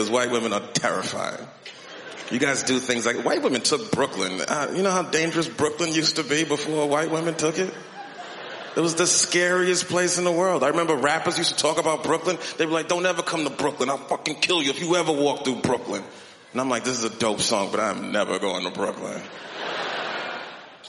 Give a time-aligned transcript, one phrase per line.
[0.00, 1.46] Because white women are terrifying.
[2.30, 4.40] You guys do things like white women took Brooklyn.
[4.40, 7.70] Uh, you know how dangerous Brooklyn used to be before white women took it?
[8.78, 10.64] It was the scariest place in the world.
[10.64, 12.38] I remember rappers used to talk about Brooklyn.
[12.56, 13.90] They were like, don't ever come to Brooklyn.
[13.90, 16.02] I'll fucking kill you if you ever walk through Brooklyn.
[16.52, 19.20] And I'm like, this is a dope song, but I'm never going to Brooklyn.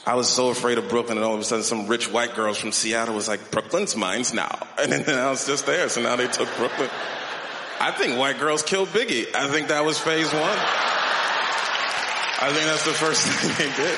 [0.06, 2.56] I was so afraid of Brooklyn and all of a sudden some rich white girls
[2.56, 4.68] from Seattle was like, Brooklyn's mine's now.
[4.78, 5.90] And then I was just there.
[5.90, 6.88] So now they took Brooklyn.
[7.81, 9.27] I think white girls killed Biggie.
[9.35, 10.57] I think that was phase one.
[12.39, 13.97] I think that's the first thing they did.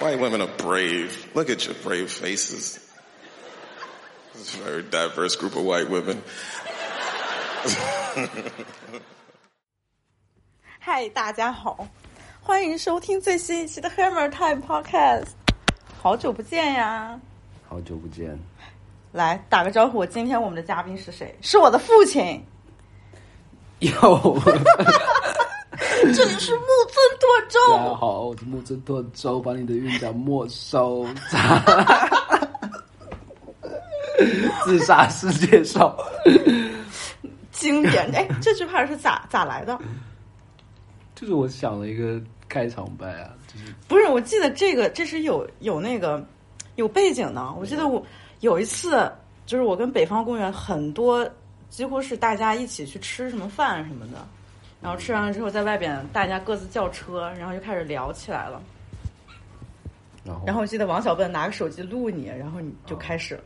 [0.00, 1.28] White women are brave.
[1.34, 2.78] Look at your brave faces.
[4.34, 6.22] It's a very diverse group of white women.
[10.78, 11.86] 嗨，大家好，
[12.40, 15.32] 欢迎收听最新一期的 Hammer Time Podcast。
[16.00, 17.20] 好久不见呀！
[17.68, 18.38] 好久不见，
[19.15, 21.33] 来打个招呼，今天我们的嘉宾是谁？
[21.39, 22.43] 是我的父亲。
[23.79, 23.89] 有，
[26.13, 27.95] 这里是木村拓大家周。
[27.95, 31.07] 好，我是木村拓周，把你的韵脚没收。
[34.65, 35.95] 自杀世界上，
[37.53, 39.79] 经典，哎，这句话是咋咋来的？
[41.15, 46.21] 就是我想了一个开场白啊，就是不是，我记得这个这是有有那个
[46.75, 47.53] 有背景的。
[47.57, 48.05] 我记得我
[48.41, 49.11] 有一次，
[49.45, 51.27] 就是我跟北方公园很多，
[51.69, 54.25] 几乎是大家一起去吃什么饭什么的，
[54.81, 58.61] 然后吃完了之后，在外边大家各自叫车，然后就开始聊起来了。
[60.23, 63.41] 然后然后我记得王小笨拿个手机录你，然后你就开始了。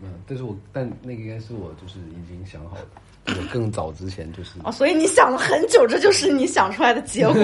[0.00, 7.34] 嗯，但是我但那个应该是我就是已经想好的，我更早之前就是哦，所以你想了很久，这就是你想出来的结果。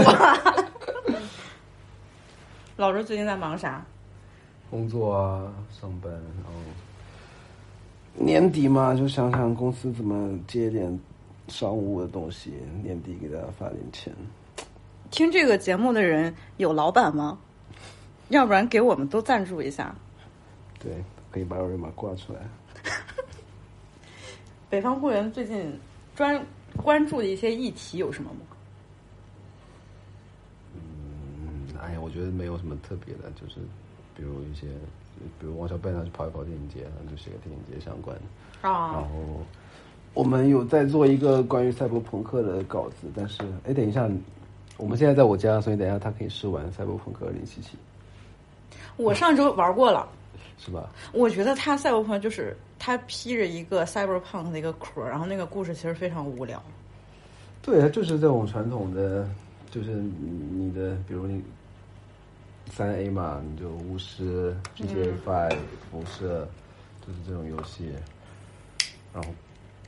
[2.77, 3.84] 老周最近在忙啥？
[4.70, 6.53] 工作啊，上班，然后
[8.17, 10.98] 年底嘛，就想想公司怎么接点
[11.48, 14.12] 商务的东西，年底给大家发点钱。
[15.11, 17.39] 听这个节目的人有老板吗？
[18.31, 19.94] 要不然给我们都赞助一下。
[20.78, 20.93] 对，
[21.31, 22.41] 可以把二维码挂出来。
[24.71, 25.78] 北方公园最近
[26.17, 26.44] 专
[26.77, 28.41] 关注的一些议题有什么吗？
[30.75, 33.61] 嗯，哎呀，我觉得没有什么特别的，就是
[34.17, 34.67] 比如一些，
[35.39, 38.23] 比如王小贝他去跑一跑电影节，然后就写个电影节相关的。
[38.62, 39.07] 然啊，后
[40.15, 44.09] 我们有在做一个关于赛博朋克的稿子，但是哎，等一下，
[44.77, 47.77] 我们现在在我家，所以等一下他可以试玩赛博朋克二零七七，
[48.97, 50.09] 我上周玩过了。
[50.57, 50.89] 是吧？
[51.12, 56.62] 我觉得他赛博朋克就是他披着一个 cyberpunk 的一个壳，然后那个故事其实非常无聊。
[57.61, 59.29] 对，他就是这种传统的，
[59.69, 61.43] 就是你的，比如你
[62.70, 65.56] 三 A 嘛，你就巫师、GTA Five、
[65.91, 66.48] 辐射，
[67.06, 67.92] 就是这种游戏，
[69.12, 69.28] 然后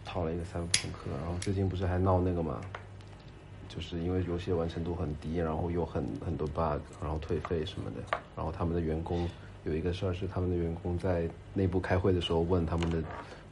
[0.05, 2.61] 套了一个赛博朋克，然后最近不是还闹那个嘛，
[3.69, 9.29] 就是因为游戏完成度很低，然后有很很多 bug，然后退费什么的，然后他们的员工
[9.65, 13.03] 有一个事儿是他们的员工在内部开会的时候问他们的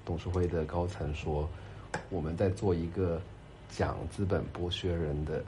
[0.05, 1.49] 董事会的高层说，
[2.09, 3.21] 我们在做一个
[3.69, 5.43] 讲资本剥削人的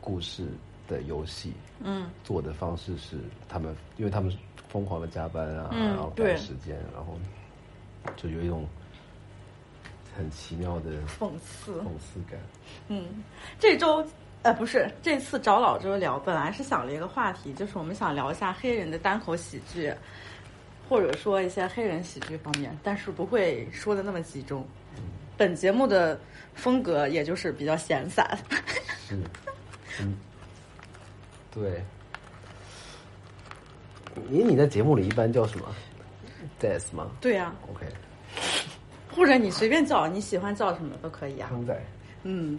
[0.00, 0.46] 故事
[0.88, 3.18] 的游戏，嗯，做的方式是
[3.48, 4.36] 他们，因为他们
[4.68, 7.16] 疯狂的加班啊，嗯然后赶时间，然后
[8.16, 8.66] 就有一种
[10.16, 11.72] 很奇妙的讽刺。
[11.80, 12.40] 讽刺感。
[12.88, 13.22] 嗯，
[13.58, 14.04] 这周
[14.42, 19.92] 呃不是这次找老周聊，本来是想了一个话题，就是我们想聊一下黑人的单口喜剧，
[20.88, 24.66] 或者说一些黑人喜剧方面，但是不会说的那么集中。
[25.36, 26.18] 本节目的
[26.52, 28.36] 风格也就是比较闲散。
[29.06, 29.16] 是，
[30.02, 30.16] 嗯，
[31.54, 31.82] 对。
[34.28, 35.66] 你你在节目里一般叫什么
[36.60, 37.86] ？Des 吗对呀、？OK，
[39.14, 41.48] 或者你随便叫，你喜欢叫什么都可以啊。
[41.50, 41.80] 康仔，
[42.24, 42.58] 嗯，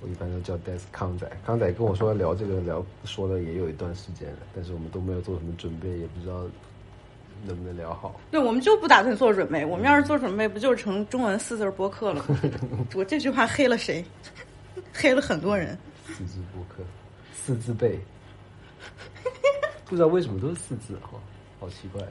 [0.00, 1.28] 我一般都叫 Des 康仔。
[1.44, 6.44] 康仔跟我说聊这个聊说了也有一段时间了，但是我们都没有做什么准备，也不知道
[7.44, 8.20] 能不能聊好。
[8.30, 9.66] 对，我们就不打算做准备。
[9.66, 12.38] 我们要是做准备，不就成中文四字播客了吗？
[12.94, 14.04] 我这句话黑了谁？
[14.94, 15.76] 黑了很多人。
[16.06, 16.84] 四字播客，
[17.32, 17.98] 四字辈，
[19.86, 21.18] 不知道为什么都是四字哈，
[21.60, 22.02] 好奇怪。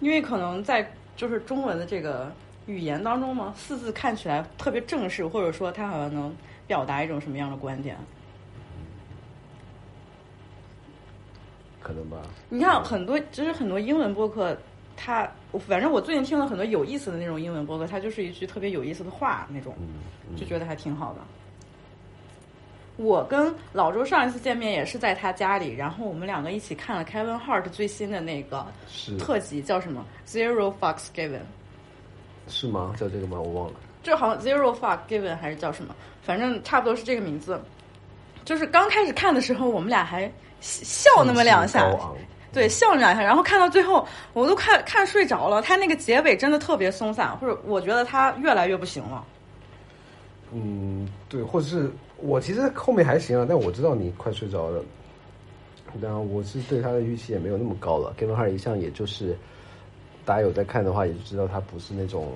[0.00, 2.32] 因为可能在就是中文的这个
[2.66, 6.34] 语言当中嘛，四字看起来特别正式，或者说它好像能
[6.66, 7.96] 表达一种什么样的观点。
[11.80, 12.18] 可能吧。
[12.48, 14.56] 你看很多，其实很多英文播客，
[14.96, 15.28] 它
[15.66, 19.74] 反正我最近听了很多有意思的那种英文播客，它就是一句特别有意思的话那种，
[20.28, 21.20] 嗯，就觉得还挺好的。
[22.98, 31.38] 我跟老周上一次见面也是在他家里，然后我们两个一起看了 Kevin Hart 最新的那个是特辑，叫什么《Zero Fucks Given》。
[32.48, 32.92] 是吗？
[32.98, 33.40] 叫这个吗？
[33.40, 33.74] 我忘了。
[34.02, 37.60] 这好像 Zero Fuck Given 还是叫什么，反正差不多是这个名字。
[38.44, 40.28] 就是刚开始看的时候，我们俩还
[40.60, 41.88] 笑那么两下，
[42.52, 45.62] 对，笑了两下，然后看到最后，我都看看睡着了。
[45.62, 49.24] 他那个结尾真的特别松散，或者我觉得他越来越不行了。
[50.50, 54.82] 嗯，对，或者是我其实后面还行啊，但我知道你快睡着了。
[56.02, 58.14] 然后我是对他的预期也没有那么高了。
[58.18, 59.34] Kevin Hart 一向也就是
[60.24, 62.32] 大家有在看的话，也就知道他不是那种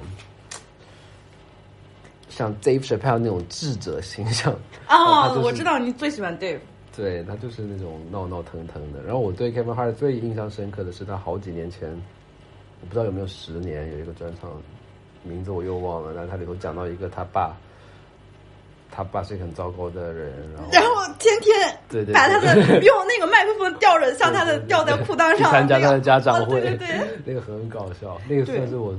[2.30, 4.54] 像 Dave Chappelle 那种智者形象。
[4.88, 6.60] 哦，我知道你最喜欢 Dave。
[6.96, 9.02] 对他就是那种闹闹腾腾的。
[9.02, 11.90] 然后我对 Kevin Hart 最印象深刻的是他好几年前，
[12.80, 14.50] 我不知道有没有十年有一个专场，
[15.22, 16.14] 名字我又忘了。
[16.16, 17.54] 但他里头讲到一个他爸。
[18.94, 28.94] 他爸是一个很糟糕的人，然后然后天天对对把他的用那个麦克风吊着，像他的吊在裤裆上，参加他的家长会，对对对， 那个很搞笑，那个算是我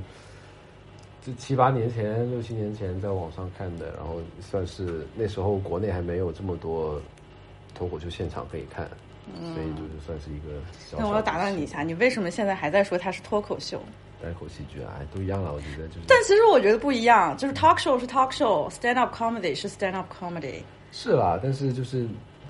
[1.21, 6.99] 就七八年前、六七年前在网上看的，然后算是那时候国内还没有这么多
[7.75, 8.89] 脱口秀现场可以看，
[9.53, 10.97] 所以就是算是一个小。
[10.97, 13.79] 那我要打断你一下，你为什么现在还在说他是脱口秀？
[14.23, 15.99] 单口喜剧啊，都一样了，我觉得就是。
[16.07, 20.61] 但其实我觉得不一样，就是 talk show 是 talk show，stand up comedy 是 stand up comedy。
[20.93, 22.07] 是啦，但是就是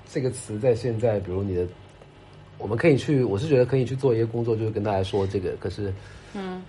[0.08, 1.66] 这个词在现在，比如你的，
[2.58, 5.56] 我们可以去，我是觉得可以去做一些工作，就是跟大家说这个。
[5.56, 5.92] 可是，
[6.34, 6.62] 嗯，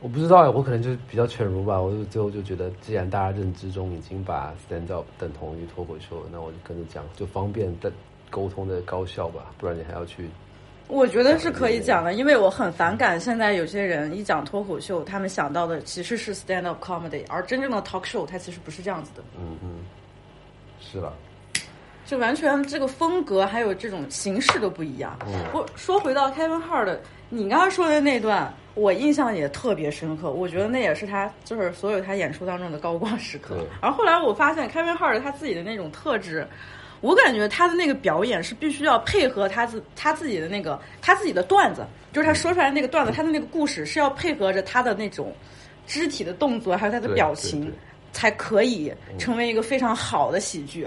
[0.00, 1.80] 我不知道，我可能就是比较犬儒吧。
[1.80, 7.90] 我就最后就觉得，既然大家认知中已经把 stand up 等同于脱口秀，那我就跟着讲，就方便的
[8.28, 9.52] 沟通的高效吧。
[9.56, 10.28] 不然你还要去。
[10.90, 19.22] 我觉得是可以讲的，因为我很反感现在有些人一讲脱口秀，他们想到的其实是 stand up comedy，而真正的 talk show 它其实不是这样子的。
[19.38, 19.78] 嗯嗯，
[20.80, 21.12] 是的，
[22.04, 25.16] 就完全这个风格还有这种形式都不一样。
[25.52, 26.98] 我说回到 Kevin Hart，
[27.28, 30.32] 你刚刚说的那段，我印象也特别深刻。
[30.32, 33.64] 我觉得那也是他就是所有他演出当中的高光时刻。
[33.80, 36.44] 而后来我发现 Kevin Hart 他自己的那种特质。
[37.00, 45.34] 我感觉他的那个表演是必须要配合他自他自己的那个他自己的段子，就是他说出来那个段子，他的那个故事是要配合着他的那种
[45.86, 47.72] 肢体的动作，还有他的表情，
[48.12, 50.86] 才可以成为一个非常好的喜剧。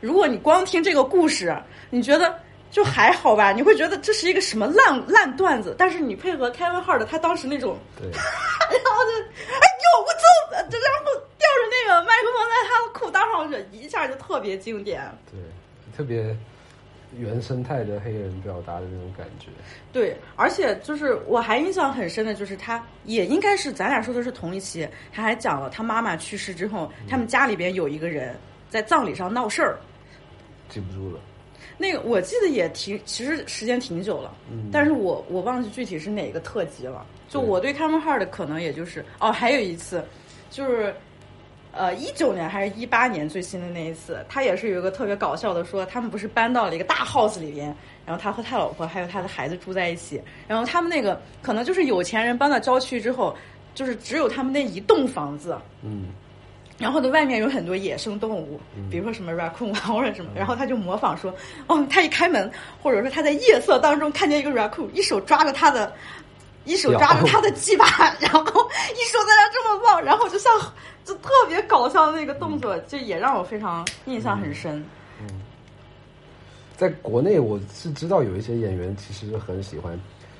[0.00, 1.54] 如果你光听这个故事，
[1.90, 2.34] 你觉得
[2.70, 3.52] 就还好吧？
[3.52, 5.74] 你会觉得这是一个什么烂烂段子？
[5.76, 15.02] 但是你配合 Kevin Hart 他当时那种， 然后就哎呦我操，这然后吊着那个麦克风在他的裤裆上，一下就特别经典。
[15.30, 15.40] 对。
[15.96, 16.34] 特别
[17.18, 19.48] 原生态的黑人表达的那种感觉，
[19.92, 28.34] 对，而且就是我还印象很深的，就是他也应该是咱俩说的是同一期，他还讲了他妈妈去世之后，他们家里边有一个人
[28.70, 29.78] 在葬礼上闹事儿，
[30.70, 31.20] 记不住了。
[31.80, 37.04] 那个我记得也挺，其实时间挺久了，嗯，但是我我忘记具体是哪个特辑了。
[37.28, 40.04] 就我对 Kevin Hart 的可能也就是哦，还有一次
[40.50, 40.94] 就是。
[41.72, 47.72] 呃，一九年还是一八年最新的那一次，他也是有一个特别搞笑的，说他们不是搬到了一个大 house 里边，
[48.04, 53.36] 然后他和他老婆还有他的孩子住在一起，然后他们那个可能就是有钱人搬到郊区之后，
[53.72, 56.06] 就是只有他们那一栋房子，嗯，
[56.80, 58.58] 然后呢外面有很多野生动物，
[58.90, 61.32] 比如说什么 raccoon 啊或者什么，然后他就模仿说，
[61.68, 62.50] 哦，他一开门，
[62.82, 65.92] 或者说他在夜色当中看见一个 raccoon，一手抓着他的。
[66.66, 67.86] 一手抓着他的鸡巴，
[68.20, 70.52] 然后一手在那这么望，然后就像
[71.06, 74.76] 就特别搞笑的那个动作，就也让我非常印象很深。
[75.22, 75.26] 嗯，
[76.76, 79.98] 在国内我是知道有一些演员其实很喜欢，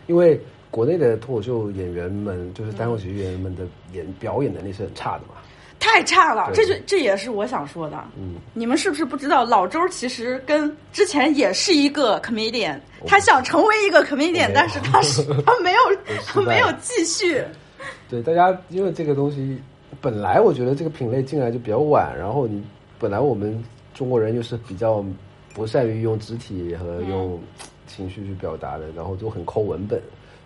[0.09, 0.39] 因为
[0.71, 5.40] 国内的脱口秀演员们，就是单口喜剧演员们的演表演能力是很差的嘛。
[5.81, 7.97] 太差了，这就这也是我想说的。
[8.17, 15.81] 嗯，你们是不是不知道老周其实跟之前也是一个 comedian，他想成为一个 comedian，但是他是 他没有
[16.27, 17.43] 他没有继续。
[18.09, 19.59] 对，大家因为这个东西
[20.01, 22.63] 本来我觉得这个品类进来就比较晚，然后你
[22.99, 25.03] 本来我们中国人又是比较
[25.55, 27.41] 不善于用肢体和用
[27.87, 30.01] 情绪去表达的，然后就很抠文本。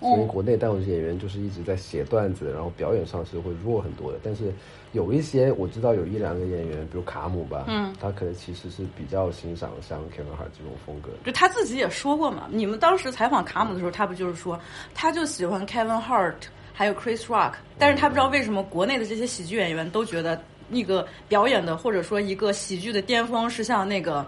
[0.05, 4.19] 所以国内单口演员就是一直在写段子，然后表演上是会弱很多的。
[4.23, 4.53] 但是
[4.93, 11.09] 有一些我知道有一两个演员，比如卡姆吧，嗯，他可能其实是比较欣赏像 Kevin Hart 这种风格。
[11.25, 14.61] 就他自己也说过嘛，你们当时采访卡姆的时候，他不就是说，
[14.95, 16.35] 他就喜欢 Kevin Hart
[16.75, 24.27] 还有 Chris Rock，但是他不知道为什么国内的这些喜剧演员都觉得那个表演的或者说一个喜剧的巅峰是像那个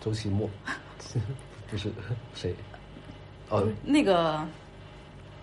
[0.00, 0.48] 周奇墨，
[1.70, 1.90] 不是
[2.34, 2.54] 谁？
[3.50, 4.42] 哦，那个。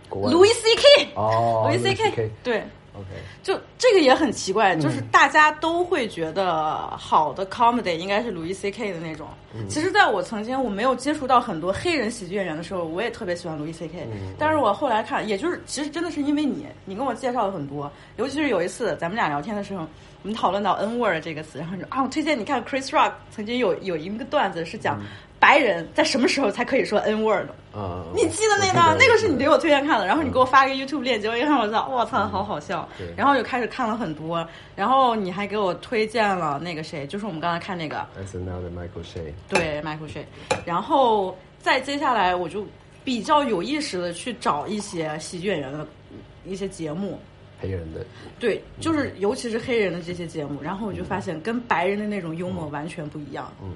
[0.10, 1.10] Louis C.K.
[1.16, 2.12] 哦，Louis C.K.
[2.44, 3.08] 对，OK，
[3.44, 8.94] 就这个也很奇怪，就是大家都会觉得好的 comedy 应该是 Louis C.K.
[8.94, 9.28] 的那种。
[9.70, 14.06] 其实，在我曾经我没有接触到很多黑人喜剧演员的时候，我也特别喜欢 Louis C.K.
[14.38, 19.88] 但是我后来看，也就是其实真的是因为你，你跟我介绍了很多，尤其是有一次咱们俩聊天的时候，
[20.24, 25.02] 我们讨论到 N word 这个词，然后说啊，我推荐你看 Chris Rock 曾经有有一个段子是讲
[25.40, 28.98] 白人在什么时候才可以说 N word 啊，你记得那个？
[28.98, 32.88] 那个是你给我推荐看的，然后你给我发一个 YouTube 链接，我一看我操，我操，好好笑。
[33.18, 40.24] 然后就开始看了很多，然后你还给我推荐了那个谁，就是我们刚才看那个 S N L 的 Michael Shay，对 Michael Shay，
[40.66, 42.66] 然后再接下来我就
[43.04, 45.86] 比较有意识的去找一些喜剧演员的
[46.46, 47.20] 一些节目。
[47.58, 48.06] 黑人的
[48.38, 53.52] 对，就是尤其是黑人的这些节目，然后我就发现跟白人的那种幽默完全不一样。
[53.64, 53.72] 嗯，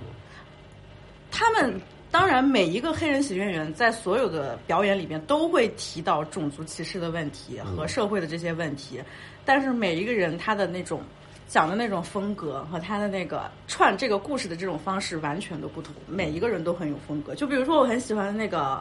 [1.32, 1.80] 他们
[2.12, 9.00] 当然每一个黑人喜剧演员在所有的表演里面都会提到种族歧视的问题和社会的这些问题，
[9.46, 11.02] 但是每一个人他的那种
[11.48, 17.36] 讲的那种风格和他的那个串这个故事的这种方式完全都不同，每一个人都很有风格。
[17.36, 18.80] 就比如说我很喜欢的那个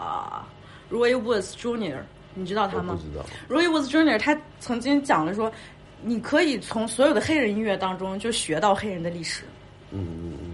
[0.90, 2.00] Roy Woods Jr.，
[2.34, 2.94] 你知道他吗？
[2.94, 3.24] 不知道。
[3.48, 4.18] Roy Woods Jr.
[4.18, 5.52] 他曾经讲了说，
[6.02, 9.44] 你可以从所有的黑人音乐当中就学到黑人的历史。
[9.90, 10.47] 嗯嗯嗯嗯。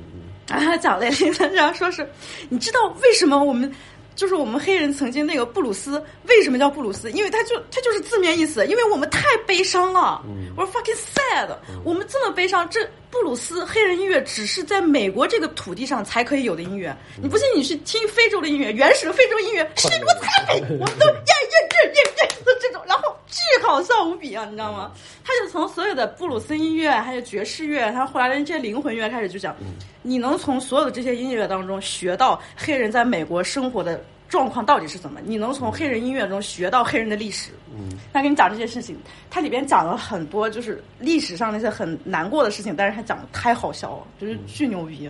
[0.48, 2.08] 啊，他讲了一个，然后说是，
[2.48, 3.72] 你知道为什么我们
[4.14, 7.10] 就是我们黑人曾经那个布鲁斯为什么叫布鲁斯？
[7.12, 10.22] 因为他就他就是字面意思，因为我们太悲伤了。
[10.26, 11.48] 嗯我说 fucking sad，、
[11.82, 16.94] 我们这么悲伤，这布鲁斯黑人音乐只是在美国这个土地上才可以有的音乐。
[17.22, 24.90] 你不信，你去听非洲的音乐，原始的非洲音乐，是我太美，我们都耶耶耶耶耶的这种，然后巨好笑无比啊，你知道吗？
[25.22, 29.54] 他就从所有的布鲁斯音乐，还有爵士乐，他后来的这些灵魂乐开始就讲，
[30.02, 35.20] 你能从所有的这些音乐当中学到黑人在美国生活的状况到底是怎么？
[35.24, 37.50] 你能从黑人音乐中学到黑人的历史。
[37.76, 38.96] 嗯，他跟你讲这些事情，
[39.30, 45.08] 他里边讲了很多就是历史上那些很难过的事情，但是他讲的太好笑了，就是巨牛逼。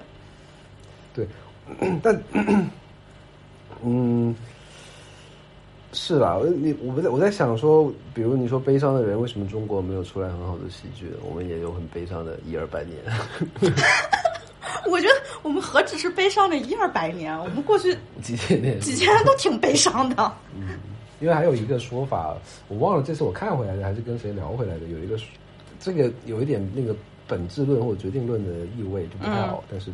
[1.14, 1.26] 对，
[2.02, 2.22] 但
[3.82, 4.34] 嗯，
[5.92, 11.10] 是吧，我你我在我在想说，比如你说悲伤的人，为什么中国没有出来很好的喜剧？
[11.22, 12.98] 我们也有很悲伤的一二百年。
[14.90, 20.32] 我觉得我们何止是悲伤的一二百年，我们过去 几千年，几千年都挺悲伤的。
[20.56, 20.68] 嗯
[21.20, 22.36] 因为还有一个说法，
[22.68, 25.26] 我忘了这次我看回来的还是跟谁聊回来的，有一个说
[25.80, 26.94] 这个有一点那个
[27.26, 29.90] 本质论或者决定论的意味就不太好，但是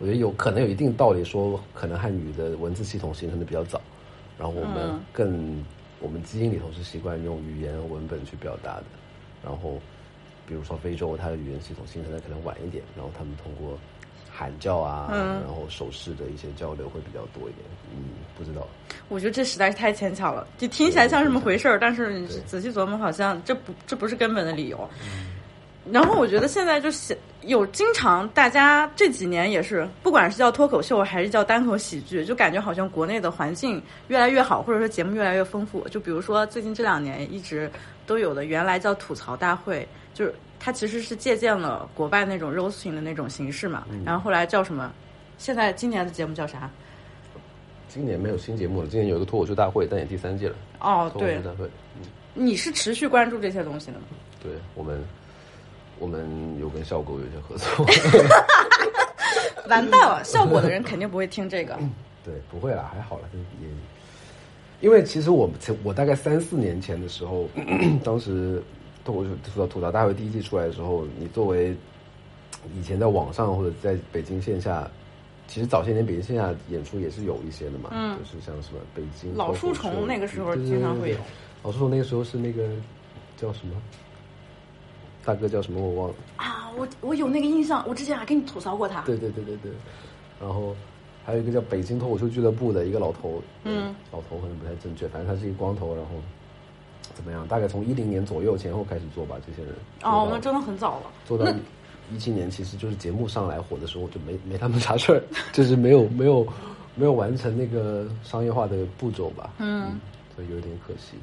[0.00, 3.80] 我觉得有可能有一定道理，说可能汉语的文字系统形成的比较早，
[4.36, 5.64] 然后我们嗯更、
[6.00, 8.84] 我们基因里头是习惯用语言文本去表达的，
[9.44, 9.78] 然后
[10.46, 13.78] 比如说非洲它的语言系统形成的可能晚一点，然后他们通过
[14.30, 18.66] 喊叫啊，嗯然后手势的一些交流会比较多一点，嗯，不知道。
[19.08, 24.88] 我觉得这实在是太牵强了，就听起来像什么回事儿，但是你仔细琢磨，好像这不这不是根本的理由。
[25.92, 35.86] 然后我觉得现在就是有经常大家这几年也是，不管是叫脱口秀还是叫单口喜剧，就感觉好像国内的环境越来越好，或者说节目越来越丰富。
[35.90, 37.70] 就比如说最近这两年一直
[38.06, 44.92] 都有的，原来叫吐槽大会，就是它其实是借鉴了国外那种 roasting 的那种形式嘛，然后后来叫什么？
[45.38, 46.70] 现在今年的节目叫啥？
[47.88, 50.56] 今年没有新节目了，今年有一个脱口秀大会，但也第三届了。
[50.80, 52.02] 哦，对脱口秀，大会，嗯，
[52.34, 54.04] 你是持续关注这些东西的吗？
[54.42, 55.02] 对我们，
[55.98, 57.86] 我们有跟效果有一些合作。
[59.68, 61.78] 完蛋了，效果的人肯定不会听这个。
[62.24, 63.28] 对，不会啦，还好了，
[63.60, 63.68] 也。
[64.84, 67.48] 因为其实我从我大概三四年前的时候，
[68.04, 68.62] 当时
[69.02, 71.74] 脱口秀吐槽吐槽大会第一季出来的时候，你作为
[72.76, 74.86] 以前在网上或者在北京线下，
[75.48, 78.18] 其实早些年北京线下演出也是有一些的嘛，嗯。
[78.18, 81.16] 就是像什么北京老树脱口秀虫那个时候经常会有。
[81.62, 82.68] 老树虫那个时候是那个
[83.38, 83.72] 叫什么？
[85.24, 85.80] 大哥叫什么？
[85.80, 86.14] 我忘了。
[86.36, 89.00] 啊，我我有那个印象，我之前还跟你吐槽过他。
[89.00, 89.72] 对对对对对，
[90.38, 90.76] 然后
[91.24, 96.10] 还有一个叫北京脱口秀俱乐部的一个老头，嗯，老头可能不太正确，反正他是一个光头，然后
[97.14, 97.46] 怎么样？
[97.48, 101.10] 大概从一零年左右前后开始做吧，这些人哦，那真的很早了。
[101.24, 101.54] 做到那
[102.14, 106.46] 一七年，其实就是节目上来火的时候就没没他们啥事儿， 就是没有没有
[106.94, 109.98] 没有完成那个商业化的步骤吧，嗯
[110.36, 111.16] 所以有点可惜。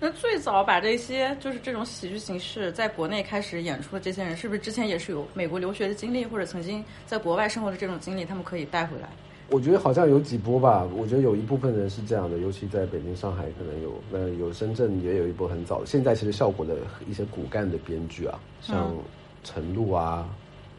[0.00, 9.08] 那最早把这些就是这种喜剧形式在国内开始演出的这些人，是不是之前也是有美国留学的经历，或者曾经在国外生活的这种经历，他们可以带回来？
[9.50, 15.84] 我觉得好像有几波吧，我觉得有一部分人是这样的，尤其在北京、上海可能有，那，有深圳也有一波很早。
[15.84, 18.98] 现在其实效果的一些骨干的编剧啊，像嗯
[19.44, 20.26] 陈露啊，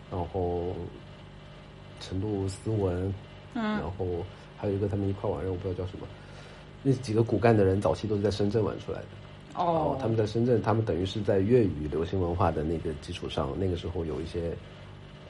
[0.09, 0.73] 然后
[1.99, 3.13] 陈露、思文，
[3.53, 4.05] 嗯然后
[4.57, 6.07] 还有一个他们一块玩的，我不知道叫什么。
[6.81, 9.05] 那几个骨干的人早期都是在深圳玩出来的。
[9.55, 14.51] 哦，他们在深圳，他们等于是在粤语流行文化的那个基础上，那个时候有一些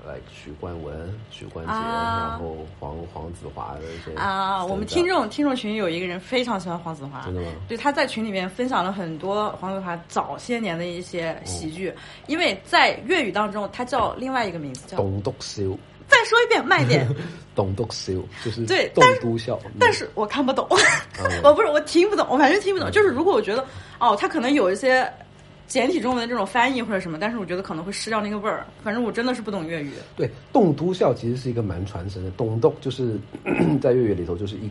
[0.06, 11.94] 来许冠文、许冠杰，啊然后黄黄子华的这些啊，我们听众听众群有一个人非常喜欢黄子华，真的吗对，他在群里面分享了很多黄子华早些年的一些喜剧，
[12.28, 14.98] 因为在粤语当中，他叫另外一个名字叫。
[14.98, 15.64] 董笃笑，
[16.10, 17.08] 再说一遍，慢一点。
[17.56, 18.12] 董笃笑
[18.44, 20.68] 就是对栋但是笃笑，嗯但是我看不懂，
[21.44, 22.92] 我不是我听不懂，我完全听不懂。
[22.92, 23.64] 就是如果我觉得
[24.00, 25.08] 哦，他可能有一些
[25.74, 28.64] 简体中文的这种翻译或者什么，但是我觉得可能会失掉那个味儿。
[28.84, 29.90] 反正我真的是不懂粤语。
[30.16, 33.18] 对，栋笃笑其实是一个蛮传神的，栋栋就是
[33.82, 34.70] 在粤语里头就是一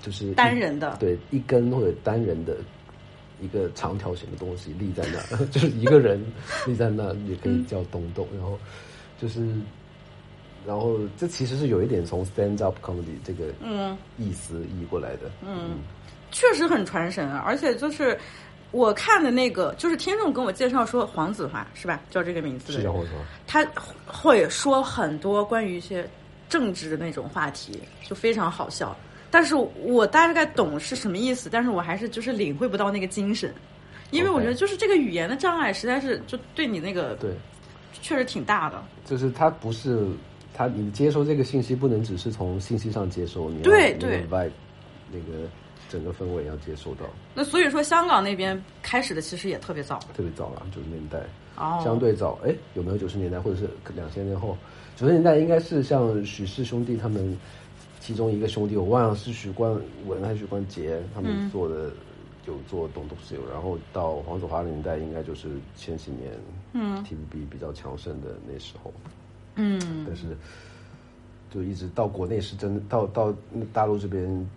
[0.00, 2.56] 就是一单人的对，一根或者单人的
[3.40, 6.24] 一个长条形的东西立在那， 就是一个人
[6.68, 8.24] 立在那，也可以叫东东。
[8.38, 8.56] 然后
[9.20, 9.40] 就是，
[10.64, 15.28] 然后这其实是有一点从 stand up comedy 这个嗯意思译过来的。
[15.44, 15.78] 嗯，
[16.30, 18.16] 确实很传神啊，而且就是
[18.74, 22.92] 我看的那个，就是听众跟我介绍说黄子华是吧，叫这个名字的
[23.46, 23.64] 他
[24.04, 26.04] 会说很多关于一些
[26.48, 28.94] 政治的那种话题，就非常好笑。
[29.30, 33.54] 但是我大概懂是什么意思，但是我还是就是领会不到那个精神，
[34.10, 37.30] 因为我觉得就是这个语言的障碍实在是就对你那个对，
[38.02, 38.82] 确实挺大的。
[39.04, 40.04] 就是他不是
[40.52, 44.26] 他，你接收这个信息不能只是从信息上接收，你对对。
[44.28, 44.50] vibe
[45.12, 45.48] 那个
[45.94, 47.06] 整个氛围要接受到。
[47.36, 51.20] 那所以说香港那边开始的其实也特别早特别早了，九十年代，
[51.56, 52.36] 哦，相对早。
[52.44, 54.58] 哎，有没有九十年代或者是两千年后？
[54.96, 57.38] 九十年代应该是像许氏兄弟他们
[58.00, 59.72] 其中一个兄弟，我忘了是许冠
[60.04, 61.92] 文还是许冠杰他们做的，
[62.46, 63.36] 有做东东西。
[63.52, 66.32] 然后到黄子华的年代，应该就是千禧年，
[66.72, 68.92] 嗯，TVB 比较强盛的那时候。
[69.54, 70.36] 嗯但是
[71.48, 73.32] 就一直到国内是真的到到
[73.72, 74.50] 大陆这边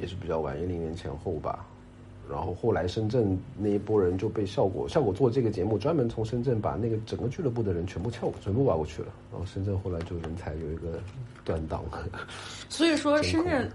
[0.00, 1.66] 也是比较晚，一零年前后吧。
[2.30, 9.08] 然后后来深圳那一波人就被效果效果做这个节目，专门从深圳把那个整个俱乐部的人全部撬全部挖过去了。
[9.32, 11.00] 然后深圳后来就人才有一个
[11.42, 11.82] 断档，
[12.68, 13.70] 所以说 深圳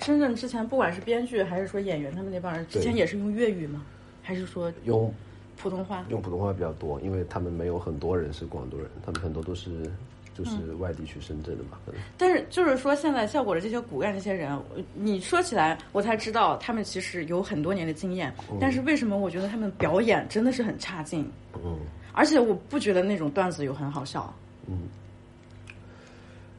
[0.00, 3.84] 深圳之前不管是编剧还是说演员，他们那帮人之前也是用粤语吗？
[4.20, 5.14] 还是说用
[5.56, 6.04] 普通话？
[6.08, 9.88] 用普通话比较多，因为他们没有很多人是广东人，他们很多都是
[10.36, 12.00] 就是外地去深圳的嘛，可能。
[12.18, 14.58] 但是就是说，现在效果的这些骨干这些人，
[14.92, 18.32] 你说起来，我才知道他们其实有很多年的经验。
[18.60, 21.26] 但是为什么我觉得他们表演真的是很差劲？
[21.54, 21.78] 嗯，
[22.12, 24.32] 而且我不觉得那种段子有很好笑。
[24.68, 24.82] 嗯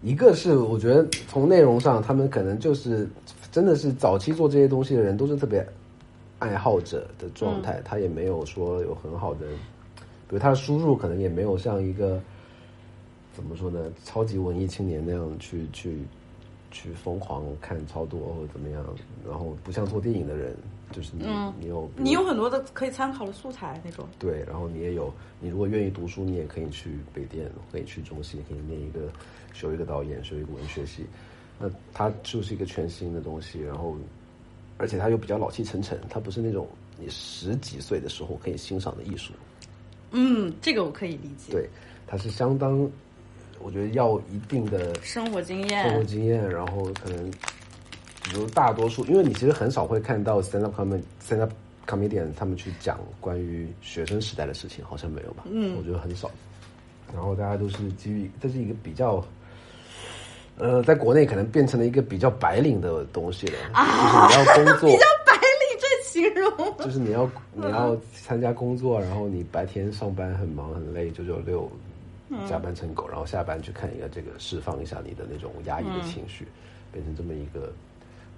[0.03, 3.09] 一个是我觉得从内容上，他们可能就是
[3.51, 5.67] 真的是早期做这些东西的人都是特别
[6.37, 9.47] 爱好者的状态，他也没有说有很好的，
[9.97, 12.21] 比如他的输入可能也没有像一个
[13.37, 15.99] 怎么说呢，超级文艺青年那样去去
[16.71, 18.83] 去疯狂看超多或者怎么样，
[19.29, 20.57] 然后不像做电影的人，
[20.91, 21.23] 就是你、
[21.59, 24.07] 你有你有很多的可以参考的素材那种。
[24.17, 29.01] 对，然后你也有，你如果愿意读书，你也可以去北电，可以去中戏，可以念一个
[29.53, 31.05] 修一个导演，修一个文学系。
[31.59, 33.95] 那它就是一个全新的东西，然后
[34.79, 36.67] 而且它又比较老气沉沉，它不是那种
[36.99, 39.31] 你十几岁的时候可以欣赏的艺术。
[40.09, 41.69] 嗯，这个我可以理解。，对，
[42.07, 42.89] 它是相当，
[43.59, 46.03] 我觉得要一定的生活经验生活。
[46.03, 47.29] 经验，然后可能，
[48.23, 51.51] 比如大多数，因为你其实很少会看到 stand up comedy stand up
[51.87, 55.43] comedian 他们去讲关于学生时代的事情，好像没有吧？
[55.49, 56.29] 嗯，我觉得很少。
[57.13, 59.23] 然后大家都是基于这是一个比较，
[60.57, 66.77] 呃，在国内可能变成了一个比较白领的东西了，就是你要工作， 比较白领这形容。
[66.79, 71.71] 就是你要你要参加工作，然后你白天上班很忙很累，九九六，
[72.49, 76.45] 加班成狗，然后下班去看一个这个，释放一下你的那种压抑的情绪，
[76.91, 77.71] 变成这么一个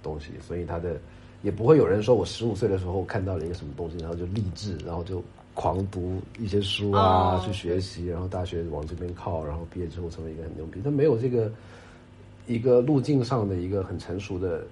[0.02, 0.32] 东西。
[0.40, 0.96] 所以他的
[1.42, 5.22] 也不会有人说我十五岁的时候看到了一个什么东西，然后就励志，然后就
[5.54, 10.80] 狂读一些书啊，哦去学习，然后大学往这边靠，然后毕业之后成为一个很牛逼。
[10.82, 11.50] 他没有这个
[12.46, 14.64] 一个路径上的一个很成熟的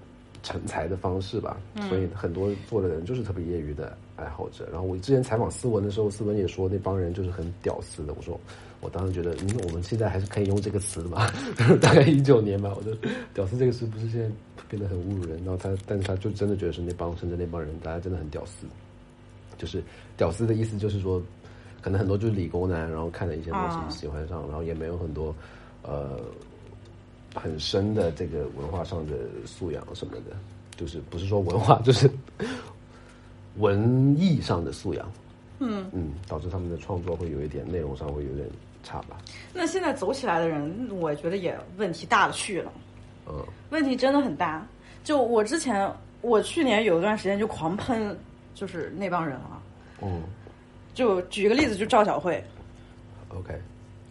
[0.42, 4.68] 成才的方式吧，所以很多做的人就是特别业余的爱好者。
[4.70, 8.14] 然后我之前采访思文的时候，思文也说那帮人就是很屌丝的。
[8.14, 8.40] 我说，
[8.80, 11.26] 我当时觉得，嗯，我们现在还是可以用这个词的嘛，
[11.82, 12.72] 大概一九年吧。
[12.76, 12.94] 我就
[13.34, 14.30] 屌丝这个词不是现在
[14.68, 18.66] 变得很侮辱人，然后他，但是他就真的觉得是那帮深圳那帮人，大家真的很屌丝。
[19.56, 19.82] 就是
[20.16, 21.20] 屌丝的意思，就是说，
[21.82, 25.34] 可能很多就是理工男，然后看了一些东西喜欢上，然后也没有很多
[25.82, 26.20] 呃
[27.34, 29.14] 很深的这个文化上的
[29.44, 30.36] 素养什么的，
[30.76, 32.08] 就是不是说文化，就是
[33.56, 35.10] 文艺上的素养。
[35.60, 38.48] 嗯嗯，导致他们的创作会有一点内容上会有点
[38.82, 39.18] 差吧。
[39.52, 42.72] 那现在走起来的人，我觉得也问题大了去了。
[43.26, 44.66] 嗯问题真的很大。
[45.04, 48.18] 就我之前，我去年有一段时间就狂喷，
[48.54, 49.60] 就是那帮人啊。
[50.02, 50.22] 嗯
[50.94, 52.42] 就举个例子，就赵小慧
[53.28, 53.54] ，，OK，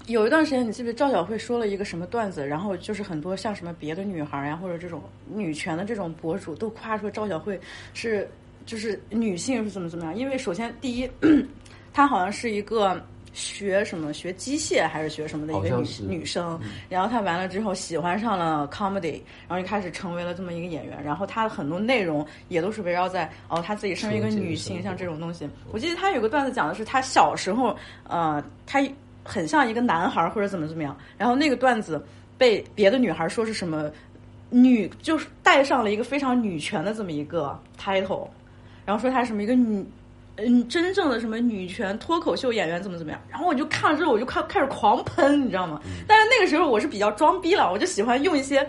[0.05, 2.47] 有一段时间，你记不记得赵小慧说了一个什么段子？
[2.47, 7.59] 然后就是很多像什么别的女孩呀，或者这种女权的这种博主都夸说赵小慧
[7.93, 8.29] 是
[8.65, 10.15] 就是女性是怎么怎么样？
[10.15, 11.09] 因为首先第一，
[11.91, 13.03] 她好像是一个
[13.37, 21.01] 学什么学机械还是学什么的一个女女生，然后她完了之后喜欢上了 comedy，然后就开始成为了这么一个演员。
[21.03, 25.47] 然后她的很多内容也都是围绕在哦，她自己身为一个女性，像这种东西。
[25.71, 28.83] 我记得她有个段子讲的是她小时候，呃，她
[29.23, 32.03] 很像一个男孩儿或者怎么怎么样，然后那个段子
[32.39, 33.91] 被别的女孩说是什么
[34.49, 38.27] 女，就是带上了一个非常女权的这么一个 title，
[38.83, 39.85] 然后说她什么一个女。
[40.37, 43.19] 嗯，真正的什么女权脱口秀演员怎么怎么样？
[43.29, 45.81] 然后我就看了之后，我就开开始狂喷，你知道吗？
[46.07, 48.67] 但是那个时候我是比较装逼了，我就喜欢用一些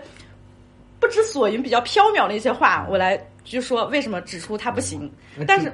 [0.99, 5.11] 不知所云、比较缥缈的一些话，我来就说为什么指出他不行。
[5.47, 5.71] 但是，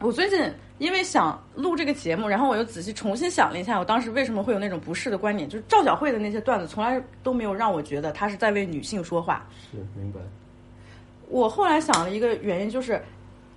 [0.00, 0.38] 我最近
[0.78, 9.46] 因为想录这个节目，然后我又仔细重新想了一下，我当时为什么会有那种不适的观点，就是赵小慧的那些段子从来都没有让我觉得她是在为女性说话。
[9.72, 10.20] 是明白。
[11.28, 13.02] 我后来想了一个原因，就是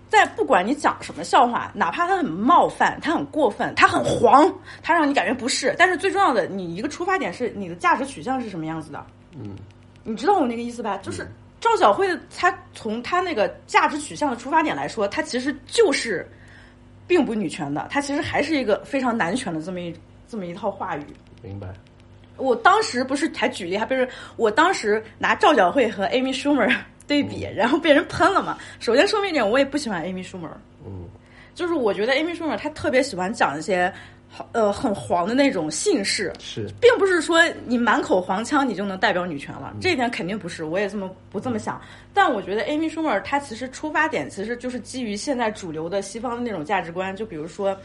[0.10, 9.06] 在不管你讲什么笑话，哪怕它很冒犯，它很过分，它很黄，它让你感觉不适，但是最重要的，你一个出发点是你的价值取向是什么样子的。
[9.38, 9.56] 嗯，
[10.04, 10.98] 你知道我那个意思吧？
[10.98, 11.26] 就是
[11.62, 16.28] 赵小慧的，她从她那个价值取向的出发点来说，她其实就是
[17.06, 19.96] 并不女权的，她其实还是一个非常男权的这么一
[20.28, 21.06] 这么一套话语。
[21.44, 21.68] 明白。
[22.38, 26.74] 我当时不是还举例，还不是我当时拿赵小慧和 Amy Schumer
[27.10, 28.58] 对比，然后被人喷了嘛。
[28.80, 30.48] 首先说明一点，我也不喜欢 Amy Schumer，
[30.86, 31.10] 嗯，
[31.56, 33.92] 就是我觉得 Amy Schumer 她特别喜欢讲一些
[34.52, 41.82] 呃很黄的那种姓氏，是并不是说你满口黄腔你就能代表女权了，这一点肯定不是，我也这么不这么想。
[42.14, 47.76] 但我觉得 Amy Schumer 她其实出发点其实就是基于现在主流的西方的那种价值观，就比如说。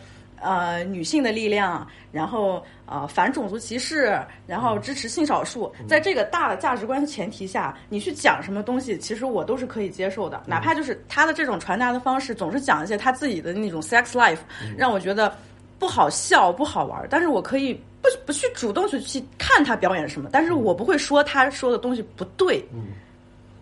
[0.44, 14.40] 呃，女性的力量，然后呃，反种族歧视，然后支持性少数，在这个大的价值观前提下，你去讲什么东西，其实我都是可以接受的，哪怕就是他的这种传达的方式，总是讲一些他自己的那种 sex life，
[14.76, 15.34] 让我觉得
[15.78, 22.62] 不好笑、不好玩，但是我可以不不去主动去去看他表演什么，但是我不会说他说的东西不对。
[22.70, 22.88] 嗯，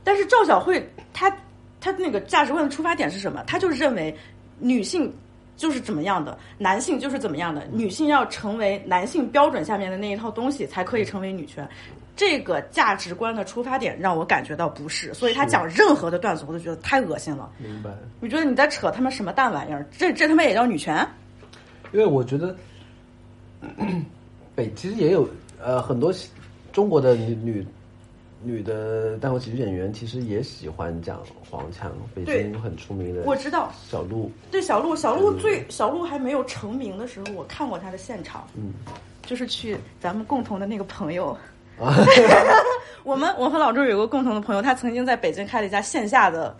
[0.02, 1.30] 但是赵小慧她
[1.80, 3.44] 她那个价值观的出发点是什么？
[3.46, 4.12] 她就认为
[4.58, 5.14] 女性。
[5.62, 11.68] 就是怎么样的，男性就是怎么样的，女性要成为男性标准下面的那一套东西，才可以成为女权。
[12.16, 17.48] 这个价值观的出发点让我感觉到不适，所以他讲任何的段子，我都觉得太恶心了。
[17.58, 17.90] 明白。
[18.18, 19.86] 你觉得你在扯他妈什么蛋玩意儿？
[19.96, 21.06] 这这他妈也叫女权？
[21.92, 22.56] 因为我觉得
[24.56, 25.28] 北 其实也有
[25.62, 26.12] 呃很多
[26.72, 27.64] 中国的女女
[28.44, 31.92] 女的单口喜剧演员，其实也喜欢讲黄腔。
[32.14, 34.30] 北京很出名的，我知道小鹿。
[34.50, 38.46] 对小鹿，小鹿最小鹿还没有成名的时候，我看过他的现场。
[38.54, 38.72] 嗯，
[39.24, 41.36] 就是去咱们共同的那个朋友。
[41.80, 41.94] 啊，
[43.04, 46.54] 我们我和老周有个共同的朋友，他曾经在北京开了一家线下的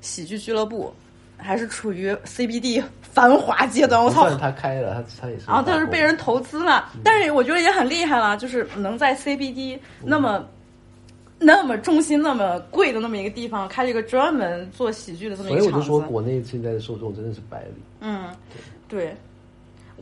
[0.00, 0.92] 喜剧俱乐部，
[1.36, 4.04] 还是处于 CBD 繁华阶段。
[4.04, 5.46] 我操，他开了，他他也是。
[5.46, 10.44] 然后他是被人投资了，但是我觉得也很厉害了，就是能在 CBD 那么。
[11.40, 15.60] 那么中心、那么贵的那么一个地方，开了一个专门做喜剧的这么一个。
[15.60, 17.74] 所以我就说，国内现在的受众真的是百里。
[18.00, 18.28] 嗯，
[18.86, 19.16] 对。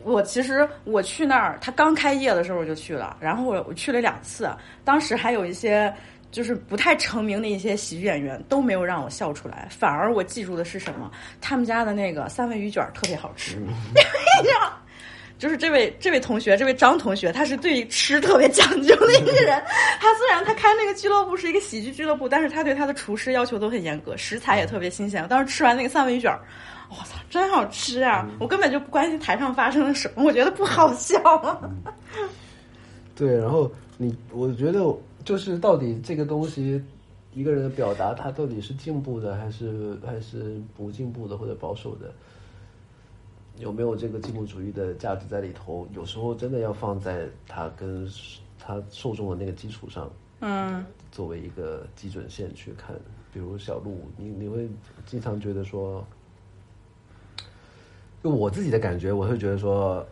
[0.05, 4.49] 我其实我去那儿，他刚开业的时候我就去了，然后我我去了两次，
[4.85, 5.93] 当时还有一些
[6.31, 11.11] 就是不太成名的一些喜剧演员都没有让我笑出来，反而我记住的是什么？
[11.41, 13.59] 他们家的那个三文鱼卷特别好吃。
[15.39, 19.63] 就是这位这位同学，这位张同学，他是对吃特别讲究的一个人。
[20.01, 25.25] 他虽然他开那个俱乐部是一个喜剧俱乐部，但是他对他的厨师要求都很严格，食材也特别新鲜。
[25.29, 26.37] 当时吃完那个三文鱼卷，
[26.91, 28.29] 我操，真好吃啊！
[28.41, 31.17] 我根本就不关心台上发生了什么，我觉得不好笑。
[33.15, 34.81] 对，然后你，我觉得
[35.25, 36.83] 就是到底这个东西，
[37.33, 42.13] 一个人的表达，他到底是进步的，还是还是不进步的，或者保守的？
[43.59, 45.87] 有没有这个进步主义的价值在里头？
[45.93, 48.09] 有时候真的要放在他跟
[48.59, 52.95] 他受众的那个基础上，嗯，作为一个基准线去看。
[53.33, 54.69] 比如小鹿，你你会
[55.05, 56.05] 经常觉得说，
[58.23, 60.07] 就我自己的感觉，我会觉得说，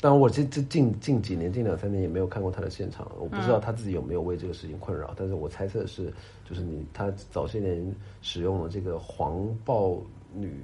[0.00, 5.14] 当然我这这近近几年近两三年也没有看过他的现场，我不知道他自己有没有为这个事情困扰。
[5.16, 6.12] 但是我猜测是，
[6.44, 10.02] 就是你他早些年使用了这个黄暴
[10.34, 10.62] 女。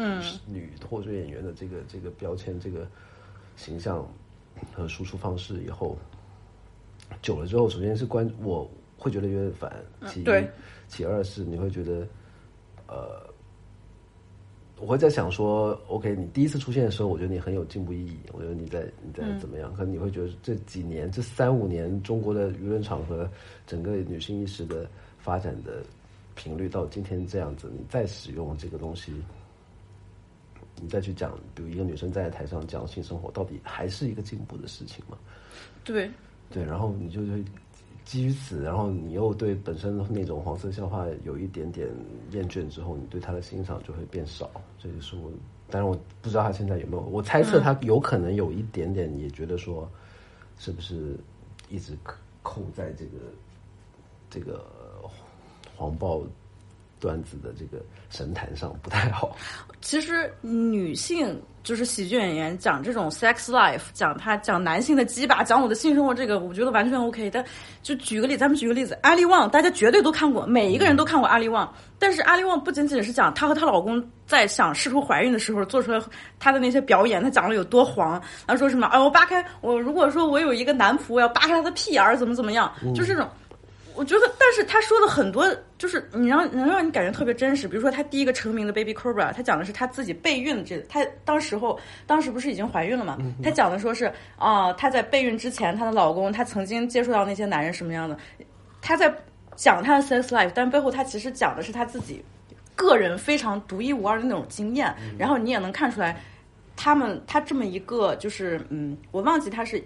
[0.00, 2.86] 嗯，女脱口演员的这个这个标签、这个
[3.56, 4.08] 形象
[4.72, 5.98] 和输出方式，以后
[7.20, 9.84] 久了之后，首先是关，我会觉得有点烦。
[10.06, 10.24] 其一，
[10.86, 12.06] 其二是你会觉得，
[12.86, 13.26] 呃，
[14.78, 19.74] 我会在想说，OK，你第一次出现的时候，我觉得你很有进步意义，我觉得你在你在怎么样？
[19.74, 23.28] 可能你会觉得这几年这三五年中国的舆论场合，
[23.66, 25.82] 整个女性意识的发展的
[26.36, 29.12] 频率到今天这样子，你再使用这个东西，
[30.80, 35.18] 你再去讲，比如一个女生站在台上讲性生活，到底还是一个进步的事情吗？
[35.84, 36.10] 对，
[36.50, 37.44] 对，然后你就会
[38.04, 41.88] 基于此，然后你又对本身那种黄色笑话有一点点
[42.30, 44.50] 厌倦之后，你对他的欣赏就会变少。
[44.78, 45.30] 这就是我，
[45.68, 49.90] 当然我不知道他现在有没有，我猜测他有可能有一点点也觉得说，
[50.58, 51.18] 是不是
[51.68, 53.18] 一直扣扣在这个
[54.30, 54.64] 这个
[55.76, 56.24] 黄暴
[57.00, 59.36] 段子的这个神坛上不太好。
[59.80, 67.30] 其实女性就是喜剧演员讲这种 sex life，讲她讲男性的鸡巴，讲我的性生活，这个我觉得完全 OK。
[67.30, 67.44] 但
[67.82, 71.72] 就举个例，咱们举个例子，阿丽旺，大家绝对都看过，每一个人都看过阿丽旺。
[71.98, 76.00] 但是阿丽旺不仅仅是讲她和她老公在想试图怀孕的时候做出来
[76.38, 78.12] 她的那些表演，她讲了有多黄，
[78.46, 83.28] 然后说什么，哎，我扒开我，如果说我有一个男仆，我要扒开他的屁眼儿，怎么怎么样，就这种。
[83.98, 85.44] 我觉得，但是他说的很多，
[85.76, 87.66] 就是你让能让你感觉特别真实。
[87.66, 93.18] 比如说，他第一个成名的 Baby Cobra，他讲的是他自己备孕的这，他当时候当时不是已经怀孕了嘛？
[93.42, 98.16] 他讲的说是啊，她在备孕之前，她的老公她曾经接触到那些男人什么样的，
[98.80, 99.12] 她在
[99.56, 102.24] 讲她的 sex life，但背后她其实讲的是她自己
[102.76, 104.94] 个人非常独一无二的那种经验。
[105.18, 106.16] 然后你也能看出来，
[106.76, 109.82] 他们他这么一个就是嗯，我忘记他是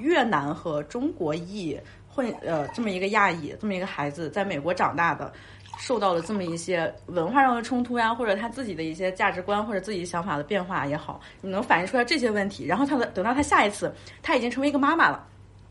[0.00, 1.78] 越南和中国裔。
[2.14, 5.32] 混呃，这么一个亚裔，这么一个孩子，在美国长大的，
[5.78, 12.66] 受到了这么一些文化上的冲突呀，或者他自己的一些价值观或者自己想法的变化也好，你能反映出来这些问题。
[12.66, 13.90] 然后他的等到他下一次，
[14.22, 15.26] 他已经成为一个妈妈了，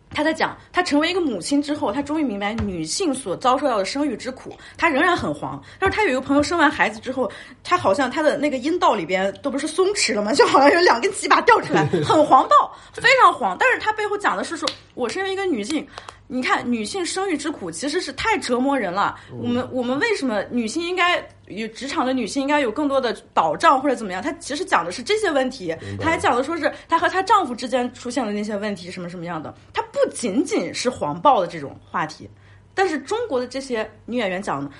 [0.09, 4.57] 他在讲他成为一个母亲之后，他终于明白女性所遭受到的生育之苦。
[4.77, 7.31] 他仍然很黄，但是他有一个朋友生完孩子之后，
[7.63, 10.33] 他好像他的那个阴道里边都不是松弛了吗？
[10.33, 13.55] 就好像有两根鸡巴掉出来，很黄暴，非常黄。
[13.59, 15.87] 但是他背后讲的是说，我身为一个女性。
[16.33, 19.19] 你看，女性生育之苦其实是太折磨人了。
[19.37, 24.21] 我们我们为什么女性应该与职场的女性应该有更多的保障或者怎么样？
[24.21, 29.53] 她其实讲的是这些问题，她还讲的说是她和她丈夫之间出现的那些问题什么什么样的。
[29.73, 32.29] 她不仅仅是黄暴的这种话题，
[32.73, 34.71] 但是中国的这些女演员讲的，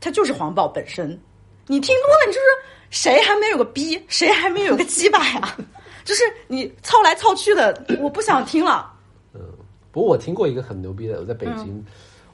[0.00, 1.08] 她就是黄暴本身。
[1.66, 2.46] 你听多了，你就是
[2.90, 5.56] 谁还没有个逼，谁还没有个鸡巴呀？
[6.04, 8.92] 就是你操来操去的，我不想听了。
[9.90, 11.84] 不过我听过一个很牛逼的，我在北京，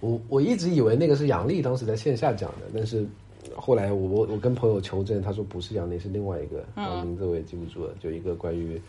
[0.01, 3.07] 我我一直以为那个是杨笠当时在线下讲的，但是
[3.55, 8.81] 后来我我我跟朋友求证，他说不是杨笠，是另外一个，然后名字我也记不住了，就一个关于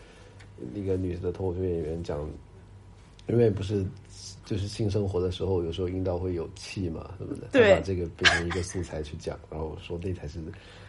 [0.74, 2.28] 一个女的脱口秀演员讲，
[3.28, 3.84] 因为不是
[4.44, 10.40] 就是性生活的时候，有时候阴道会有气嘛什么的，他把这个变成一个素材去讲，然后说那才是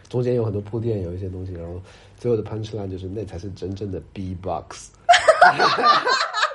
[0.08, 1.80] 中间有很多铺垫，有一些东西，然后
[2.16, 4.90] 最后的 punch line 就是那才是真正的 B box。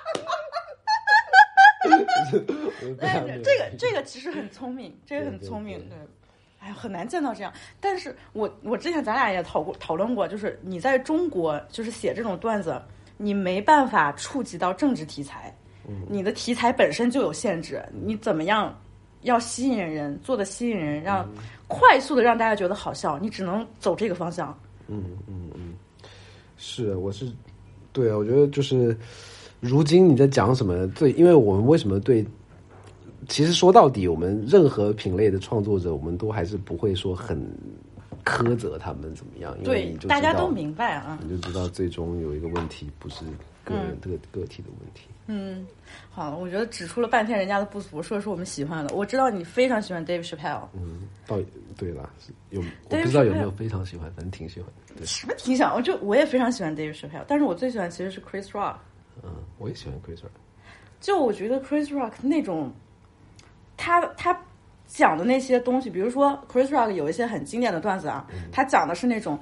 [3.44, 5.98] 这个这个其实很聪明， 这个很聪明，对，
[6.60, 7.52] 哎，很难见到这样。
[7.80, 12.82] 但是我我之前咱俩也讨过讨论过，就是你在中国就是写这种段子，
[13.18, 15.54] 你没办法触及到政治题材，
[16.10, 18.78] 你的题材本身就有限制，你怎么样
[19.22, 21.28] 要吸引人，做的吸引人，让
[21.68, 24.58] 快速的让大家觉得好笑，你只能走这个方向。
[24.88, 25.74] 嗯嗯嗯，
[26.58, 27.32] 是，我是，
[27.92, 28.98] 对啊，我觉得就是。
[29.64, 30.86] 如今你在讲什么？
[30.90, 32.26] 对，因为我们为什么对？
[33.30, 37.42] 其实说到底，我们任何品类的创作者，我们都还是不会说很
[38.26, 39.58] 苛责他们怎么样。
[39.64, 41.18] 对，大家都明白啊。
[41.24, 43.24] 你就知道最终有一个问题，不是
[43.64, 45.04] 个人个个体的问题。
[45.28, 45.66] 嗯，
[46.12, 48.94] 好，我觉得指出了半天人家的不足，说是我们喜欢的。
[48.94, 50.68] 我知道你非常喜欢 Dave Chappelle。
[50.74, 51.38] 嗯，倒
[51.78, 52.10] 对了，
[52.50, 54.70] 有我不知道有没有非常喜欢，反正挺喜欢。
[55.08, 55.74] 什么挺喜欢？
[55.74, 58.76] 我就我也非常喜欢 Dave Chappelle，但是我最喜欢其实是 Chris Rock。
[59.22, 60.30] 嗯，我也喜欢 Chris Rock。
[61.00, 62.72] 就我觉得 Chris Rock 那种，
[63.78, 64.40] 他他
[64.88, 69.38] 讲的那些东西，比如说 Chris Rock 有一些很经典的段子啊，他讲的是那种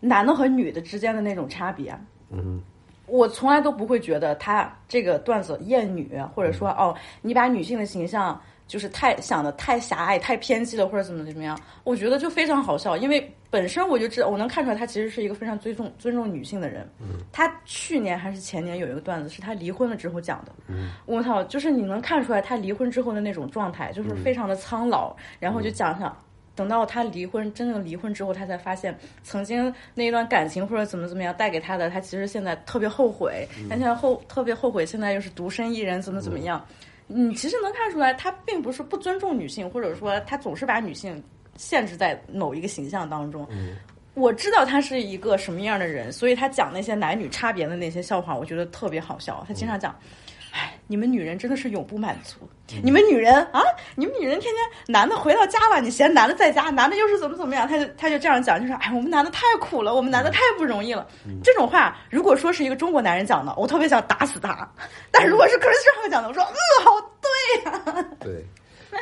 [0.00, 1.96] 男的和女的之间的那种差别。
[2.30, 2.60] 嗯，
[3.06, 8.40] 我从来都不会觉得他这个段子厌女，或者说哦，你把女性的形象。
[8.66, 11.58] 就是太想的太狭隘、太偏激了，或者怎么怎么样？
[11.84, 16.88] 我觉得就非常好笑，因为本身我就知道，我能看出来他其实是一个非常尊重尊重女性的人。
[17.00, 20.52] 嗯，他去年还是前年有一个段子是他离婚了之后讲的。
[20.68, 25.14] 嗯，我操，就是你能看出来他离婚之后的那种状态，就是非常的苍老。
[25.38, 26.16] 然后就讲讲，
[26.56, 33.46] 等到他离婚真正离婚之后，他才发现曾经那一段感情或者怎么怎么样带给他的，他其实现在特别后悔。
[33.70, 36.62] 他现在后特别后悔，现在又是独身一人，怎么怎么样。
[37.06, 41.22] 你其实能看出来，他并不是不尊重女性，或者说他总是把女性
[41.56, 43.46] 限制在某一个形象当中。
[44.14, 49.44] 我知道他是一个什么样的人，所以他讲那些男女差别的那些笑话，我觉得特别好笑。
[49.46, 49.94] 他经常讲，
[50.56, 52.38] 哎，你们女人真的是永不满足。
[52.82, 53.62] 你们女人啊，
[53.94, 57.68] 你们女人天天男的回到家了，你嫌男的在家，男的又是怎么怎么样？
[57.68, 61.06] 他就他就这样讲，就说，哎，我们男的太苦了，我们男的太不容易了。
[61.44, 64.66] 这种话，如果说是一个中国男人讲的，我特别想打死他。
[65.10, 66.90] 但如果是 Chris Rock 讲的，我说，嗯，好
[67.20, 68.44] 对呀、对，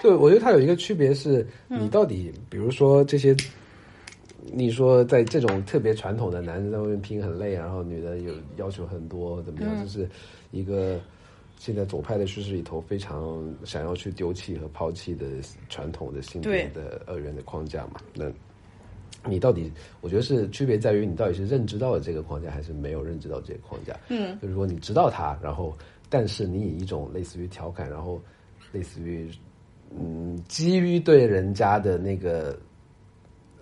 [0.03, 3.35] 对，我觉得他有一个区别是， 你到底，比如说这些，
[4.53, 9.81] 你说在这种特别传统的男人在外面拼很累，然后女的有要求很多，怎么样？
[9.81, 10.09] 就是
[10.51, 11.01] 一个
[11.59, 15.27] 现在左派的叙事里头非常想要去丢弃和抛弃的
[15.69, 18.01] 传统的性别的二元的框架嘛？
[18.14, 18.33] 那。
[19.27, 23.99] 你到底，我觉得是区别在于你到底是认知到了这个框架，还是没有认知到这个框架。
[24.11, 25.75] 嗯，就是说你知道它，然后
[26.11, 28.21] 但是你以一种类似于调侃，然后
[28.71, 29.31] 类似于
[29.99, 32.59] 嗯，基于对人家的那个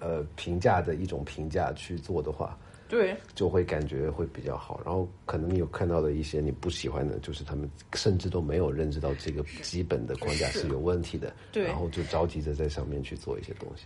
[0.00, 2.58] 呃评价的一种评价去做的话，
[2.92, 4.78] 对，就会感觉会比较好。
[4.84, 13.84] 然后可能你有看到的一些你不喜欢的，就是他们甚至都没有认知到这个基本的框架是有问题的，对然后就着急着在上面去做一些东西。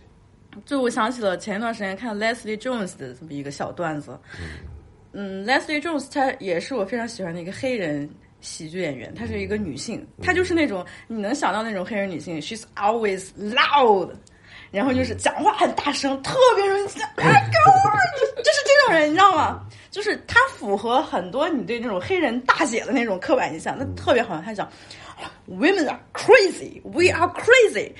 [0.65, 4.19] 就我想起了前一段时间看 Leslie Jones 的这么一个小段子。
[5.13, 8.09] 嗯，Leslie Jones 她也是我非常喜欢的一个黑人
[8.41, 14.11] 喜剧演员，她是一个女性，她就是那种你能想到那种黑人女性，she's always loud，
[14.71, 19.61] 然后就是讲话很大声，特别容易讲， 哎哥，就是这种人，你知道吗？
[19.91, 24.41] 就是他符合很多你对那种黑人大姐的那种刻板印象，那特别好。
[24.45, 24.69] 他讲
[25.49, 27.91] ，women are crazy，we are crazy，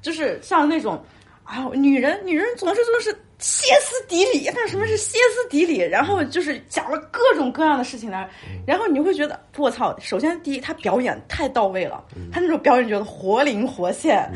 [0.00, 1.04] 就是像那种。
[1.44, 4.48] 啊，女人，女人总是就是歇斯底里。
[4.54, 5.78] 但什么是歇斯底里？
[5.78, 8.26] 然后就是讲了各种各样的事情来，
[8.64, 9.94] 然后你会觉得我操！
[9.98, 14.26] 首先第一，他表演太到位了，他那种表演觉得活灵活现。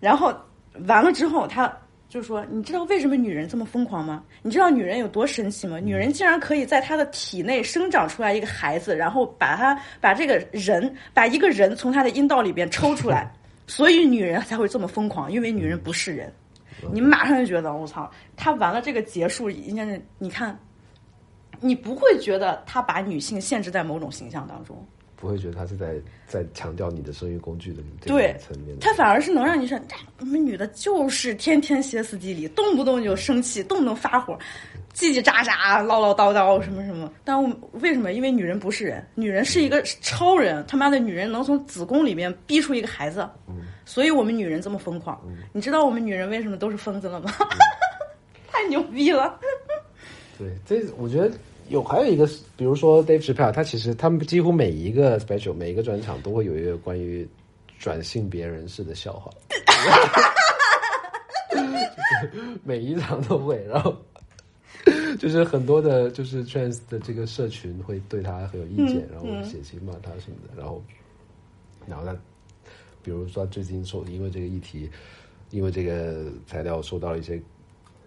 [0.00, 0.34] 然后
[0.86, 1.72] 完了之后，他
[2.08, 4.22] 就说：“你知道为什么女人这么疯狂吗？
[4.42, 5.78] 你知道女人有多神奇吗？
[5.78, 13.30] 女人竟然可以在她的体内生长出来一个孩子，然后把她把这个人把一个人从她的阴道里边抽出来，
[13.66, 16.32] 所以女人才会这么疯狂，因为女人不是人。”
[16.92, 20.56] 你马上就觉得我操，他完了这个结束应该是你看，
[21.58, 24.86] 你不会觉得他把女性限制在某种形象当中，
[25.26, 25.96] 不会觉得他是在
[26.28, 28.80] 在强调你的生育工具的这对个层面的。
[28.80, 34.38] 他反而是能让你说，哎我们女的就是天天歇斯底里，动不动就生气，动不动发火，
[34.94, 37.12] 叽叽喳喳、唠唠叨叨什么什么。
[37.24, 38.12] 但我为什么？
[38.12, 43.28] 因为女人不是人，女人是一个超人，他妈的女人能从子宫里面逼出一个孩子，
[43.84, 45.20] 所以我们女人这么疯狂。
[45.52, 47.32] 你知道我们女人为什么都是疯子了吗？
[48.48, 49.38] 太牛逼了！
[50.38, 51.30] 对，这我觉得
[51.68, 52.26] 有还有一个，
[52.56, 57.26] 比如说 Dave Chappelle，他其实他们几乎每一个 special 每一个专场都会有一个关于
[57.78, 59.30] 转性别人士的笑话，
[62.64, 63.96] 每一场都会，然后
[65.18, 70.82] 就是很多的，就是 trans 的这个社群会对他很有意见，然后写信骂他什么的，然后
[71.86, 72.16] 然后他
[73.02, 74.88] 比如说最近受因为这个议题，
[75.50, 77.40] 因为这个材料受到了一些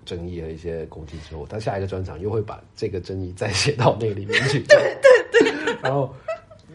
[0.06, 4.60] 争议和一些攻击之后，他下一个专场又会把这个争议再写到那里面去。
[4.70, 4.98] 对
[5.32, 5.76] 对对。
[5.82, 6.14] 然后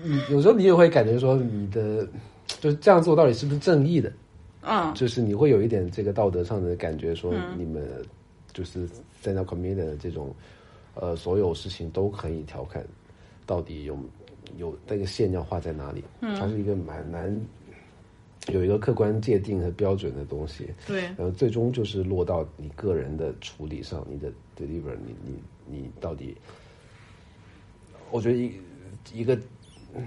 [0.02, 2.06] 你有时候你也会感觉说，你的
[2.46, 4.12] 就是这样做到底是不是正义的？
[4.62, 7.86] 嗯，就是你会有一点这个道德上的感觉，说你们
[8.52, 8.88] 就是
[9.22, 10.34] stand up comedian 的这种
[10.94, 12.82] 呃所有事情都可以调侃，
[13.44, 13.98] 到底有
[14.56, 16.02] 有那个线要画在哪里？
[16.20, 17.38] 嗯，它是一个蛮难
[18.48, 20.68] 有一个客观界定和标准的东西。
[20.86, 26.36] 对然后最终就是落到你个人的处理上，你的 deliver，你你你到底，
[28.10, 28.52] 我觉得一
[29.12, 29.34] 一个
[29.94, 30.06] 嗯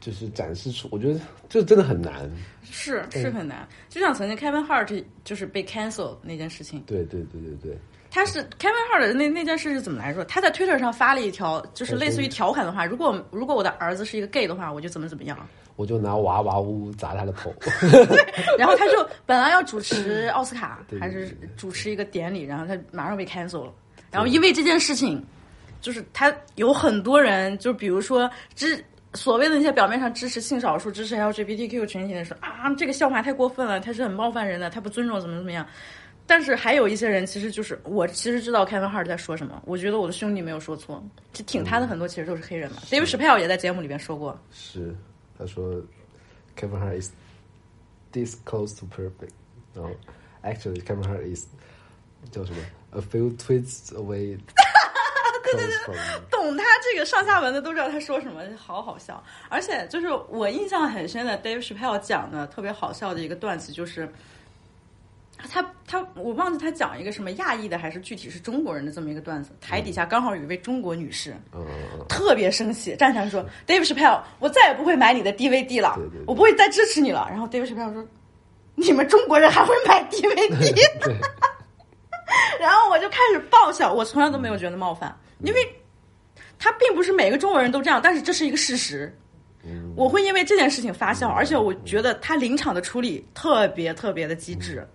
[0.00, 2.30] 就是展示出，我觉得这真的很难。
[2.62, 3.66] 是是很难。
[3.88, 7.78] 就像曾经 Kevin Hart 就是被 cancel 那件事情，对对对对对，
[8.10, 10.24] 他是 Kevin Hart 的那那件事是怎么来说？
[10.26, 15.36] 他在 Twitter 上发了一条，就是类似于调侃的话：如果如果我的儿子是一个 gay 的话，我就怎么怎么样。
[15.78, 17.54] 我就拿娃娃屋砸他的头。
[18.58, 23.72] 然后他就本来要主持 奥斯卡对，对还是主持一个典礼，然后他马上被 cancel 了。
[24.10, 25.24] 然后因为这件事情，
[25.80, 35.64] 就是他有很多人，就比如说支所谓的那些表面上支持性少数、支持 LGBTQ 群体的说啊，这个笑话太过分了，他是很冒犯人的，他不尊重怎么怎么样。
[36.26, 42.82] 但是还有一些人，其实就是我其实知道 Kevin Hart 在说什么，我觉得我的兄弟没有说错，就挺他的很多其实都是黑人嘛。
[42.90, 44.94] David Chappelle 也在节目里边说过，是，
[45.38, 45.80] 他说
[46.56, 47.10] Kevin Hart is
[48.12, 49.30] this close to perfect，
[49.74, 49.90] 然后
[50.42, 51.46] actually Kevin Hart is
[52.32, 52.60] 叫什么
[52.90, 54.38] a few twists away
[55.44, 55.96] close from
[56.30, 59.22] 懂他这个上下文的都知道他说什么，好好笑。
[59.48, 64.10] 而且就是我印象很深的 Dave Chappelle 讲的特别好笑的一个段子，就是
[65.48, 71.34] 他他我忘记他讲一个什么亚裔的还是具体是中国人的这么一个段子，台底下刚好有一位中国女士，
[72.08, 78.04] 特别生气，站起来说：“Dave Chappelle，我再也不会买你的 DVD 了，对对对我不会再支持你了。”然后 Dave Chappelle 说
[78.74, 80.48] ：“你们中国人还会买 DVD？”
[81.00, 81.16] 对，
[82.58, 85.60] 然后我就开始爆笑，我从来都没有觉得冒犯，因为
[86.58, 89.16] 他并不是每个中国人都这样，但是这是一个事实。
[89.64, 94.86] 嗯我会因为这件事情发笑，而且我觉得他临场的处理特别特别的机智。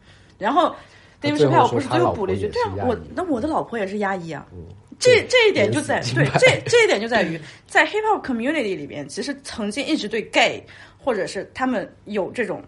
[0.44, 0.76] 然后
[1.22, 4.46] 他 David Chappelle 不是最后补了一句：“对啊我那我的老婆也是压抑啊。
[4.52, 4.60] 嗯
[5.00, 7.38] 这这一点就在对这这一点就在于，
[7.68, 10.64] 在 hip hop community 里边，其实曾经一直对 gay
[10.98, 12.64] 或者是他们有这种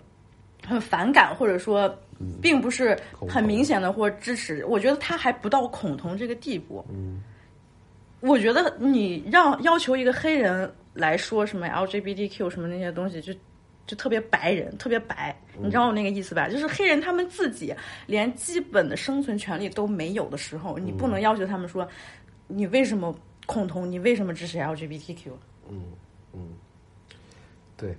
[0.66, 1.94] 很反感，或者说
[2.42, 2.98] 并不是
[3.30, 4.66] 很明显的或支持。
[4.66, 6.84] 我觉得他还不到恐同这个地步。
[6.90, 7.22] 嗯
[8.22, 13.32] 我觉得你让要求一个黑人来说什么 LGBTQ 什么那些东西，就
[13.88, 16.50] 就特别白人，特别白，你知道我那个意思吧？
[16.50, 17.74] 就是黑人他们自己
[18.08, 21.88] 连基本的生存权利都没有的时候，你不能要求他们说，
[22.48, 23.16] 你为什么
[23.46, 23.90] 恐同？
[23.92, 25.32] 你为什么支持 LGBTQ？
[25.70, 25.84] 嗯
[26.34, 26.50] 嗯，
[27.78, 27.96] 对，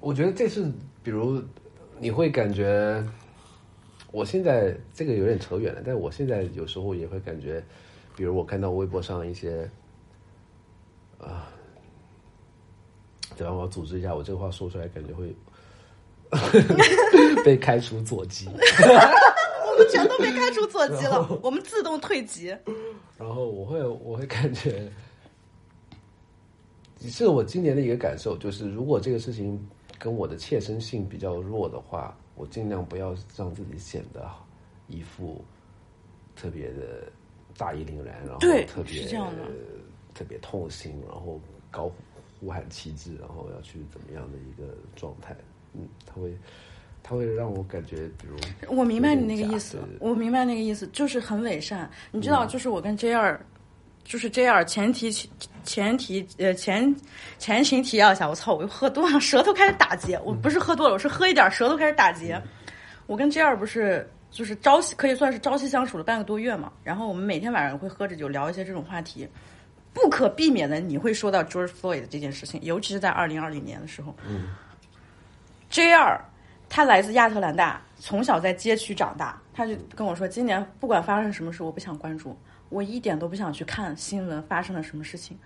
[0.00, 0.70] 我觉得这是，
[1.02, 1.42] 比如
[1.98, 3.02] 你会感觉，
[4.12, 7.62] 我现在这个有点扯远了，但我现在有时候也会感觉，
[8.16, 9.68] 比如我看到微博上一些，
[11.18, 11.50] 啊、
[13.38, 13.54] 对吧？
[13.54, 15.32] 我要组织一下，我这个话说出来，感觉会
[17.44, 18.48] 被开除左机。
[19.70, 22.48] 我们全都被开除左机了，我们自动退级。
[23.16, 24.90] 然后我会我会感觉，
[27.00, 29.56] 是我今年的一个感受，就是如果这个事情
[29.98, 34.28] 跟我的切身性比较弱的话，我尽量不要让自己显得
[34.88, 35.44] 一副
[36.34, 37.04] 特别的
[37.56, 39.42] 大义凛然，然后特别是这样的
[40.12, 41.90] 特别痛心，然后高
[42.40, 45.34] 呼喊旗帜，然后要去怎么样的一个状态？
[45.74, 46.36] 嗯，他会
[47.02, 48.36] 他会让我感觉，比如
[48.76, 51.88] 我明白你那个意思我明白那个意思，就是很伪善。
[52.10, 53.38] 你知道，就是我跟 J 二，
[54.04, 55.10] 就是 J 二前提
[55.64, 56.94] 前提呃前
[57.38, 60.18] 前情提要一下，我操，我又喝多了，舌头开始打结。
[60.24, 62.40] 我不是喝多了，我是喝一点，舌头开始打结。
[63.06, 69.28] 我跟 J 二不是就是朝夕可以算是朝夕相处了半个多月嘛，然后我们每天晚上会喝着酒聊一些这种话题。
[70.02, 74.14] 不可避免的，你会说到 George Floyd 这件事情，尤其是在二零二零年的时候。
[74.26, 74.48] 嗯
[75.70, 76.18] J 二，
[76.68, 82.34] 他来自亚特兰大，从小在街区长大，他就跟我说，今年不管发生什么事，我不想关注，
[82.70, 85.38] 我一点都不想去看新闻发生了什么事情。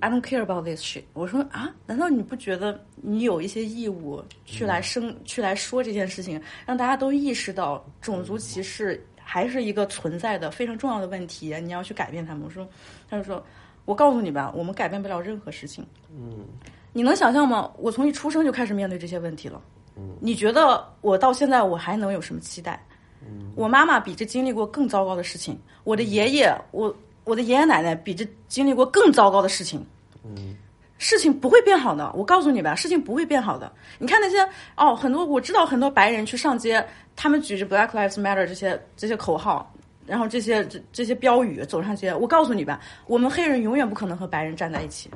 [0.00, 1.02] I don't care about this shit。
[1.12, 12.44] 我说啊，难道你不觉得你有一些义务去来生、去来说这件事情，让大家都意识到种族歧视还是一个存在的非常重要的问题，你要去改变他们。
[12.44, 12.66] 我说，
[13.10, 13.44] 他就说，
[13.90, 15.84] 我告诉你吧，我们改变不了任何事情。
[16.16, 16.46] 嗯
[16.92, 17.68] 你能想象吗？
[17.76, 19.60] 我从一出生就开始面对这些问题了。
[19.96, 22.80] 嗯你觉得我到现在我还能有什么期待？
[23.20, 29.84] 嗯我妈妈比这经历过更糟糕的事情，我的爷爷，我我的爷爷奶奶比这经历过更糟糕的事情。
[30.22, 30.56] 嗯
[30.98, 33.72] 事情不会变好的，我告诉你吧，事情不会变好的。
[33.98, 34.36] 你看那些
[34.76, 36.86] 哦，很多我知道很多白人去上街，
[37.16, 39.74] 他们举着 Black Lives Matter 这些这些口号，
[40.10, 42.12] 然后这些这这些标语走上街。
[42.12, 45.08] 我告诉你吧，我们黑人永远不可能和白人站在一起。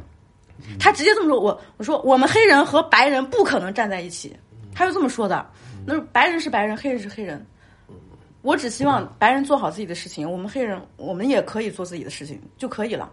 [0.78, 4.34] 他直接这么说，我我说我们黑人和白人不可能站在一起，
[4.72, 5.44] 他就这么说的。
[5.84, 7.44] 那白人是白人，黑人是黑人。
[8.42, 13.10] 我只希望白人做好自己的事情，我们黑人我们也可以做自己的事情就可以了。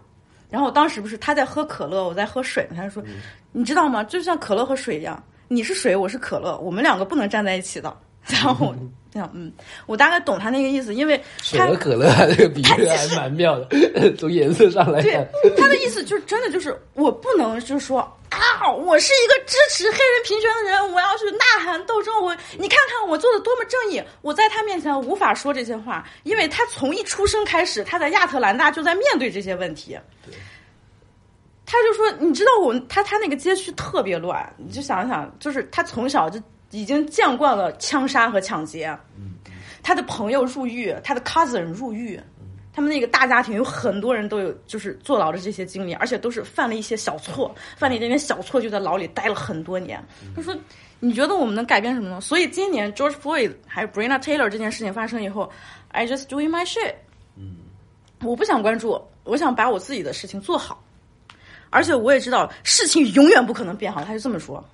[0.48, 3.02] 然后当时不是他在喝可乐，我在喝水，他就说，
[3.50, 4.04] 你知道吗？
[4.04, 7.96] 就像可乐和水一样，你是水，我是可乐，我们两个不能站在一起的。
[8.26, 8.76] 然后我
[9.12, 9.52] 这样，嗯，
[9.86, 15.26] 我大概懂他那个意思，因为他水和可乐这个比喻还蛮妙的， 从颜色上来对，
[15.58, 18.00] 他的意思就是真的就是我不能就是说
[18.30, 22.12] 啊，我是一个支持黑人平权的人，我要去呐喊斗争。
[22.22, 29.98] 我你看看我做的多么正义，我在他面前无法说这些话，因为他从一出生开始，他在亚特兰大就在面对这些问题。
[31.66, 36.40] 他就说，你知道我他他那个街区特别乱，你就想想，就是他从小就
[36.72, 38.98] 已经见惯了枪杀和抢劫，
[39.82, 42.20] 他的朋友入狱，他的 cousin 入狱，
[42.72, 50.02] 他们那个大家庭有很多人都有就是坐牢的这些经历，而且都是犯了一些小错，犯了一点点小错就在牢里待了很多年。
[50.34, 50.56] 他说
[50.98, 55.50] ：“你觉得我们能改变什么呢？”所以今年 George Floyd 还有 Breonna Taylor 这件事情发生以后
[55.88, 56.94] ，I just doing my shit。
[58.22, 60.82] 我不想关注，我想把我自己的事情做好，
[61.70, 64.02] 而且我也知道事情永远不可能变好。
[64.04, 64.64] 他就这么说。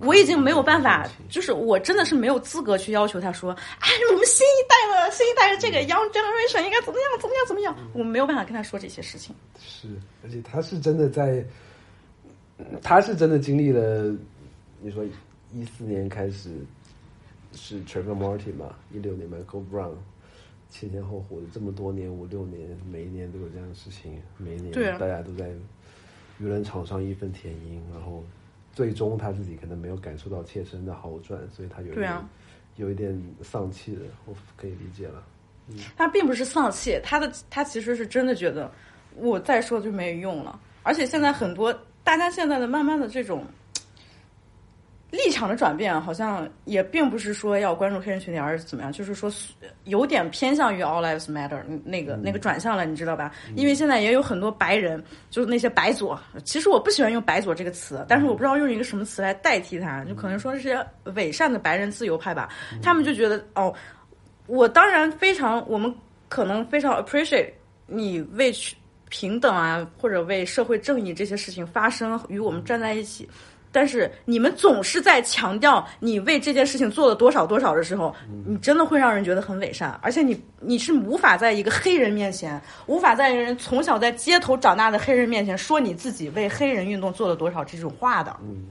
[0.00, 9.34] 我已经没有办法，就是我真的是没有资格去要求他说，哎，我们新一代的新一代的这个 young generation 应该怎么样怎么样怎么样，我没有办法跟他说这些事情。
[9.58, 9.88] 是，
[10.22, 11.44] 而且他是真的在，
[12.82, 14.14] 他是真的经历了，
[14.80, 15.04] 你说
[15.52, 16.50] 一四年开始
[17.52, 19.94] 是 Trevor Martin 嘛，一六年 Michael Brown，
[20.70, 25.48] 前前后后的这么多年，五六年，每一年都有这样的事情，每一年大家都在
[26.40, 28.22] 舆论场上义愤填膺，然后
[28.76, 32.28] 最终他自己可能没有感受到切身的好转，所以他有点、对啊
[32.76, 35.22] 有一点丧气的，我可以理解了。
[35.96, 38.70] 他并不是丧气，他的他其实是真的觉得
[39.14, 40.60] 我再说就没有用了。
[40.82, 41.72] 而且现在很多
[42.04, 43.46] 大家现在的慢慢的这种
[45.16, 49.32] 立场的转变，好像也并不是说要关注黑人群体，而是怎么样，就是说
[49.84, 53.32] 有点偏向于 All Lives Matter 那个那个转向了，你知道吧？
[53.54, 62.48] 因为现在也有很多白人，就是那些白左，其实我不喜欢用白左这个词，但是我不知道用一个什么词来代替它，就可能说是些伪善的白人自由派吧，
[62.82, 63.74] 他们就觉得哦。
[64.48, 65.92] 我当然非常，我们
[66.28, 67.50] 可能非常 appreciate
[67.88, 68.54] 你为
[69.08, 73.28] 平等啊，或者为社会正义这些事情发声，与我们站在一起。
[73.76, 78.16] 但是你们总是在强调你为这件事情做了多少多少的时候，
[78.46, 88.34] 你真的会让人觉得很伪善，而且你你是无法在一个黑人面前，无法在人从小在街头长大的黑人面前说你自己为黑人运动做了多少这种话的。
[88.44, 88.64] 嗯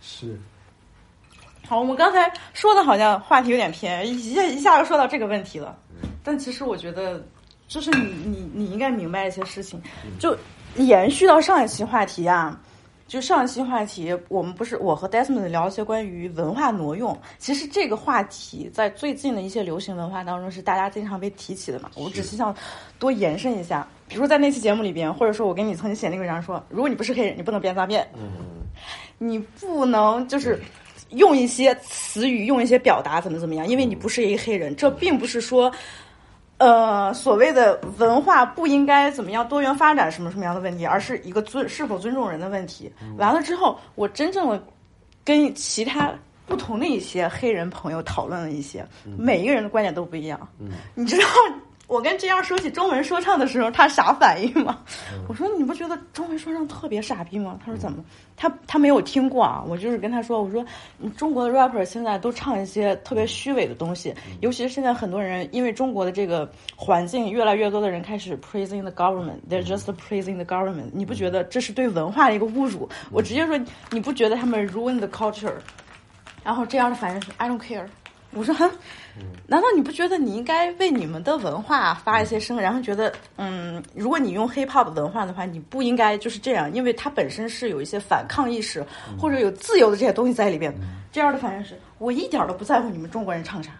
[0.00, 0.38] 是，
[1.66, 5.76] 好，我们刚才说的好像话题有点偏，一下一下就说到这个问题了。
[6.22, 7.20] 但其实我觉得，
[7.66, 9.82] 就是你你你应该明白一些事情，
[10.20, 10.38] 就
[10.76, 12.56] 延续到上一期话题啊。
[13.12, 17.14] 就上一期话题，我们不是我和 Desmond 聊一些关于文化挪用。
[17.38, 21.90] 其实这个话题在最近的一些流行文化当中是大家经常被提起的嘛。
[21.94, 22.56] 我只是想
[22.98, 28.64] 多延伸一下，比如说在那期节目里边，或者说我给你曾经写那个文章说，如果你不是黑人，你不能编脏辫，嗯
[29.18, 30.58] 你不能就是。
[31.10, 33.68] 用一些词语，用一些表达，怎么怎么样？
[33.68, 35.70] 因为你不是一个黑人，这并不是说，
[36.62, 42.88] 呃，所谓的文化不应该怎么样多元发展什么什么样的问题，而是一个尊是否尊重人的问题。
[43.18, 44.62] 完了之后，我真正的
[45.24, 46.14] 跟其他
[46.46, 48.86] 不同的一些黑人朋友讨论了一些，
[49.18, 50.38] 每一个人的观点都不一样。
[50.94, 51.24] 你知道
[51.92, 54.78] 我跟这样说起中文说唱的时候，他啥反应吗？
[55.28, 57.60] 我说你不觉得中文说唱特别傻逼吗？
[57.62, 58.02] 他说怎么？
[58.34, 59.62] 他他没有听过啊。
[59.68, 60.64] 我就是跟他说，我说
[61.18, 70.90] 中国的 rapper 现在都唱一些特别虚伪的东西，尤其是现在很多人因为中国的这个环境，越来越多的人开始 praising the government，they're just praising the government。
[70.94, 72.88] 你不觉得这是对文化的一个侮辱？
[73.10, 75.52] 我直接说，你不觉得他们 ruin the culture？
[76.42, 77.84] 然后这样的反应是 I don't care。
[78.34, 78.70] 我说，哼，
[79.46, 82.58] 难道你不觉得你应该为你们的文化发一些声？
[82.58, 88.84] 然后觉得，嗯，如果你用 hip hop 文化的话，你不应该就是这样，因为它本身是有一些反抗意识
[89.20, 90.74] 或者有自由的这些东西在里边。
[91.12, 93.70] 这样的反应是我一点都不在乎你们中国人唱啥，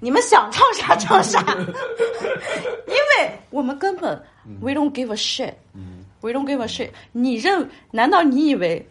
[0.00, 1.40] 你们想唱啥唱啥，
[2.86, 4.16] 因为我们根本
[4.60, 6.90] we don't give a shit，we don't give a shit。
[7.10, 7.68] 你认？
[7.90, 8.86] 难道你以为？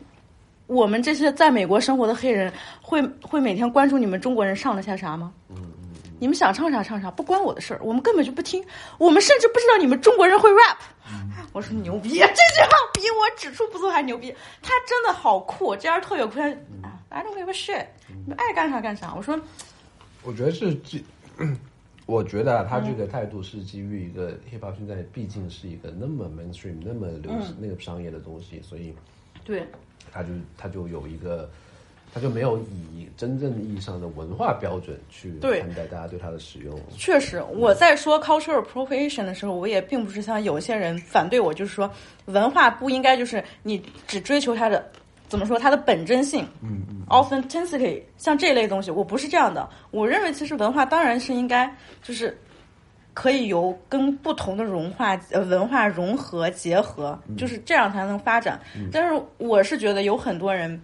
[0.70, 5.34] 我们这些在美国生活的黑人会会每天关注你们中国人上了些啥吗？
[6.20, 8.64] 你们想唱啥唱啥，不关我的事儿，我们根本就不听，
[9.00, 10.78] 我们甚至不知道你们中国人会 rap。
[11.54, 16.40] 我说牛逼， 这句话比我指出不足还牛逼，他真的好酷，这样特别酷。
[16.84, 19.16] 啊，I don't give a shit，你们爱干啥干啥。
[19.16, 19.40] 我说，
[20.22, 21.04] 我觉得是基，
[22.06, 28.94] 我觉得啊，他这个态度是基于一个 hip hop 现在毕竟是一个那么 mainstream、那么流行、那个商业的东西，所以
[29.44, 29.66] 对。
[30.12, 31.49] 他就他就有一个，
[32.14, 36.80] 他就没有以真正意义上的文化标准去看待大家对它的使用。
[36.97, 41.91] 确实，我在说 cultural appropriation 的时候，我也并不是像有些人反对我，就是说
[42.26, 44.89] 文化不应该就是你只追求它的
[45.28, 49.70] 怎么说它的本真性，嗯嗯，authenticity，像这类东西，我不是这样的。
[49.91, 52.38] 我认为其实文化当然是应该就是。
[53.14, 58.60] 可以由跟不同的融化呃文化融合结合，就是这样才能发展。
[58.91, 60.82] 但是我是觉得有很多人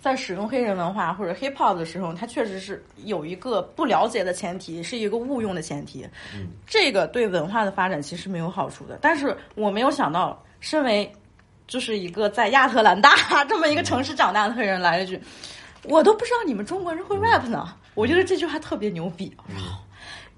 [0.00, 6.06] 在使用黑人文化或者 hip hop 的时候，他确实是有一个不了解的前提，是一个误用的前提。
[6.66, 8.98] 这个对文化的发展其实没有好处的。
[9.00, 11.10] 但是我没有想到，身为
[11.66, 13.16] 就是一个在亚特兰大
[13.48, 15.20] 这么一个城市长大的黑人来了一句
[15.84, 19.32] ：“我都不知道你们中国人会 rap 呢。”我觉得这句话特别牛逼。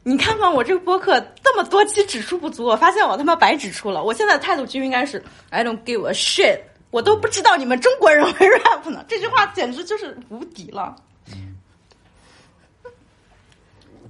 [0.08, 4.04] 你看看，我这个播客这么多期指出不足，我发现我他妈白指出了。
[4.04, 6.60] 我现在的态度就应该是 I don't give a shit，
[6.92, 9.04] 我都不知道你们中国人会 rap 呢。
[9.08, 10.94] 这句话简直就是无敌了。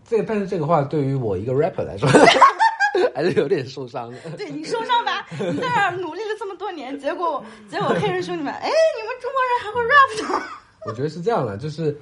[0.07, 2.07] 这但是这个话对于我一个 rapper 来说，
[3.17, 4.19] 还是有点受伤的。
[4.37, 5.27] 对你受伤吧？
[5.31, 10.47] 你在那儿努力了这么多年，结果结果黑人兄弟们，哎，你们中国人还会 rap 呢？
[10.85, 11.99] 我觉得是这样的，就是，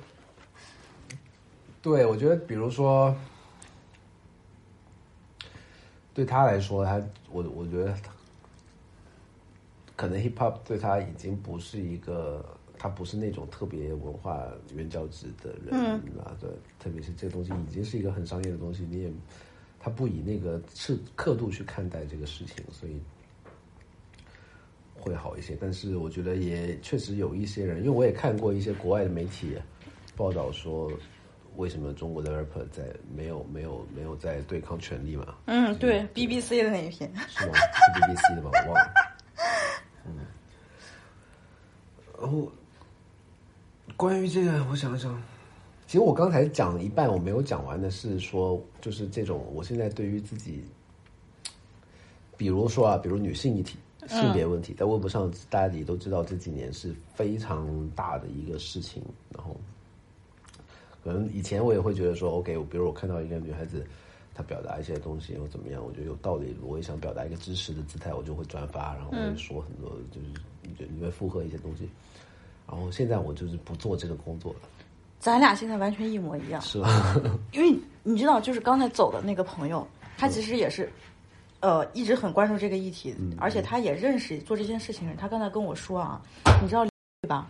[1.81, 3.15] 对我觉得，比如说。
[6.15, 7.93] 对他来说，他我我觉得，
[9.97, 15.75] 可能 hip hop 对他已经不是一个他不是那种特别文化原教旨的人
[16.25, 16.49] 啊，对，
[16.79, 19.13] 特别是这东西已经是一个很商业的东西，你也
[19.81, 23.01] 他不以那个是刻度去看待这个事情，所以
[24.95, 25.57] 会好一些。
[25.61, 29.57] 但是我觉得也确实有一些人，因为我也看过一些国外的媒体
[30.17, 30.91] 报道说，
[31.57, 32.83] 为什么中国的 rapper 在
[33.15, 35.35] 没有没有没有在对抗权力嘛？
[35.47, 37.53] 嗯，对，BBC 的那一篇是吗？
[37.55, 38.51] 是 BBC 的吗？
[38.67, 38.93] 我忘了。
[40.07, 40.17] 嗯，
[42.21, 42.51] 然后
[43.97, 45.23] 关于这个，我想想，
[45.87, 50.65] 其实我刚才讲一半我没有讲完的是说，就是这种我现在对于自己，
[52.37, 53.79] 比如说啊，比如女性议题、
[54.09, 59.03] 性别问题，在微博上大家也都知道，这几年是非常大的一个事情。
[59.35, 59.57] 然后，
[61.05, 63.87] 可能以前我也会觉得说，OK，我比如我看到一个女孩子。
[64.37, 70.27] 她表达一些东西或怎么样，我觉得有道理，我也想表达一个支持的姿态，我就会转发，然后会说很多，就是
[70.61, 71.89] 你觉你会附和一些东西。
[72.69, 74.59] 然后现在我就是不做这个工作了。
[75.21, 77.15] 咱俩现在完全一模一样，是吧？
[77.53, 79.87] 因为你知道，就是刚才走的那个朋友，
[80.19, 80.93] 他其实也是，
[81.61, 85.17] 呃，一直很关注这个议题，而且他也认识做这件事情的人。
[85.17, 86.21] 他刚才跟我说啊，
[86.61, 86.85] 你知道
[87.21, 87.49] 对吧？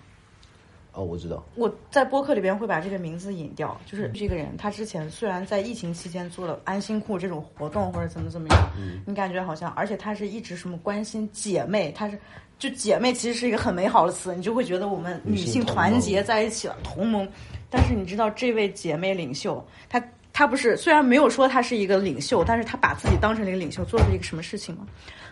[0.95, 1.45] 哦，我知道。
[1.57, 8.70] 我在播客里边会把这个名字引掉，就是这个人，他之前虽然在疫情期间做了安心裤这种活动或者怎么怎么样，
[9.05, 12.16] 你感觉好像，而且他是一直什么关心姐妹，他是
[12.61, 17.28] 就姐妹其实是一个很美好的词，你就会觉得我们女性团结在一起了，同盟。
[17.68, 20.01] 但是你知道这位姐妹领袖，她
[20.32, 24.86] 她不是虽然没有说她是一个领袖，但是她把自己当成了一个领袖，做了一个什么事情吗？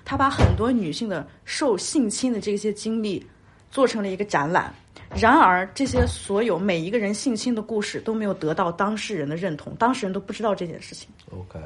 [0.04, 3.24] 她把很多女性的受性侵的这些经历
[3.70, 4.74] 做成了一个展览。
[5.14, 11.08] 然而，这些所有每一个人性侵的故事都没有得到当事人的认同，当事人都不知道这件事情。
[11.30, 11.58] OK，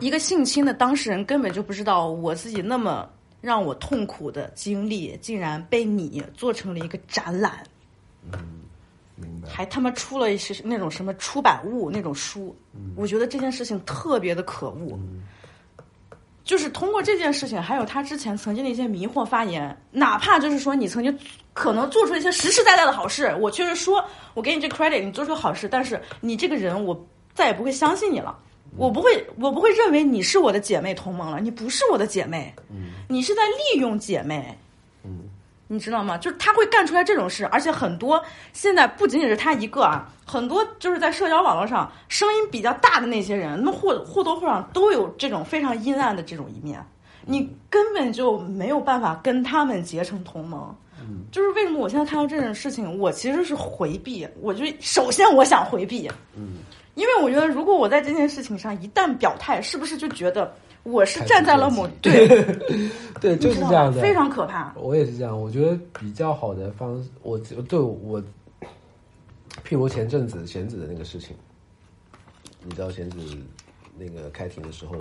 [0.00, 3.08] 一个性侵的当事人根本就不知道我自己那么
[3.40, 7.62] 让我痛苦的经历，竟然被你做成了一个展览。
[8.32, 8.62] 嗯，
[9.16, 9.48] 明白。
[9.48, 12.56] 还他妈出了一些那种什么出版物那种书，
[12.96, 14.98] 我觉得这件事情特别的可恶。
[16.50, 21.16] 就是通过这件事情，还有他之前曾经的一些迷惑发言，哪怕就是说你曾经
[21.52, 28.36] 可能做出一些实实在在的好事，我确实说我给你这 credit，你做出好事，但是你这个人我再也不会相信你了，
[28.76, 32.52] 我不会，我不会认为你是我的姐妹同盟了，你不是我的姐妹，
[33.06, 34.58] 你是在利用姐妹。
[35.72, 36.18] 你知道吗？
[36.18, 38.20] 就是他会干出来这种事，而且很多
[38.52, 46.84] 现在不仅仅是他一个啊，很多就是在社交网络上声音比较大的那些人，那么或或多或少都有这种非常阴暗的这种一面，
[47.24, 50.74] 你根本就没有办法跟他们结成同盟。
[50.98, 54.26] 嗯，就是为什么我现在看到这种事情，我其实是回避。
[54.40, 56.56] 我就首先我想回避，嗯，
[56.96, 60.52] 因为我觉得如果我在这件事情上一旦表态，是不是就觉得？
[60.82, 62.26] 我是站在了某 对，
[63.20, 64.72] 对，就是这样的，非常可怕。
[64.76, 68.20] 我也是这样，我觉得比较好的方式，我对我，
[69.64, 71.36] 譬如前阵子贤子的那个事情，
[72.64, 73.18] 你知道贤子
[73.98, 74.96] 那个开庭的时候，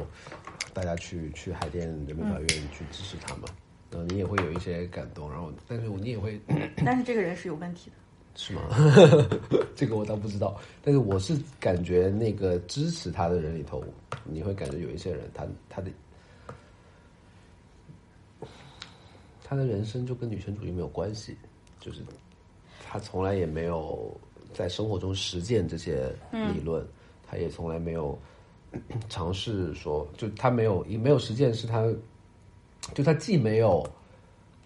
[0.74, 3.44] 大家去去海淀人民法院去支持他嘛，
[3.90, 6.40] 然后你也会有一些感动，然后但是你也会，
[6.86, 7.96] 但是这个人是有问题的。
[8.42, 8.62] 是吗？
[9.76, 13.84] 这个我倒不知道，但是我是感觉那个支持他的人里头，
[14.24, 15.92] 你会感觉有一些人，他他的
[19.44, 21.36] 他的人生就跟女权主义没有关系，
[21.82, 22.02] 就是
[22.88, 24.18] 他从来也没有
[24.54, 26.88] 在生活中实践这些理论，
[27.28, 28.18] 他也从来没有
[29.10, 31.86] 尝试说，就他没有也没有实践，是他
[32.94, 33.86] 就他既没有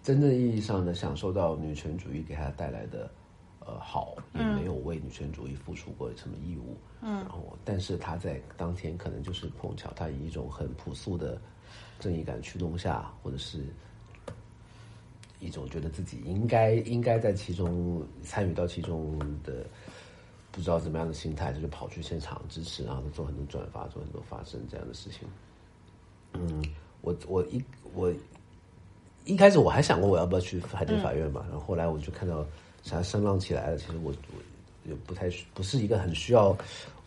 [0.00, 3.10] 真正意义上的享受到女权主义给他带来的。
[3.66, 6.76] 呃，好，也没有为女权主义付出过什么义务。
[7.00, 11.40] 嗯，然后，但是他在当天可能就是碰巧，他以一种很朴素的
[11.98, 13.64] 正义感驱动下，或者是
[15.40, 19.64] 一种觉得自己应该应该在其中参与到其中的
[20.52, 25.26] 不知道怎么样的心态，就是跑去现场支持，然后做很多转发，做很多发声这样的事情。
[26.34, 26.62] 嗯，
[27.00, 28.12] 我我一我
[29.24, 32.44] 一开始我还想过我要不要去海淀法院嘛，然后后来我就看到。
[32.84, 33.76] 啥声浪起来了？
[33.78, 36.56] 其实我我也不太不是一个很需要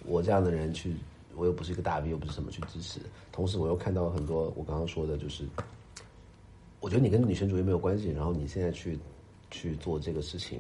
[0.06, 0.94] 我这样的人去，
[1.36, 3.00] 我又不是一个大 V，又不是什么去支持。
[3.32, 5.46] 同时，我又看到很多我刚刚说的，就是
[6.80, 8.98] 我觉得你跟女权主义没有关系，然后你现在去
[9.52, 10.60] 去做这个事情，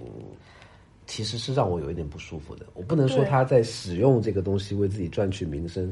[1.07, 2.65] 其实是让我有一点不舒服的。
[2.76, 5.91] 我不能说他在使用这个东西为自己赚取名声，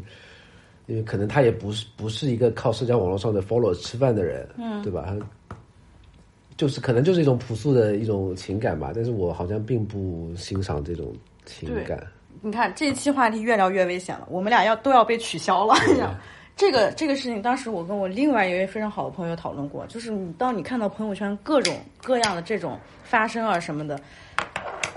[0.85, 5.17] 因为可能他也不是不是一个靠社交网络上的 follow 吃饭的人，嗯，对吧？
[6.57, 11.13] 就是可能就是一种朴素的一种情感吧，但是我好像并不欣赏这种
[11.45, 12.01] 情感。
[12.41, 15.75] 你看这一期话题越聊越危险了，我们俩要都要被取消了。
[16.55, 23.99] 这个这个事情，当时我跟我另外一位非常好的朋友讨论过，就是你当你看到朋友圈各种各样的这种发生啊什么的，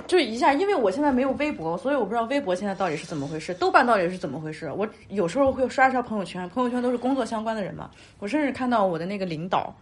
[0.06, 4.70] 就一下，因为我现在没有微博，所以我不知道微博现在到底是怎么回事，豆瓣到底是怎么回事。
[4.76, 7.90] 我有时候会刷刷朋友圈，朋友圈都是工作相关的人嘛。
[8.20, 9.74] 我甚至看到我的那个领导，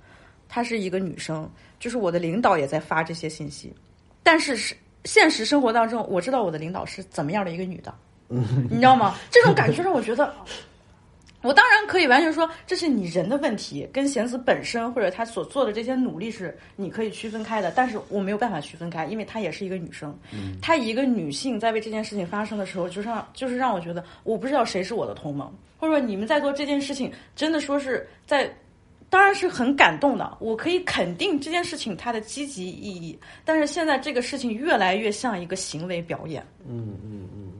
[0.49, 3.75] 她是一个女生，就是我的领导也在发这些信息，
[4.23, 4.75] 但是是
[5.05, 7.95] 现实生活当中，我知道我的领导是怎么样的一个女的，
[8.29, 9.17] 你知道吗？
[9.31, 10.35] 这种感觉让我觉得。
[11.43, 20.19] 我当然可以完全说这是你人的问题，跟贤子本身或者他所做的这些努力是你可以区分开的，但是我没有办法区分开，因为她也是一个女生，
[20.61, 28.53] 她一个女性在为这件事情发生的时候，就让就是让我觉得我不知道谁是我的同盟，或者说你们在做这件事情，真的说是在，
[29.09, 37.53] 当然是很感动的，我可以肯定这件事情它的积极意义，但是现在这个事情越来越像一个行为表演，嗯嗯嗯，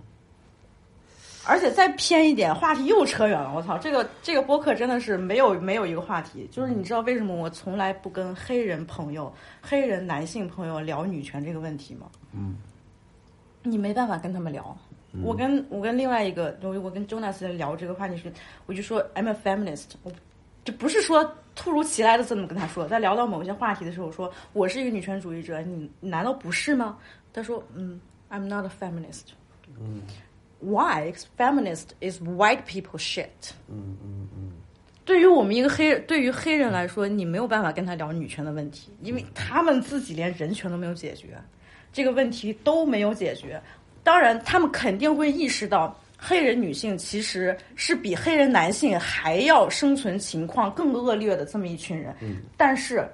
[1.47, 3.53] 而且再偏一点，话题又扯远了。
[3.55, 6.49] 我操，这个这个播客真的是没有没有一个话题。
[6.51, 9.33] 就是你知道为什么我从来不跟黑人朋友、
[9.63, 12.09] 黑人男性朋友聊女权这个问题吗？
[12.33, 12.57] 嗯，
[13.63, 14.77] 你没办法跟他们聊。
[15.23, 18.31] 我跟我跟另外一个，我我跟 Jonas 聊这个话题时，
[18.67, 20.13] 我就说 I'm a feminist，我
[20.67, 22.87] 就不是说突如其来的这么跟他说。
[22.87, 26.99] 在聊到某些话题的时候，我说我是一个女权主义者，你难道不是吗？
[27.33, 27.99] 他说嗯
[28.29, 29.29] ，I'm not a feminist。
[29.79, 30.03] 嗯
[30.59, 33.53] Why feminist is white people shit？
[33.69, 34.53] 嗯嗯嗯，
[35.05, 41.39] 对于我们一个黑人，对于黑人来说，你没有办法跟他聊女权的问题，因为他们自己连人权都没有解决，
[41.93, 43.63] 这个问题都没有解决。
[44.03, 52.15] 当然，他们肯定会意识到，黑人女性其实是比黑人男性还要生存情况更恶劣的这么一群人。
[52.21, 53.09] 嗯，但是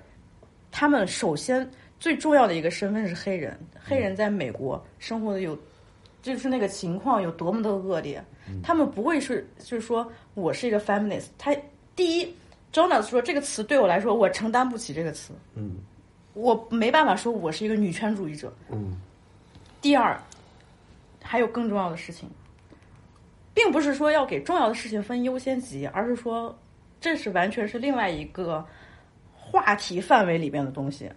[0.71, 5.59] 他们首先最重要的一个身份是黑人，黑人在美国生活的有。
[6.23, 8.25] 就是那个情况有多么的恶劣，
[8.63, 11.25] 他们不会是就是说我是一个 feminist。
[11.37, 11.53] 他
[11.97, 12.33] 第一
[12.73, 15.79] ，Jonas 说这个词对我来说我承担不起这个词，嗯
[16.35, 18.55] 我没办法说我是一个女权主义者。
[18.71, 18.97] 嗯
[19.81, 20.17] 第二，
[21.21, 22.31] 还有更重要的事情，
[23.55, 26.57] 并不是说要给重要的事情分优先级，而是说
[27.01, 28.65] 这是完全是另外一个
[29.35, 31.11] 话题范围里边的东西。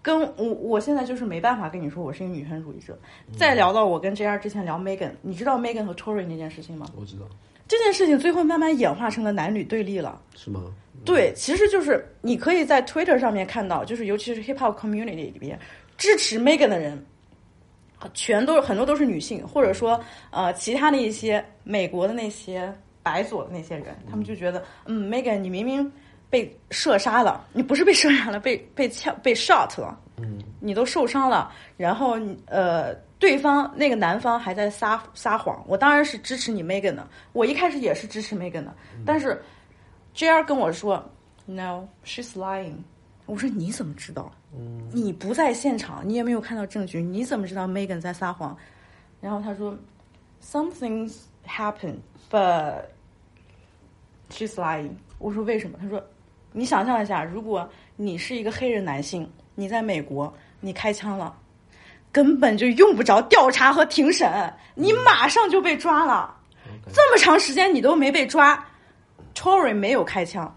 [0.00, 2.98] 跟我我现在就是没办法跟你说我是一个女权主义者。
[3.36, 6.86] 再聊到我跟 JR 之前聊 Megan，你知道 Megan 和 Tory 那件事情吗？
[6.96, 7.26] 我知道，
[7.66, 10.20] 这件事情最后慢慢演化成了男女对立了。
[10.36, 10.62] 是吗？
[11.04, 15.58] 对，其实就是你可以在 Twitter 上面看到，就是尤其是 Hip Hop Community 里边
[15.96, 17.04] 支持 Megan 的人，
[18.14, 19.98] 全都是很多都是女性，或者说
[20.30, 22.72] 呃其他的一些美国的那些
[23.02, 25.90] 白左的那些人，他们就觉得，嗯，Megan 你明明
[26.30, 38.74] 被射杀了，你不是被射杀了，被被枪被 shot 了，嗯你都受伤了，然后你呃，对方那个男方还在撒撒谎，我当然是支持你 Megan 的，我一开始也是支持 Megan 的，
[39.04, 39.42] 但是
[40.14, 41.04] JR 跟我说
[41.46, 42.74] ，No，she's lying，
[43.26, 44.30] 我说你怎么知道？
[44.54, 48.56] 嗯你不在现场，你也没有看到证据，你怎么知道 Megan 在撒谎？
[49.20, 49.76] 然后他说
[50.42, 52.00] ，Some things happened,
[52.30, 52.82] but
[54.30, 54.90] she's lying。
[55.18, 55.78] 我说为什么？
[55.80, 56.04] 他说，
[56.52, 61.34] 你想象一下，如果你是一个黑人男性，你在美国，你开枪了，
[62.10, 66.36] 根本就用不着调查和庭审，你马上就被抓了。
[66.92, 68.66] 这么长时间你都没被抓
[69.34, 70.52] ，Tory 没有开枪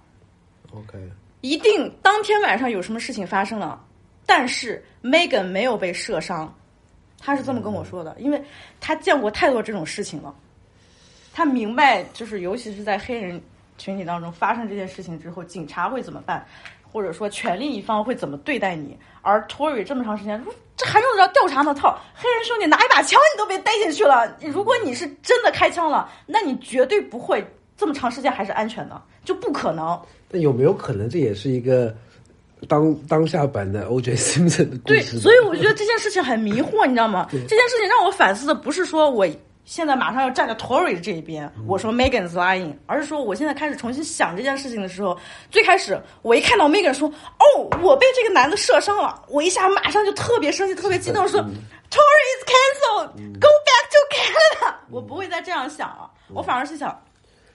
[0.72, 0.98] ，OK，
[1.41, 3.85] 一定当天晚上有什么事情发生了，
[4.26, 6.54] 但是 Megan 没有被射伤，
[7.20, 8.44] 他是这么跟我说的，因为
[8.80, 10.34] 他见过太多这种事情了，
[11.34, 13.42] 他明白就是尤其是在黑人
[13.78, 16.46] 群体当中发生这件事情之后，警察会怎么办，
[16.92, 20.44] 或者说权力一方会怎么对待你，而 Tory 这么长时间，
[20.78, 21.74] 这还用得着调查吗？
[21.74, 27.46] 操，黑人兄弟拿一把枪你都被逮进去了，如果你是真的开枪了，那你绝对不会
[27.78, 30.00] 这么长时间还是安全的，就不可能。
[30.30, 31.96] 那有没有可能这也是一个
[32.68, 34.16] 当当下版的 O.J.
[34.18, 35.20] Simpson 的故对，事对？
[35.22, 37.28] 所以我觉得这件事情很迷惑，你知道吗？
[37.32, 39.28] 这件事情让我反思的不是说我
[39.63, 45.18] 现在马上要站在 Tory 的这一边，我说 Megan's lying，而是说我现在开始重新想这件事情的时候，
[45.49, 56.95] 最开始我一看到 Megan 说哦，我被这个男的射伤了，我一下马上就特别生气，特别激动，说 Tory is cancelled，go back to Canada，我不会再这样想了，我反而是想，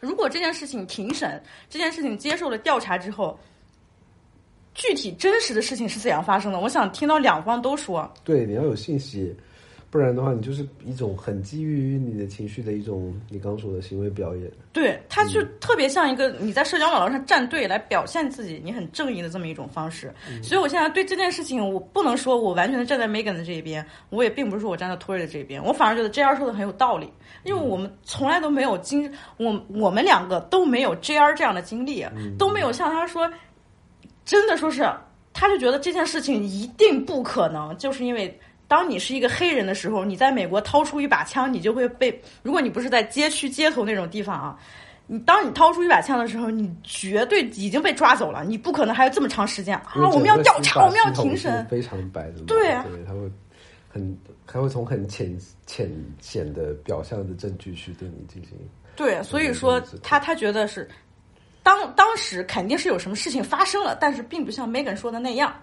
[0.01, 3.39] 如果这件事情庭审，这件事情接受了调查之后。
[4.75, 6.61] 具体真实的事情是怎样发生的？
[6.61, 9.35] 我想听到两方都说，对，你要有信息，
[9.91, 14.51] 不然的话，你就是一种很基于你的情绪的一种你刚说的行为表演。
[14.73, 20.15] 对，它就特别像一个你在社交网络上站队来表现自己，你很正义的这么一种方式。
[20.41, 27.13] 所以我现在对这件事情，我不能说我完全的站在 Megan 的这一边，我也并不是说我站在 Tory 的这一边，我反而觉得 JR 说的很有道理，
[27.43, 32.07] 因为我们从来都没有经，我我们两个都没有 JR 这样的经历，
[32.39, 33.29] 都没有像他说，
[34.31, 34.89] 真的说是，
[35.33, 38.39] 他就觉得这件事情一定不可能，就是因为。
[38.69, 42.23] 当你是一个黑人的时候，你在美国掏出一把枪，你就会被。
[42.41, 44.57] 如果你不是在街区、街头那种地方啊，
[45.09, 49.91] 你当你掏出一把枪的时候，你绝对已经被抓走了，你不可能还有这么长时间啊！
[50.13, 52.43] 我们要调查，我们要庭审，非常白的。
[52.47, 53.19] 对啊，他会
[53.89, 58.57] 很，他会从很浅浅显的表象的证据去对你进行。
[58.95, 60.89] 对，所以说他他觉得是，
[61.63, 65.55] 当当时肯定是有什么事情发生了，但是并不像 Megan 说的那样。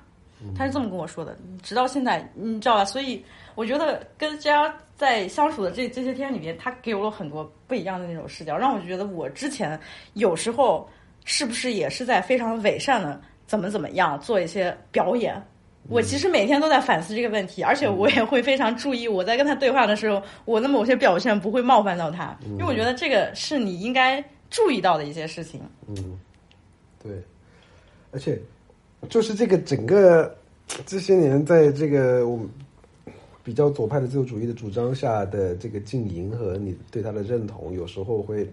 [0.56, 2.86] 他是这么跟我说的，直到现在，你知道吧？
[2.86, 3.26] 所以
[3.56, 9.80] 我觉得跟 JR 在相处的这这些天里面，他给我了很多不一样的那种视角，让我觉得我之前
[10.14, 10.88] 有时候
[11.26, 15.42] 是不是也是在非常伪善的怎么怎么样做一些表演？
[15.90, 25.62] 我其实每天都在反思这个问题，而且我也会非常注意我在跟他对话的时候，我的某些表现不会冒犯到他，因为我觉得这个是你应该注意到的一些事情。
[25.88, 26.20] 嗯，
[27.02, 27.22] 对，
[28.12, 28.40] 而且。
[29.10, 30.36] 就是这个整个
[30.88, 32.50] 这些年，在这个我们
[33.44, 38.52] 比较左派的自由主义的主张下的这个经营和你对他的认同，有时候会，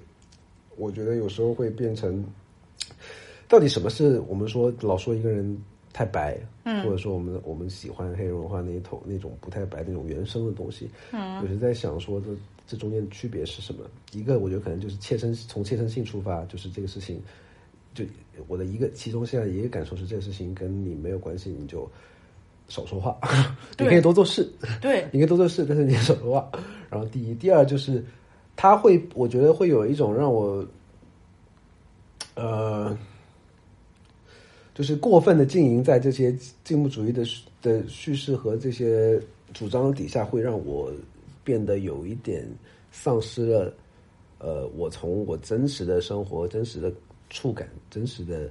[0.76, 2.22] 我觉得有时候会变成，
[3.48, 5.58] 到底什么是我们说老说一个人
[5.94, 12.26] 太白，嗯，或者说我们我们喜欢黑人文化那一头那种不太白那种原生的东西，嗯，有时在想说这
[12.66, 13.84] 这中间的区别是什么？
[14.12, 17.22] 一个我觉得可能就是切身从切身性出发，就是这个事情。
[17.94, 18.04] 就
[18.48, 21.88] 我的一个其中现在一个感受是，这个事情跟你没有关系，你就
[22.66, 23.16] 少说话。
[23.78, 24.50] 你可以多做事，
[24.80, 26.50] 对，你可以多做事，但是你少说话。
[26.90, 28.04] 然后第一，第二就是，
[28.56, 30.66] 他会，我觉得会有一种让我，
[32.34, 32.98] 呃，
[34.74, 37.24] 就是过分的经营在这些进步主义的
[37.62, 39.20] 的叙事和这些
[39.52, 40.92] 主张底下，会让我
[41.44, 42.44] 变得有一点
[42.90, 43.72] 丧失了，
[44.38, 46.90] 呃，我从我真实的生活、真实的。
[47.30, 48.48] 触感真实的，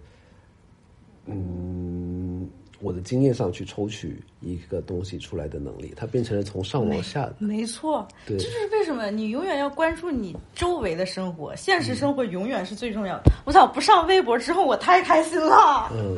[1.25, 2.49] 嗯，
[2.81, 7.35] 我的经验上去抽取一个东西出来的能力，它变成了从上往下的。
[7.39, 13.31] 没错，对，这是为什么你永远要关注你周围的生活，现实生活永远是最重要的。
[13.45, 15.89] 我操，不上微博之后，我太开心了。
[15.93, 16.17] 嗯，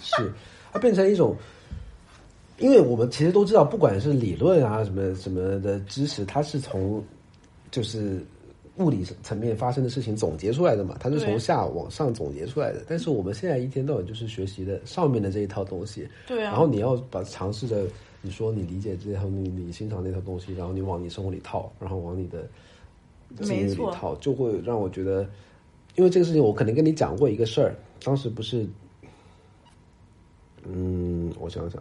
[0.00, 0.30] 是，
[0.70, 1.34] 它变成一种，
[2.62, 7.04] 因为我们其实都知道，不管是理论啊什么什么的知识，它是从
[7.70, 8.24] 就是。
[8.78, 12.82] 物理层面发生的事情总结出来的嘛，它是从下往上总结出来的。
[12.88, 16.52] 但是我们现在一天到晚就是学习的上面的这一套东西，对啊。
[16.52, 17.84] 然后你要把尝试着，
[18.22, 22.48] 你说你理解这套你你欣赏那套东西，然后你往你生活里套，然后往你的
[23.42, 25.28] 经历里套，就会让我觉得，
[25.96, 28.66] 因为这个事情我可能跟你讲过一个事儿，当时不是，
[30.64, 31.80] 嗯，我想想。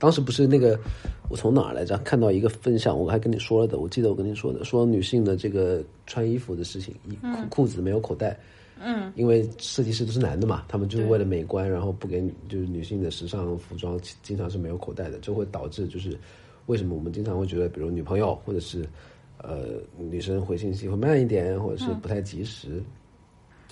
[0.00, 0.80] 当时不是那个，
[1.28, 1.98] 我从哪儿来着？
[1.98, 3.78] 看到一个分享，我还跟你说了的。
[3.78, 8.34] 我记得我跟你说的，说女性的这个穿衣服的事情，裤裤子没有口袋，
[8.80, 16.18] 嗯，因为设计师都是男的嘛，他们就是为了美观，然后不给就是女性的时尚服装经常是没有口袋的，就会导致就是
[16.64, 18.88] 为什么我们经常会觉得，比如女朋友或者是
[19.36, 22.82] 呃女生回信息会慢一点，或者是不太及时，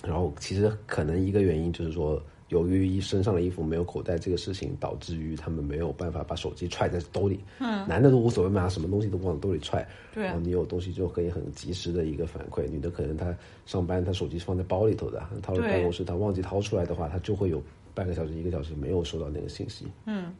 [0.05, 2.21] 然后其实可能一个原因就是说。
[2.49, 7.39] 由于一身上的衣服没有口袋这个事情，导致于他们没有办法把手机揣在兜里。
[7.59, 9.87] 嗯，男的都无所谓嘛，什么东西都往兜里揣。
[10.13, 12.67] 对，然后你有东西就可以很及时的一个反馈。
[12.67, 13.35] 女的可能她
[13.65, 17.61] 上班，她手机是放在包里头的，掏入办公室，她忘记掏出来的话，她就会有
[17.93, 19.85] 半个小时、一个小时没有收到那个信息。
[20.05, 20.33] 嗯，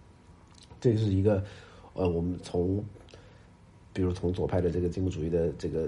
[0.81, 1.43] 这个是一个，
[1.93, 2.83] 呃，我们从，
[3.93, 5.87] 比如从左派的这个进步主义的这个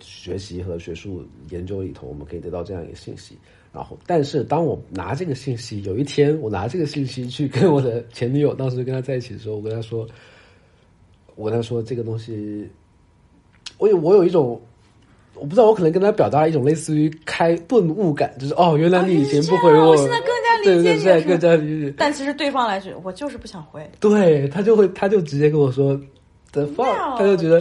[0.00, 3.38] 学习和学术研究里头，我们可以得到这样一个信息。
[3.72, 10.06] 然后，但是当我拿这个信息，有一天我拿这个信息去跟我的前女友，当时跟她在一起的时候，我跟她说，
[11.36, 12.68] 我跟她说这个东西，
[13.78, 14.60] 我有我有一种，
[15.36, 21.94] 我不知道，我可能跟她表达一种类似于开顿悟感，就是哦，原来你以前不回我，我现在更加理解你，现在更加理解。
[21.96, 23.90] 但其实对方来说，我就是不想回。
[24.00, 25.98] 对他就会，他就直接跟我说
[26.52, 27.58] 的放，他就觉得，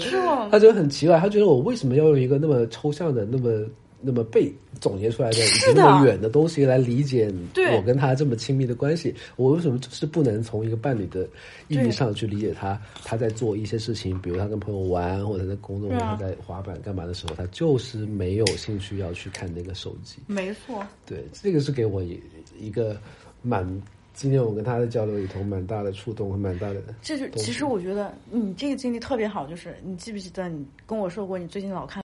[0.52, 3.66] 他就很奇怪，他觉得我为什么要用一个那么抽象的那么。
[4.02, 7.32] 那么被总结出来的已经那么远的东西来理解
[7.76, 11.28] 我跟他这么亲密的关系，我为什么就是不能从一个伴侣的
[11.68, 12.82] 意义上去理解他？
[13.04, 20.18] 他在做一些事情，比如他跟朋友玩，或者在工作，他在滑板干嘛的时候，他就是没有兴趣要去看那个手机。
[20.28, 22.20] 没错，对，这个是给我一
[22.60, 23.00] 一个
[23.42, 23.66] 蛮
[24.14, 26.82] 今天我跟他的交流里头，蛮大的触动和蛮大的。
[27.02, 32.04] 这就其实我觉得你这个经历特别好，就是你记不记得你跟我说过你最近老看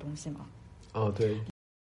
[0.00, 0.46] 东西吗？
[0.94, 1.36] 哦，对，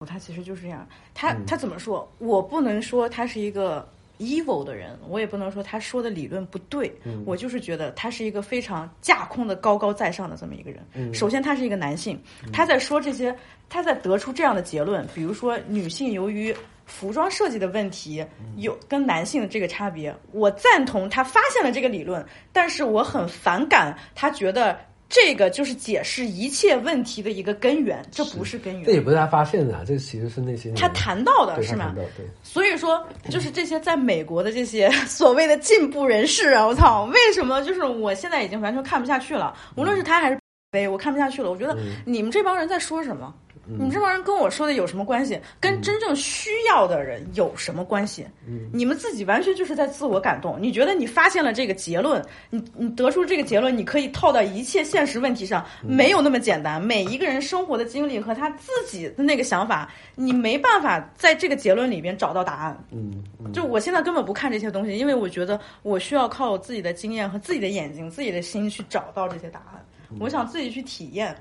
[0.06, 2.12] 他其实就是这样，他他怎么说？
[2.18, 3.88] 我不能说他是一个
[4.18, 6.92] evil 的人，我也不能说他说的理论不对，
[7.26, 11.14] 我就是觉得他是一个非常架空的、高高在上的这么一个人。
[11.14, 12.20] 首先，他是一个男性，
[12.52, 13.36] 他在说这些，
[13.70, 18.26] 他在得出这样的结论，比如说女性由于服装设计的问题
[18.58, 24.78] 有跟男性的这个差别，我赞同他发现了这个理论，但是我很反感他觉得。
[25.16, 28.84] 这个就是解释一切问题的一个根源，这不是根源。
[28.84, 31.94] 这也不是他发现的，这其实是那些他谈到的是吗？
[31.96, 32.26] 对。
[32.44, 39.56] 所以说，就是这些在美国的这些 所谓的进步人士啊，我操，为什么就是我现在已经完全看不下去了？
[39.78, 40.38] 无论是他还是
[40.74, 41.50] 飞， 我看不下去了。
[41.50, 43.34] 我觉得你们这帮人在说什么？
[43.68, 45.40] 你们这帮人跟我说的有什么关系？
[45.60, 48.26] 跟真正需要的人有什么关系？
[48.72, 50.58] 你们自己完全就是在自我感动。
[50.62, 56.82] 你觉得你发现了这个结论，你你得出这个结论，你可以套到一切现实问题上，没有那么简单。
[56.82, 62.86] 每一个人生活的经历和他自己的那个想法，你没办法在这个结论里边找到答案。
[62.92, 69.86] 嗯，就我现在根本不看这些东西，因为我觉得我需要靠我自己的经验和自己的眼睛、自己的心去找到这些答案。
[70.20, 71.36] 我想自己去体验。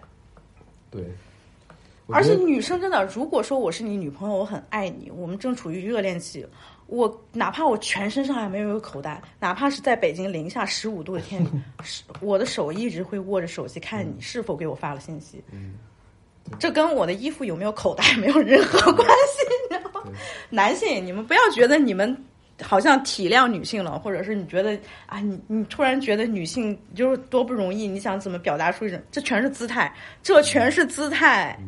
[0.91, 1.03] 对。
[2.09, 6.47] 而且女生真的，如果说我是你女朋友，我很爱你，我们正处于热恋期，
[6.87, 11.49] 我哪怕我全身上下没有一个口袋，哪怕是在北京零下十五度的天 里，
[12.21, 15.43] 我的手一直会握着手机看你是否给我发了信息。
[15.51, 15.75] 嗯，
[16.59, 19.47] 这跟我的衣服有没有口袋没有任何关系。
[19.71, 20.03] 你知道吗？
[20.51, 22.15] 男性，你们不要觉得你们
[22.61, 29.91] 好像体谅女性了，或者是你觉得啊，你你突然觉得女性就是多不容易，你想怎么表达出一种，这全是姿态，
[30.23, 31.59] 这全是姿态。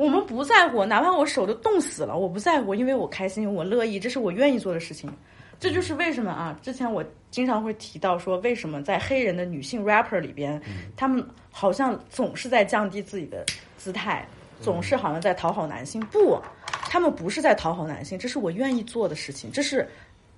[0.00, 5.12] 我们不在乎，哪怕我手都冻死了，我不在乎，因为我开心，我乐意，这是我愿意做的事情。
[5.58, 6.58] 这就是为什么啊？
[6.62, 10.58] 之前我经常会提到说，为什么在黑人的女性 rapper 里边，
[10.96, 13.44] 他们好像总是在降低自己的
[13.76, 14.26] 姿态，
[14.62, 16.00] 总是好像在讨好男性。
[16.06, 16.40] 不，
[16.88, 19.86] 他们不是在讨好男性，这是我愿意做的事情，这是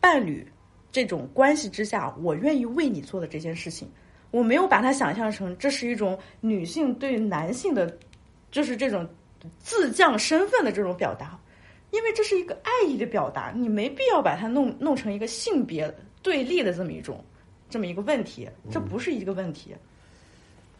[0.01, 0.45] 伴侣
[0.91, 3.89] 这种关系之下，我愿意为你做的这件事情。
[4.33, 7.97] 我没有把它想象成这是一种女性对男性的，
[8.51, 9.09] 就是这种。
[9.59, 11.39] 自降身份的这种表达，
[11.91, 17.25] 因为这是一个爱意的表达，你没必要把它弄弄成一个性别对立的这么一种
[17.69, 19.75] 这么一个问题，这不是一个问题。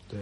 [0.09, 0.19] 对，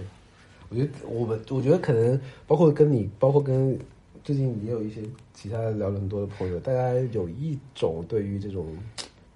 [0.68, 3.78] 我觉得我们我觉得可能包括跟你，包括跟
[4.22, 5.01] 最近也有一些
[5.34, 8.76] 其他聊了很多的朋友，大家有一种对于这种，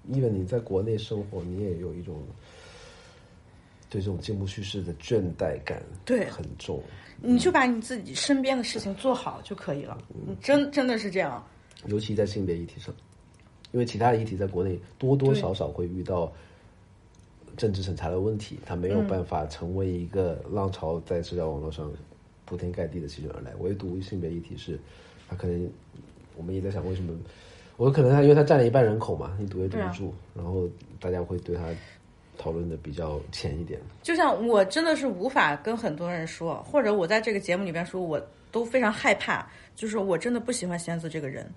[0.07, 2.23] 因为你在国内生活，你也有一种
[3.89, 6.81] 对这种进步叙事的倦怠感，对，很重。
[7.21, 9.97] 你就把你自己身边的事情做好就可以了，
[10.27, 11.43] 你真真的是这样。
[11.87, 12.93] 尤其在性别议题上，
[13.71, 16.31] 因为其他的议题在国内多多少少会遇到
[17.57, 21.91] 政治审查的问题，它没有办法成为一个浪潮在社交网络上
[22.45, 23.53] 铺天盖地的席卷而来。
[23.59, 24.79] 唯独性别议题是，
[25.27, 25.69] 它可能
[26.35, 27.13] 我们也在想为什么，
[27.77, 30.67] 我可能他因为他占了一半人口嘛，你堵也堵不住，然后
[30.99, 31.73] 大家会对他。
[32.37, 38.21] 讨论的比较浅一点，就像我真的是无法跟很多人说，或者我在这个节目里边说，我
[38.51, 39.47] 都非常害怕。
[39.75, 41.51] 就是我真的不喜欢仙子这个人，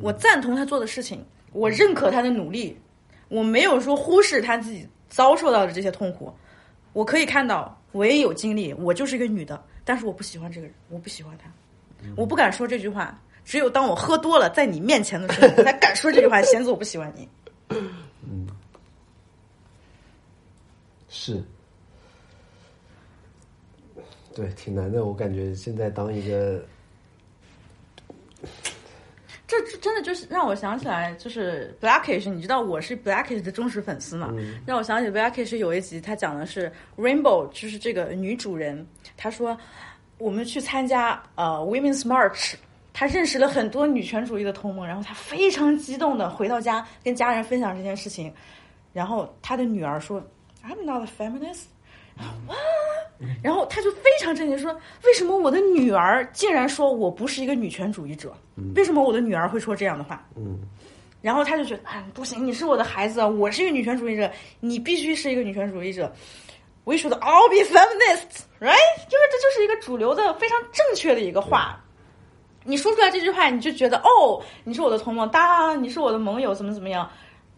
[0.00, 2.76] 我赞同他做的事情，我认可他的努力，
[3.28, 6.32] 我没有说忽视他自己遭受到的这些痛苦。
[6.92, 11.48] 我可以看到，我也有经历，我就是一个女的，但是我不喜欢这个人，我不喜欢他，
[12.16, 13.16] 我不敢说这句话。
[13.44, 16.42] 只有当我喝多了，在你面前的时候，我才敢说这句话。
[16.42, 17.28] 仙子，我不喜欢你。
[17.68, 18.48] 嗯。
[21.12, 21.42] 是，
[24.32, 25.04] 对，挺难的。
[25.04, 26.64] 我感觉现在当一个，
[29.44, 32.30] 这这真的就是让我想起来，就是 Blackish。
[32.30, 34.32] 你知道我是 Blackish 的忠实粉丝嘛？
[34.64, 38.86] 让我想起 Blackish 有一集，他讲的是 Rainbow，就是这个女主人。
[39.16, 39.58] 她说
[40.16, 42.54] 我们去参加呃 Women's March，
[42.92, 48.32] 她认识了很多女权主义的同盟，然后她非常激动的回到家跟家人分享这件事情，
[48.92, 50.24] 然后她的女儿说。
[50.62, 51.64] I'm not a feminist，
[52.46, 52.54] 哇！
[53.42, 54.72] 然后他就非常震惊说
[55.04, 58.32] ：“为什么我的女儿竟然说我不是一个女权主义者？
[58.74, 60.58] 为什么我的女儿会说这样的话？”嗯，
[61.22, 64.30] 然后他就觉得啊，不行，你是我的孩子，我是一个女权主义者，
[64.60, 66.12] 你必须是一个女权主义者。
[66.84, 68.96] We should all be feminists, right？
[69.10, 71.78] 因为这就是一个主流的非常正确的一个话。
[72.64, 77.10] 你说出来这句话，你就觉得哦，你是我的同盟，当你是我的盟友，怎么怎么样？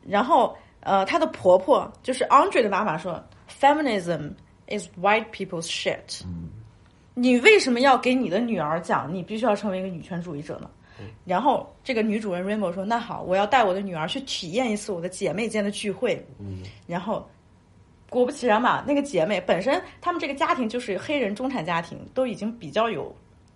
[0.07, 0.57] 然后。
[0.83, 3.22] 呃，她的婆婆就是 Andre 的妈妈说
[3.61, 4.33] ，Feminism
[4.68, 6.22] is white people's shit。
[7.14, 10.70] 你为什么要给你的女儿讲，你必须要成为一个女权主义者呢？
[11.24, 17.28] 然后这个女主人 Rainbow 说：“那好，我要带我的女儿去体验一次我的姐妹间的聚会。”嗯，然后
[18.09, 23.12] 果不其然嘛，那个姐妹本身他们这个家庭就是黑人中产家庭，都已经比较有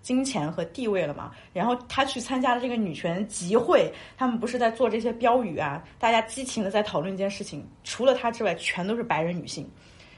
[0.06, 1.32] 金钱和地位了嘛。
[1.52, 7.68] 然后她去参加了这个女权集会，他们不是在做这些标语啊，大家激情的在讨论一件事情。
[7.82, 9.68] 除了她之外，全都是白人女性。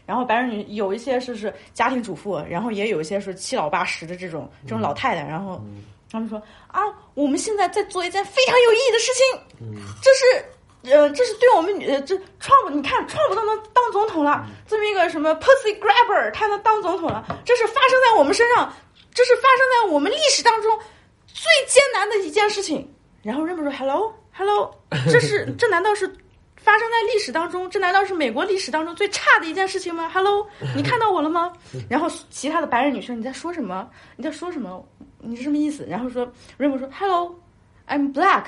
[0.05, 5.27] 然后白人女有一些是是家庭主妇，然后也有一些是七老八十的这种这种老太太。
[5.27, 5.59] 然后
[6.11, 6.83] 他们说啊，
[7.15, 9.25] 我们现在在做一件非常有意义的事情，
[10.03, 10.45] 这是
[10.95, 18.73] 呃，这是对我们女呃，这 Trump，你看 Trump 都能当总统了，这么一个什么 pussy grabber，他能当总统了，这是发生在我们身上，
[19.19, 20.79] 这是发生在我们历史当中
[21.27, 22.89] 最艰难的一件事情。
[23.21, 24.73] 然后人们说 hello hello，
[25.11, 26.07] 这是这难道是？
[26.57, 30.47] 发生在历史当中，这难道是美国历史当中最差的一件事情吗？Hello，
[30.77, 31.53] 你看到我了吗？
[31.89, 33.89] 然后其他的白人女生，你在说什么？
[34.17, 34.87] 你在说什么？
[35.19, 35.85] 你是什么意思？
[35.89, 36.25] 然后说
[36.59, 38.45] ，Rainbow 说，Hello，I'm black，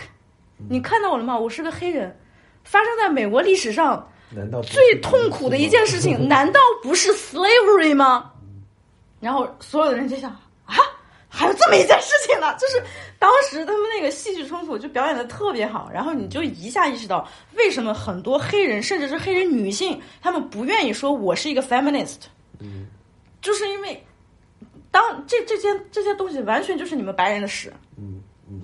[0.69, 1.37] 你看到我了吗？
[1.37, 2.17] 我是个黑人。
[2.63, 8.31] 发生在美国历史上，难道最痛苦的一件事情， 难道不是 slavery 吗？
[9.19, 10.41] 然后所有的人就想啊，
[11.41, 12.83] 还有这么一件事情呢，就是
[13.19, 17.27] 当时他们那个戏剧冲突就表演的特别好，然后你就一下意识到
[17.57, 22.25] 为什么很多黑人甚至是黑人女性，他们不愿意说我是一个 feminist，
[22.59, 22.87] 嗯，
[23.41, 24.05] 就是因为
[24.91, 28.61] 当这这些这些东西完全就是你们白人的屎，嗯嗯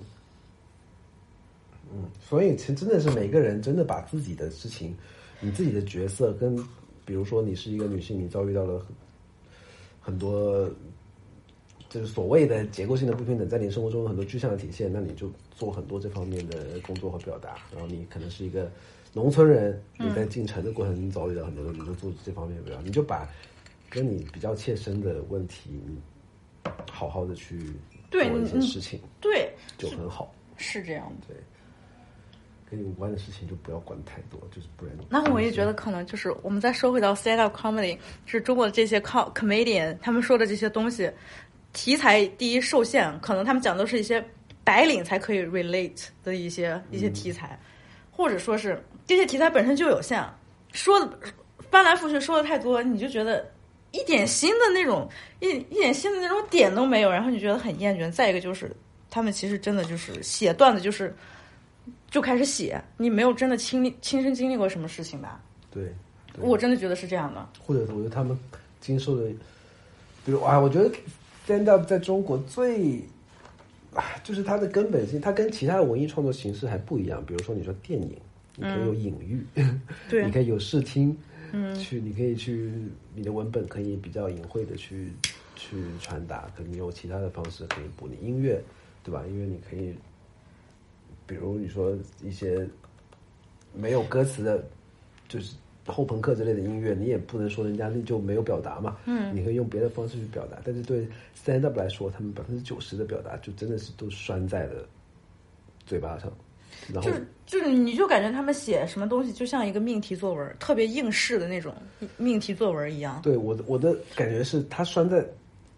[1.91, 4.95] 嗯，所以其实真的是每个人真的把自己的事情，
[5.41, 6.55] 你自己的角色跟，
[7.07, 10.69] 比如说你是一个女性，你遭遇到了很很多，
[11.97, 17.57] 就是所谓的结构性的不平等，在你生活中有很多具象的体现，那你就做很多这方面的工作和表达。
[17.73, 18.71] 然后你可能是一个
[19.15, 23.27] 农村人，你在进城的过程中遭遇到很多你就做这方面的表达，你就把
[23.89, 27.73] 跟你比较切身的问题，你好好的去做
[28.11, 30.35] 对一些事情，对，就很好。
[30.59, 31.35] 是这样的。
[31.35, 31.37] 对，
[32.69, 34.95] 跟你无关的事情就不要管太多，就是不然。
[35.09, 41.11] 那我也觉得可能就是我们再说回到 stand up comedy，是中国的这些 com comedian 他们说的这些东西，
[41.73, 44.25] 题材第一受限，可能他们讲的都是一些
[44.65, 47.59] 白领才可以 relate 的一些一些题材，
[48.11, 50.25] 或者说是这些题材本身就有限，
[50.73, 51.19] 说的
[51.71, 53.47] 翻来覆去说的太多，你就觉得
[53.93, 55.09] 一点新的那种
[55.41, 58.11] 一一点新的那种点都没有，然后你觉得很厌倦。
[58.11, 58.75] 再一个就是
[59.11, 61.15] 他们其实真的就是写段子就是
[62.11, 65.41] 就开始写，你没有真的亲历亲身经历过什么事情吧？
[65.71, 65.85] 对，
[66.33, 67.47] 对我真的觉得是这样的。
[67.65, 68.39] 或者我觉得他们
[68.81, 69.29] 经受的，
[70.25, 70.91] 比如啊，我觉得
[71.47, 73.01] stand up 在中国最
[73.95, 77.25] 啊，就是它的根本性，它跟其他的文艺创作形式还不一样。
[77.25, 78.17] 比如说，你说电影，
[78.57, 79.47] 你可以有隐喻，
[80.09, 81.17] 对 你可以有视听，
[81.53, 82.73] 嗯，去你可以去
[83.15, 85.13] 你的文本可以比较隐晦的去
[85.55, 88.07] 去传达，可能你有其他的方式可以补。
[88.09, 88.63] 你音乐，
[89.03, 89.25] 对吧？
[89.27, 89.95] 音乐你可以，
[91.27, 92.69] 比如你说一些
[93.73, 94.63] 没有歌词的，
[95.29, 95.55] 就是
[95.87, 98.97] 后朋克之类的音乐，你也不能说人家就没有表达嘛。
[99.07, 101.07] 嗯，你可以用别的方式去表达，但是对
[101.41, 104.87] stand up 来说，他们百分之九十的表达就真的是都拴在了
[105.87, 106.33] 嘴巴上，
[106.93, 111.73] 然后就是就是，你就感觉他们写什么东西就像一个命题作文，特别应试的那种
[112.17, 113.21] 命题作文一样。
[113.23, 115.25] 对我的我的感觉是，它拴在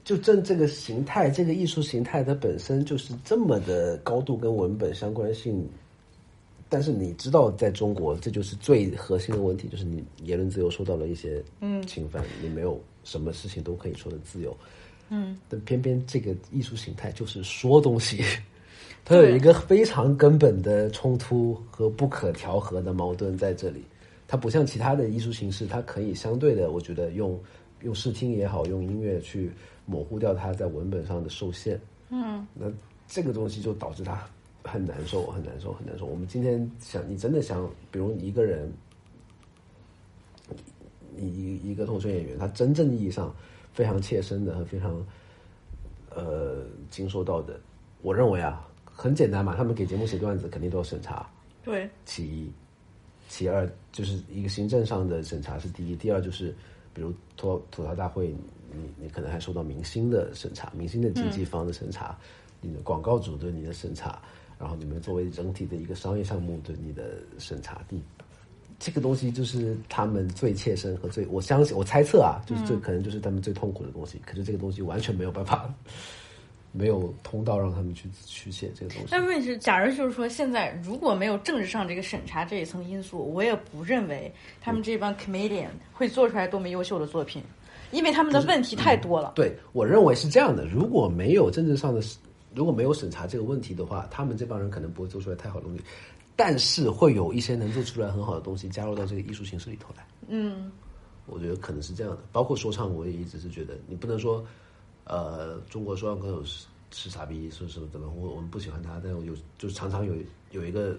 [0.04, 5.68] 就正这个形态，这个艺术形态它本身就是这么的高度跟文本相关性。
[6.68, 14.56] 但是你知道，在中国，这就是最核心的问题，就是你言论自由受到了一些嗯侵犯，你没有什么事情都可以说的自由。
[15.08, 18.22] 嗯，但偏偏这个艺术形态就是说东西，
[19.04, 23.82] 它有一个非常根本的冲突和不可调和的矛盾在这里。
[24.26, 27.40] 它不像其他的艺术形式，它可以相对的，我觉得用
[27.82, 29.50] 用视听也好，用音乐去
[29.86, 31.80] 模糊掉它在文本上的受限。
[32.10, 32.70] 嗯，那
[33.06, 34.22] 这个东西就导致它
[34.70, 36.06] 很难受，很难受，很难受。
[36.06, 38.70] 我们今天想，你真的想，比如一个人，
[41.16, 43.34] 你一一个脱口秀演员，他真正意义上
[43.72, 45.04] 非常切身的和非常
[46.14, 47.58] 呃经受到的，
[48.02, 51.28] 我认为啊，很简单嘛，他们给节目写段子肯定都要审查，
[51.64, 52.52] 对，其一，
[53.28, 56.55] 其二就是一个行政上的审查是第一，第二就是
[56.93, 58.28] 比如吐吐槽大会，
[58.72, 62.16] 你你可能还受到明星的审查，明星的经纪方的审查，
[62.60, 64.20] 你的广告组对你的审查，
[64.59, 68.02] 然后你们作为整体的一个商业项目对你的审查，地
[68.78, 75.72] 这个东西就是他们最切身和最，我相信我猜测啊，就是最可能就是他们最痛苦的东西，可是这个东西完全没有办法。
[76.70, 79.09] 没有通道让他们去去写这个东西。
[79.10, 84.30] 但问题是，假如就是说，现在如果没有政治上这个审查这一层因素，我也不认为
[84.60, 87.43] 他们这帮 comedian 会做出来多么优秀的作品，
[87.90, 89.32] 因为他们的问题太多了。
[89.35, 92.02] 对我认为是这样的，如果没有政治上的
[92.54, 95.82] 如果没有审查这个问题的话，他们这帮人可能不会做出来太好的东西，
[96.34, 100.06] 但是会有一些能做出来很好的东西加入到这个艺术形式里头来。
[100.28, 100.70] 嗯，
[101.26, 102.22] 我觉得可能是这样的。
[102.32, 104.44] 包括说唱，我也一直是觉得你不能说，
[105.04, 110.14] 呃，中国说唱歌手是是傻逼，是什么怎么，我我们不喜欢他，但有就常常有
[110.50, 110.96] 有一个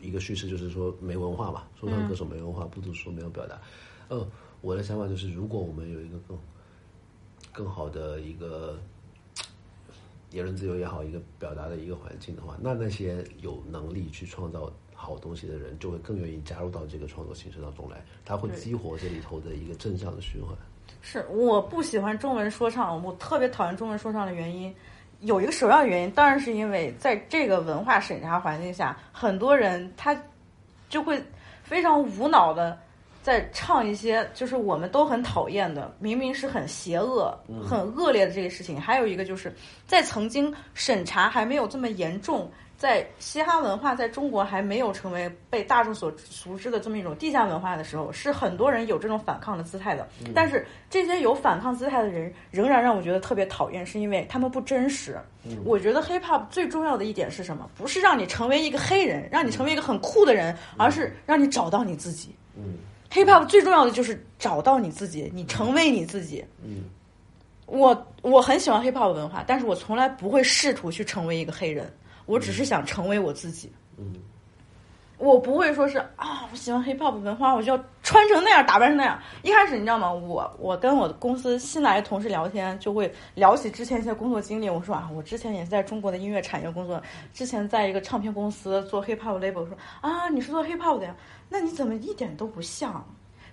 [0.00, 3.60] 一个叙事，就是说没文化嘛，说唱歌手没文化，不读书，没有表达。
[4.08, 4.26] 嗯，
[4.60, 6.38] 我的想法就是，如果我们有一个更
[7.52, 8.80] 更好的一个
[10.30, 20.54] 言论自由也好，一个表达的一个环境的话，那那些有能力去创造好东西的人，就会更愿意加入到这个创作形式当中来，他会激活这里头的一个正向的循环。
[21.02, 24.74] 是我不喜欢中文说唱，我特别讨厌中文说唱的原因，
[25.20, 30.16] 有一个首要原因，当然是因为在这个文化审查环境下，很多人他
[30.88, 31.22] 就会
[31.62, 32.78] 非常无脑的
[33.22, 37.38] 在唱一些就是我们都很讨厌的，明明是很邪恶、
[37.68, 38.80] 很恶劣的这个事情。
[38.80, 39.54] 还有一个就是
[39.86, 42.50] 在曾经审查还没有这么严重。
[42.78, 50.08] 在嘻哈文化在中国还没有成为被大众所熟知的这么一种地下文化的时候，是很多人有这种反抗的姿态的。
[50.34, 55.18] 但是这些有反抗姿态的人，仍然让我觉得特别讨厌，是因为他们不真实。
[55.62, 57.68] 我觉得 hip hop 最重要的一点是什么？
[57.76, 62.34] 不是让你成为一个黑人，让你成为一个很酷的人，而是让你找到你自己。
[62.56, 62.78] 嗯
[63.10, 66.44] hip hop 最重要的就是找到你自己，你成为你自己。
[66.64, 66.84] 嗯
[67.66, 71.92] 我我很喜欢 hip hop 文化，但是我从来不会试图去成为一个黑人，
[72.26, 73.70] 我只是想成为我自己。
[73.96, 74.14] 嗯
[75.20, 79.20] 我不会说是啊，我喜欢 hip hop 文化，我就要穿成那样，打扮成那样。
[79.42, 80.10] 一开始你知道吗？
[80.10, 84.70] 我我跟我的公司新来的同事聊天，就会聊起之前一些工作经历。
[84.70, 87.00] 我说啊，我之前也是在中国的音乐产业工作，
[87.34, 89.66] 之前在一个唱片公司做 hip hop label。
[89.68, 91.14] 说啊，你是做 hip hop 的呀？
[91.50, 93.04] 那你怎么一点都不像？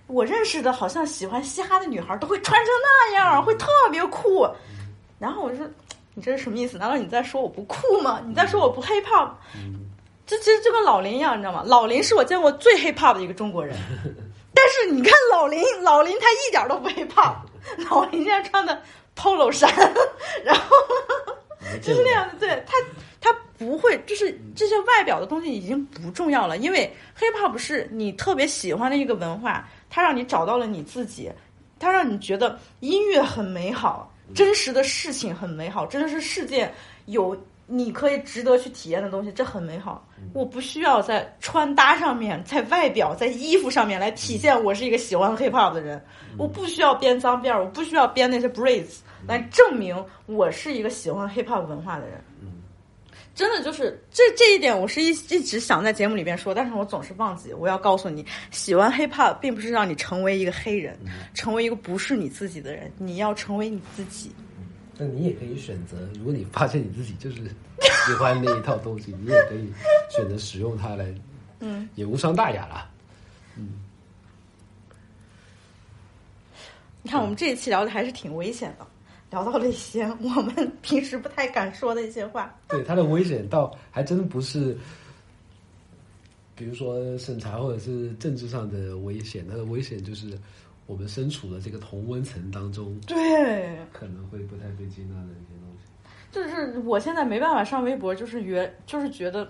[0.06, 4.48] 我认识的好像喜欢嘻哈的女孩都会穿成那样，会特别酷。
[5.18, 5.66] 然后我就说，
[6.14, 6.78] 你这是什么意思？
[6.78, 8.22] 难道你在说我不酷吗？
[8.26, 9.32] 你在说我不 hip hop？
[10.28, 11.62] 这其实就跟老林一样，你知道吗？
[11.66, 13.74] 老林是我见过最 hip hop 的一个中国人，
[14.54, 17.36] 但是你看老林，老林他一点都不 hip hop，
[17.90, 18.78] 老林现在穿的
[19.16, 19.72] polo 衫，
[20.44, 20.76] 然后
[21.80, 22.76] 就是那样的，对他，
[23.20, 31.32] 他不会，就是这些外表的东西已经不重要了，因为 hip hop 是你特别喜欢的一个文化，它让你找到了你自己，
[31.78, 36.70] 它让你觉得音乐很美好，真实的事情很美好，真的是世界
[37.06, 37.34] 有
[37.70, 40.08] 你可以值得去体验的东西，这很美好。
[40.32, 46.02] 我不需要在穿搭上面，在外表，在衣服上面来体现我是一个喜欢 hip hop 的人。
[46.38, 48.96] 我不需要编脏辫儿，我不需要编那些 braids
[49.26, 52.18] 来证明我是一个喜欢 hip hop 文化的人。
[53.34, 57.52] 真的就是这这一点，我是一一直想在节目里边说，但是我总是忘记。
[57.52, 60.98] 我要告诉你，喜欢 hip hop 并不是让你成为一个黑人，
[61.34, 64.32] 成为一个不是你自己的人，你要成为你自己。
[64.98, 69.72] 那你也可以选择，如果你发现你自己就是喜欢那一套东西，你也可以
[70.10, 71.14] 选择使用它来，
[71.60, 72.90] 嗯，也无伤大雅啦。
[73.56, 73.84] 嗯
[77.00, 78.86] 你看，我们这一期聊的还是挺危险的，
[79.30, 82.52] 聊到了一些我们平时不太敢说的一些话。
[82.68, 84.76] 对它的危险倒还真不是，
[86.56, 90.36] 比如说审查或者是政治上的危险，它的危险就是
[90.88, 95.84] 我们身处的这个同温层当中，对，可能会不太被接纳的一些东西。
[96.32, 99.46] 就是我现在没办法上微博，就是觉就是觉得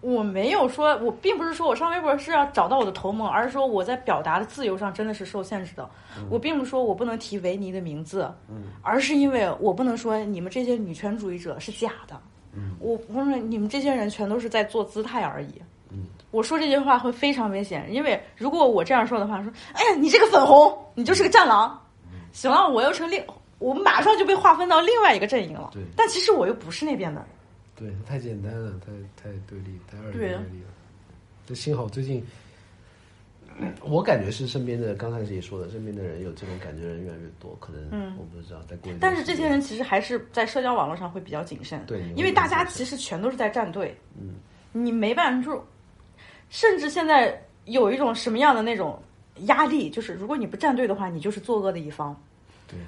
[0.00, 5.86] 我没有说，我并不是说我上微博是要找到我的同盟，而是说我在表达的自由上真的是受限制的。
[6.30, 8.32] 我并不是说我不能提维尼的名字，
[8.80, 12.18] 而是因为我不能说你们这些女权主义者是假的。
[12.78, 15.62] 我不是你们这些人全都是在做姿态而已。
[16.30, 21.80] 我说这句话会非常危险，因为如果我这样说的话，说哎呀你这个粉红，你就是个战狼，
[22.32, 23.22] 行了，我又成另，
[23.58, 25.70] 我马上就被划分到另外一个阵营了。
[25.72, 27.24] 对但其实我又不是那边的。
[27.74, 28.92] 对，太简单了，太
[29.22, 30.68] 太对立，太二元对对立了。
[31.46, 32.24] 这幸好最近，
[33.82, 44.34] 我感觉是身边的，刚开始也说了，身边的人有这种感觉的人越来越多，可能嗯我不知道，再过一但是这些人其实还是在社交网络上会比较谨慎，对因为大家其实全都是在站队，嗯，
[44.72, 45.60] 你没办法，就是
[46.50, 49.00] 甚至现在有一种什么样的那种
[49.46, 52.14] 压力，就是如果你不站队的话，你就是作恶的一方。
[52.68, 52.78] 对，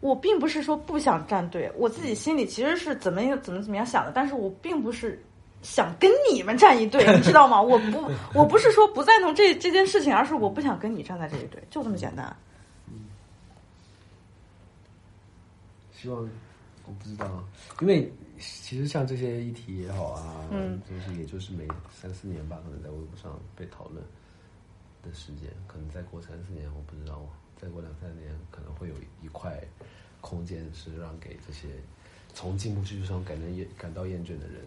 [0.00, 5.22] 我并不是说不想站队，我自己心里其实是怎么怎么怎么样想的，但是我并不是
[5.60, 7.60] 想跟你们站一队， 你知道吗？
[7.60, 12.34] 我不，我不是说不赞同这这件事情，而是我不想跟你站在这一队，就这么简单。
[15.92, 16.20] 希望
[16.86, 17.26] 我不知道，
[17.80, 18.08] 因为
[18.38, 24.02] 其实像这些议题也好啊，嗯，就是也就是每三四年吧，可能在微博上被讨论
[25.02, 27.26] 的时间，可能再过三四年，我不知道，
[27.60, 29.60] 再过两三年可能会有一块
[30.20, 31.68] 空间是让给这些
[32.34, 34.62] 从进步趋势上感到厌感到厌倦的人。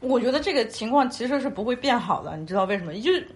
[0.00, 2.94] 我觉得这个情况其实是不会变好的，你知道为什么？
[2.94, 3.26] 就是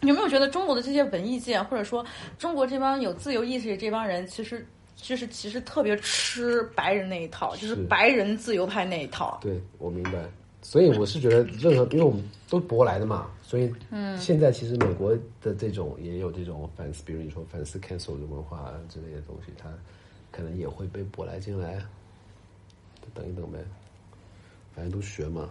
[0.00, 2.04] 有没有觉得中国的这些文艺界，或者说
[2.38, 4.66] 中国这帮有自由意识的这帮人，其实
[5.00, 9.38] 就是其实特别吃白人那一套，就是是白人自由派那一套。
[9.40, 10.24] 对，我明白。
[10.60, 19.68] 所以我是觉得，任何因为我们都舶来的嘛，所以嗯，现在其实美国的这种也有这种反思，比如你说反思 cancel 的文化之类的东西，它
[20.32, 21.78] 可能也会被舶来进来。
[23.14, 23.58] 等一等呗，
[24.74, 25.48] 反正都学嘛。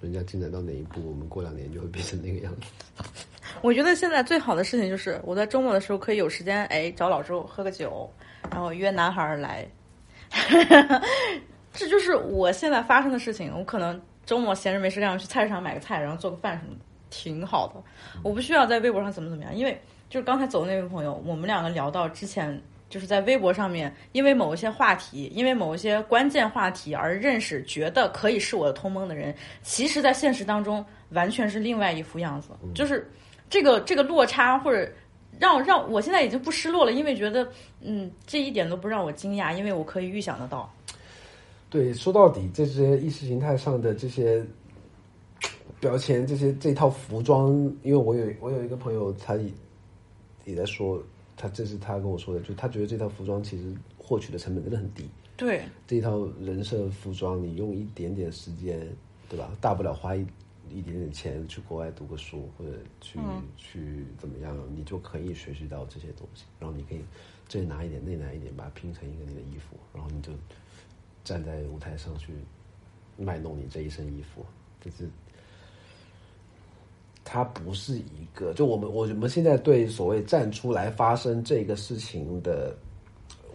[0.00, 2.66] 人家进展到哪一步，我们过两年就会变成那个样子。
[3.62, 8.10] 我觉得现在最好的事情就是，我在周末的时候可以有时间，哎，找老周喝个酒，
[8.50, 9.66] 然后约男孩儿来。
[11.74, 13.52] 这就是我现在发生的事情。
[13.56, 17.82] 我可能周末闲着没事干，去菜市场买个菜，然后做个饭什么的，挺好的。
[18.22, 22.60] 我不需要在微博上怎么怎么样，因为就是刚才走的那位朋友，我们两个聊到之前
[22.90, 33.10] 就是在微博上面，因为某一些话题，因为某一些关键话题而认识，觉得可以是我的同盟的人，其实，在现实当中完全是另外一副样子，就是
[33.48, 34.86] 这个这个落差或者。
[35.42, 37.50] 让让我现在已经不失落了，因为觉得，
[37.80, 40.72] 嗯，这一点都不让我惊讶，因为我可以预想得到。
[41.68, 44.46] 对，说到底，这些意识形态上的这些
[45.80, 47.50] 标签，这些这套服装，
[47.82, 49.50] 因为我有我有一个朋友，他也
[50.44, 51.02] 也在说，
[51.36, 55.10] 他这是他跟我说的，就他觉得这套服装其实获取的成本真的很低。
[55.36, 58.78] 对，这套人设服装，你用一点点时间，
[59.28, 59.50] 对吧？
[59.60, 60.24] 大不了花一
[60.72, 63.18] 一点点钱去国外读个书，或者去、
[63.56, 66.44] 去怎么样，你就可以学习到这些东西。
[66.58, 67.00] 然后你可以
[67.48, 70.32] 这拿一点，那拿一点，把它拼成一个你的衣服，然后你就
[71.24, 72.32] 站在舞台上去
[73.16, 74.44] 卖弄你这一身衣服。
[74.80, 75.08] 就是
[77.24, 82.76] 它不是一个，就我们我们现在对所谓站出来发生这个事情的。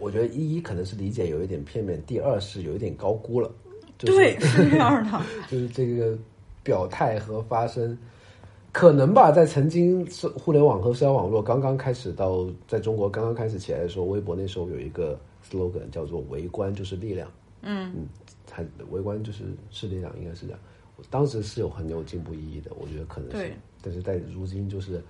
[0.00, 3.52] 我觉得一一可能是理解有一点片面，第二是有一点高估了。
[3.98, 5.20] 就是、对，是这样的。
[5.50, 6.16] 就是这个
[6.68, 7.96] 表态和发声，
[8.72, 15.18] 可能吧，在曾经是互联网和社交网络刚刚开始到在中国刚刚开始起来的时候，微博那时候有一个
[15.50, 17.26] slogan 叫做“围观就是力量”。
[17.62, 18.06] 嗯嗯，
[18.52, 20.60] 还围观就是是力量，应该是这样。
[21.08, 23.50] 当时是有很有进步意义的，我觉得可能是。
[23.80, 25.02] 但是在如今，就是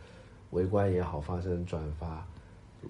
[0.51, 2.24] 围观也好，发声转发。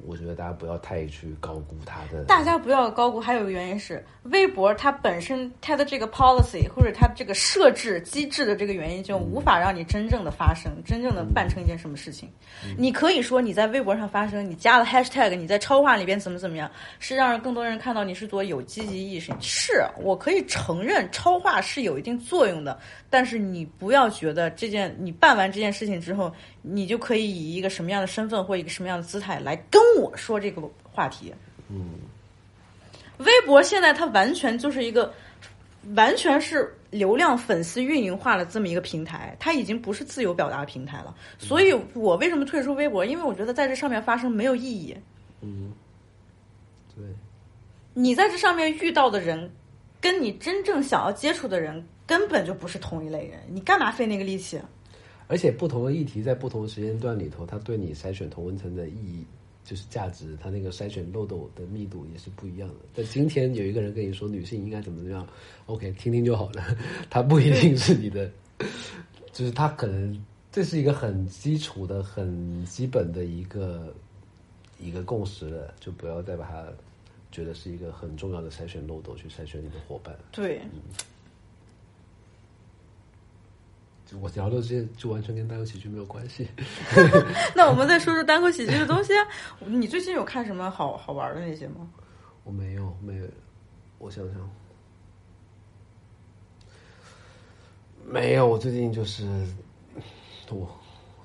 [0.06, 2.24] 我觉得大家不要太去高估它的。
[2.24, 12.31] 大家不要高估，还有一个原因是，微博它本身它的这个 policy 或者它这个设置机制的这个原因，就无法让你真正的发声，真正的办成一件什么事情。
[12.77, 19.32] 你可以说你在微博上发声，你加了 hashtag，你在超话里边怎么怎么样，是让更多人看到你是做有积极意识。
[19.40, 22.78] 是我可以承认超话是有一定作用的，
[23.10, 26.32] 但是你不要觉得这件你办完这件事情之后，
[26.62, 31.33] 你就可以以一个什么样的身份或一个什么样的姿态来跟我说这个话题。
[31.69, 31.91] 嗯，
[33.19, 35.12] 微博现在它完全就是一个，
[35.95, 41.15] 完全是流量粉丝运营化的这么一个平台，它已经不是自由表达平台了。
[41.39, 43.05] 所以我为什么退出微博？
[43.05, 44.97] 因为我觉得在这上面发生没有意义。
[45.43, 45.73] 嗯，
[46.97, 47.05] 对，
[47.93, 49.51] 你在这上面遇到的人，
[50.01, 54.59] 跟你真正想要接触的人根本就不是同一类人，你干嘛费那个力气？
[55.27, 59.27] 而且不同的议题在不同的时间段里头，它对你筛选同温层的意义。
[59.69, 62.77] 就是价值，它那个筛选漏斗的密度也是不一样的。
[62.95, 65.28] 但今天有一个人跟你说女性应该怎么怎么样
[65.66, 66.74] ，OK，听听就好了。
[67.11, 68.31] 他不一定是你的，
[69.31, 73.95] 就是他可能这是一个很基础的、很基本的一个
[74.81, 76.65] 一个共识了，就不要再把它
[77.31, 80.16] 觉得是一个很重要的筛选漏斗去筛选你的伙伴。
[80.32, 80.62] 对。
[80.73, 80.81] 嗯
[84.21, 86.49] 我聊的这些就完全跟单口喜剧没有关系。
[87.55, 89.27] 那我们再说说单口喜剧的东西啊。
[89.67, 91.87] 你最近有看什么好好玩的那些吗？
[92.43, 93.27] 我没有，没有。
[93.99, 94.51] 我想想，
[98.07, 98.47] 没有。
[98.47, 99.27] 我最近就是
[100.49, 100.67] 我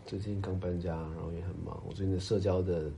[0.05, 1.81] 最近刚搬家，然后也很忙。
[1.87, 2.91] 我最近的社交的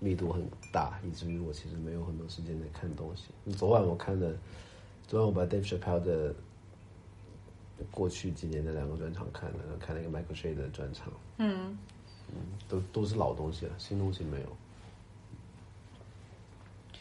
[0.00, 3.28] 密度很大，以至于我其实没有很多时间在看东西。
[3.54, 4.36] 昨晚我看的，
[5.06, 6.34] 昨晚我把 Dave Chappelle 的。
[7.90, 11.76] 过去几年的两个专场看了，看了一个 Michael Che 的专场，嗯，
[12.28, 12.36] 嗯，
[12.68, 14.46] 都都是老东西了，新东西没有。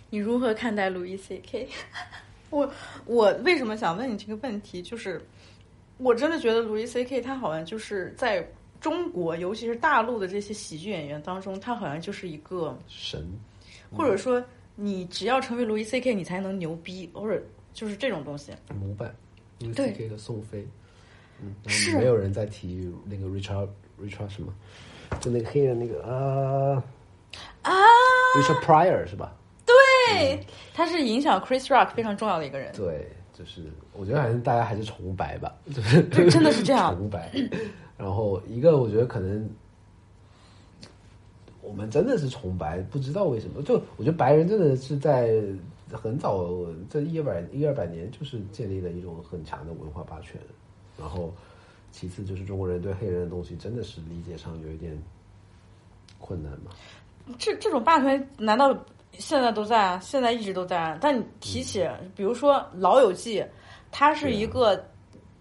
[0.09, 1.67] 你如何看待路易 C K？
[2.49, 2.71] 我
[3.05, 4.81] 我为什么想问你这个问题？
[4.81, 5.21] 就是
[5.97, 8.47] 我真的觉得路易 C K 他好像就是在
[8.81, 13.23] 中国，尤其是大陆的这些喜剧演员当中，他好像就是一个神，
[13.95, 14.43] 或者说
[14.75, 17.39] 你只要成为路易 C K，你才能牛逼，或者
[17.71, 18.51] 就是这种东西。
[18.73, 19.13] 模板。
[19.59, 20.67] 路易 C K 的宋飞，
[21.41, 21.97] 嗯，是。
[21.97, 23.69] 没有人在提那个 Richard
[24.01, 24.53] Richard 什么，
[25.19, 26.83] 就那个黑人那个啊。
[27.61, 27.71] 啊
[28.37, 29.35] ，Richard Pryor 是吧？
[29.65, 32.73] 对，他是影响 Chris Rock 非常重要的一个人。
[32.73, 36.95] 对，就是我觉得还是大家还是崇白吧，就是对真的是这样。
[36.97, 37.31] 崇白。
[37.97, 39.47] 然后一个我觉得可能
[41.61, 43.61] 我们真的是崇白，不知道为什么。
[43.61, 45.39] 就我觉得白人真的是在
[45.93, 46.45] 很早
[46.89, 50.39] 这一百一二百年，就是建立了一种很强的文化霸权。
[50.97, 51.33] 然后
[51.91, 54.97] 其次就是中国人对黑人的东西真的是理解上有一点
[56.19, 56.71] 困难嘛。
[57.37, 58.77] 这这种霸权难道
[59.13, 59.99] 现在都在啊？
[59.99, 60.97] 现在一直都在啊。
[60.99, 63.39] 但你提起，比如说《老友记》，
[63.91, 64.83] 它是一个，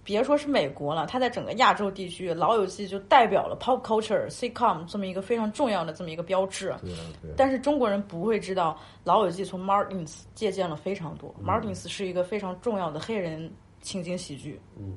[0.09, 6.75] 别说是美国了，它在整个亚洲地区，《老友记》就代表了 pop culture sitcom 这么一个非常重要的这么一个标志。
[6.81, 7.35] 对啊，对啊。
[7.37, 8.75] 但是中国人不会知道，
[9.05, 11.35] 《老友记》从 Martins 借鉴了非常多。
[11.45, 13.53] Martins 是一个非常重要的黑人
[13.83, 14.59] 情景喜剧。
[14.79, 14.95] 嗯。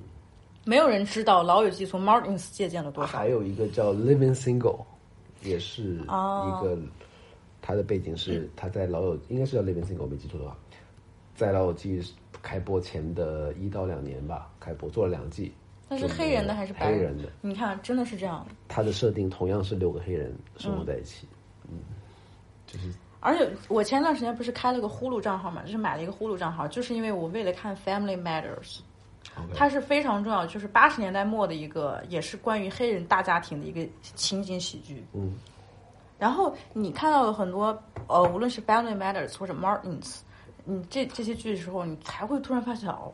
[0.64, 3.12] 没有人知道《老友记》从 Martins 借鉴了多少。
[3.12, 4.80] 还有一个叫 Living Single，
[5.42, 6.78] 也是一哦个，
[7.62, 10.56] 他的背景是他在老友应该是叫 Living Single，我没记错的话，
[11.36, 12.02] 在老友记
[12.42, 15.54] 开播前的一到两年吧，开播做了两季。
[15.90, 17.30] 那是黑人的还是白黑人的？
[17.42, 18.48] 你看，真的是这样。
[18.70, 21.28] 他的设定同样是六个黑人生活在一起，
[21.68, 21.80] 嗯，
[22.66, 28.78] 就是而且我前段时间不是开了个呼噜账号嘛，就是买了一个呼噜账号，就是因为我为了看《Family Matters》，
[29.54, 35.06] 它是非常重要，就是八十年代末的一个，也是关于黑人大家庭的一个情景喜剧。
[35.14, 35.34] 嗯。
[36.18, 37.78] 然后你看到了很多
[38.08, 40.02] 呃，无论是《Family Matters》或者《Martins》，
[40.64, 43.12] 你这这些剧的时候，你才会突然发现哦，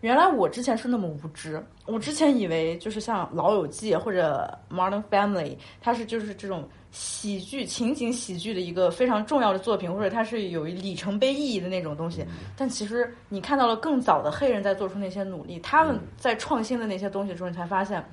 [0.00, 1.64] 原来我之前是那么无知。
[1.86, 5.50] 我之前以为就是像《老友记》或者《Modern Family》，
[5.80, 12.24] 它是就是这种喜剧、情景喜剧的一个非常重要的作品，或者它是有里程碑意义的那种东西。
[12.56, 18.04] 但其实你看到了更早的黑人在做出那些努力，他们在创新的那些东西之后，你才发现，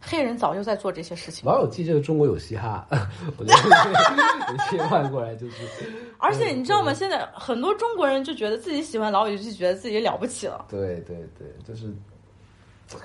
[0.00, 1.46] 黑人早就在做这些事情。
[1.46, 2.86] 老友记这个中国有嘻哈，
[3.36, 5.62] 我觉得切换过来就是，
[6.18, 6.92] 而且你知道吗？
[6.94, 10.64] 现在很多中国人就觉得自己喜欢老友记，觉得自己了不起了。
[10.68, 11.92] 对对对，就是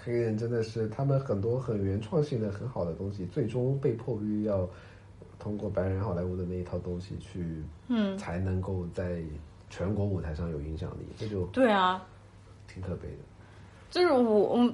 [0.03, 4.67] 黑人真的是他们很多很原创性的很好的东西，最终被迫于要
[5.37, 9.21] 通过白人好莱坞的那一套东西去，嗯，才能够在
[9.69, 12.01] 全国舞台上有影响力，这就对啊，
[12.67, 13.17] 挺可悲的。
[13.91, 14.73] 就是我我，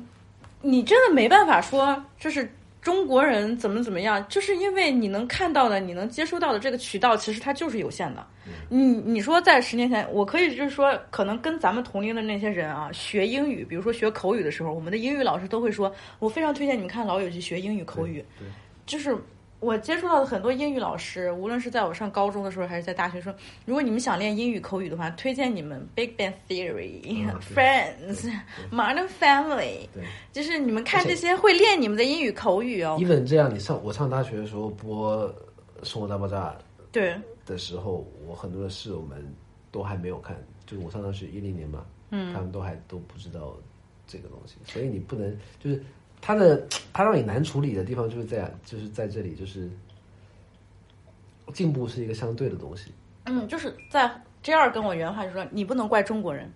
[0.62, 2.50] 你真的没办法说，就是
[2.82, 8.26] 中国人怎么怎么样，就是因为你能看到的、你能接收到的这个渠道，其实它就是有限的。
[8.70, 18.24] 你你说在十年前，我可以就是说，可能跟咱们同龄的那些人啊，学英语，比如说学口语的时候，我们的英语老师都会说，我非常推荐你们看《老友记》学英语口语。
[18.88, 19.16] 就是
[19.62, 23.34] 我接触到的很多英语老师，无论是在我上高中的时候，还是在大学说，
[23.64, 28.24] 如果你们想练英语口语的话，推荐你们《Big Bang Theory、 嗯》、《Friends》、
[28.76, 30.04] 《Modern Family，对。
[30.34, 32.98] 就是你们看这些会练你们的英语口语哦。
[33.00, 35.30] ，even 这样，你上我上大学的时候播
[35.84, 36.56] 《生活大爆炸
[36.92, 37.14] 对，》
[37.46, 39.24] 的时候，我很多的室友们
[39.72, 40.36] 都还没有看，
[40.66, 43.56] 就是我上大学一零年嘛，嗯，他们都还都不知道
[44.08, 45.84] 这个东西，所以你不能就是
[46.22, 49.70] 他的 他让你难处理的地方就是在就是在这里，就是
[51.54, 52.92] 进步是一个相对的东西，
[53.26, 54.10] 嗯，就是在
[54.44, 56.50] J 二跟我原话就说，你不能怪中国人。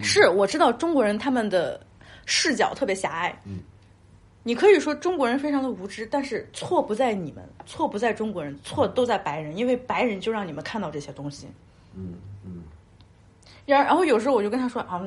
[0.00, 1.78] 是我知道中国人他们的
[2.24, 3.58] 视角特别狭隘，嗯，
[4.42, 11.46] 你可以说中国人非常的无知，但是错不在你们，错不在中国人，错都在白人，因为白人就让你们看到这些东西。
[11.94, 12.61] 嗯嗯，
[13.72, 15.00] 然然后有时候我就跟他说啊，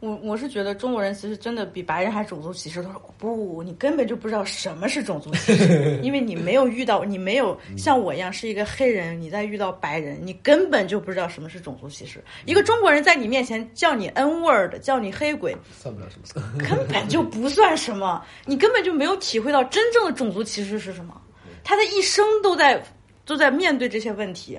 [0.00, 2.82] 我我是觉得中国人其实真的比白人还种族歧视。
[2.82, 12.22] 他说不，你根本就不知道什么是种族歧视， 因为你没有遇到，你没有像我一样是一个黑人，你在遇到白人，你根本就不知道什么是种族歧视。
[12.46, 16.42] 一个中国人在你面前叫你 N word，叫你黑鬼， 算不了什么。
[16.58, 21.20] 根本就不算什么，你根本就没有体会到真正的种族歧视是什么。
[21.64, 22.82] 他的一生都在
[23.24, 24.58] 都在面对这些问题。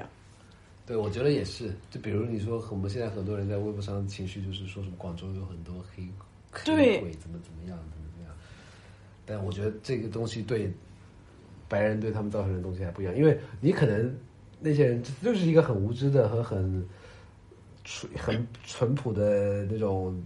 [0.85, 1.71] 对，我觉得也是。
[1.89, 6.07] 就比如你说，我们现在很多人在微博上情绪就是说什么广州有很多黑
[6.51, 8.35] 黑鬼怎么怎么样怎么怎么样，
[9.25, 10.71] 但我觉得这个东西对
[11.69, 14.15] 白人对他们造成的东西还不一样，因为你可能
[14.59, 16.85] 那些人就是一个很无知的和很
[17.83, 20.21] 纯很淳朴的那种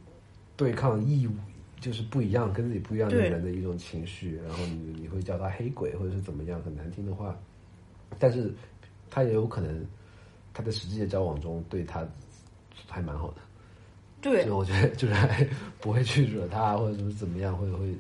[0.56, 1.32] 对抗义务。
[1.80, 7.40] 就是不一样，跟自己不一样的人的一种情绪，然后你你会叫他黑鬼或者是怎么样很难听的话，
[8.18, 8.52] 但是
[9.12, 9.86] 他也有可能
[10.58, 12.04] 他在实际的交往中对他
[12.90, 13.38] 还蛮好的，
[14.22, 14.42] 对。
[14.42, 15.48] 所以，我觉得就是还
[15.80, 17.94] 不会去惹他或者是怎么样， 会会，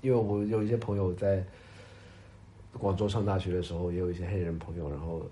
[0.00, 1.44] 因为我有一些朋友在
[2.72, 5.22] 广州上大学的时候，也有一些黑人朋友，然后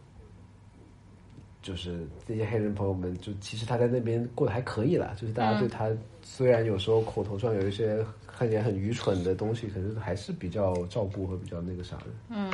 [1.61, 5.91] 就是这些黑人朋友们，就其实他在那边过得还可以啦，就是大家对他、
[6.23, 12.05] 虽然有时候口头上有一些看起来很愚蠢的东西，可是还是比较照顾和比较那个啥的。
[12.29, 12.49] 嗯，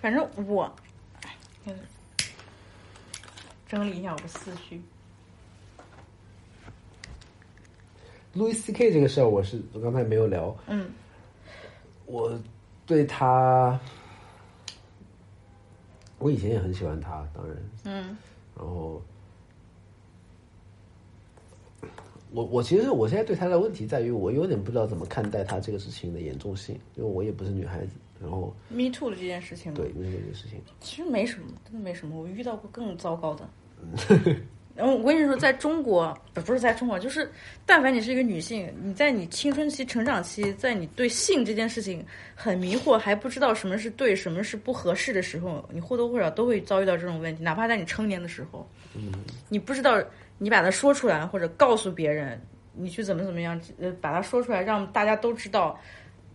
[0.00, 0.74] 反正我，
[3.68, 4.80] 整理一下我的思绪。
[8.34, 10.54] Louis C K 这个事儿，我是我刚才没有聊。
[10.66, 10.90] 嗯，
[12.04, 12.38] 我
[12.84, 13.80] 对他，
[16.18, 18.16] 我以前也很喜欢他，当然，嗯，
[18.54, 19.02] 然后
[22.30, 27.92] 我我其实我现在对他的问题在于，我有点不知道怎么看待他这个事情的严重性，因为我也不是女孩子。
[28.20, 32.20] 然后 Me too 的这件事情，对，那这个事情，其实没什么，真的没什么。
[32.20, 33.48] 我遇到过更糟糕的。
[34.74, 37.30] 然后我跟你说，在中国不不是在中国，就是
[37.64, 47.42] 但凡你是一个女性，你在你青春期、成长期，在你对性这件事情很迷惑，还不知道什么是对，什么是不合适的时候，你或多或少都会遭遇到这种问题。
[47.42, 48.68] 哪怕在你成年的时候，
[49.48, 49.98] 你不知道
[50.36, 52.38] 你把它说出来，或者告诉别人，
[52.74, 55.78] 你去怎么怎么样，呃，把它说出来，让大家都知道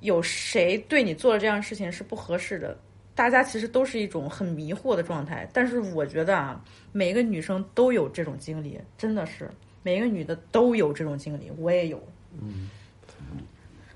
[0.02, 2.78] 有谁对你做了这样的事情是不合适的。
[3.14, 9.50] 大家其实都是一种很迷惑的状态，但是我觉得啊，每一个女生都有这种经历，真的是
[9.84, 12.02] 每一个女的都有这种经历，我也有。
[12.40, 12.70] 嗯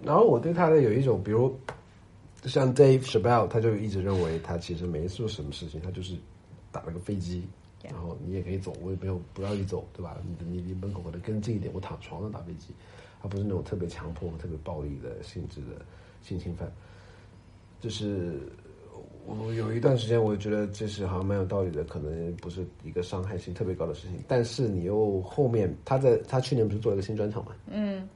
[0.03, 1.57] 然后我对他的有一种，比如
[2.44, 6.14] 像 Dave Chappelle，他就一直认为他其实没做什么事情，他就是
[6.72, 7.48] 打了个飞机
[7.82, 10.18] 然后你也可以走，我也没有不让你走，对吧？
[10.23, 12.73] 你你离门口可能更近一点，我躺床上打飞机，
[13.26, 15.84] 他不是那种特别强迫、特别暴力的性质的
[16.22, 16.72] 性侵犯，
[17.81, 18.39] 就是。
[19.27, 24.23] 我有一段时间，我觉得这是好像蛮有道理的，可能不是一个伤害性特别高的事情。
[24.27, 27.52] 但是你又后面，他在他去年不是做了一个新专场嘛？
[27.65, 28.07] 嗯，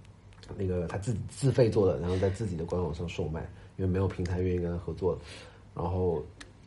[0.56, 3.42] 那个他自己自费做的，然后在自己的官网上售卖，
[3.78, 5.18] 因为没有平台愿意跟他合作。
[5.74, 6.24] 然后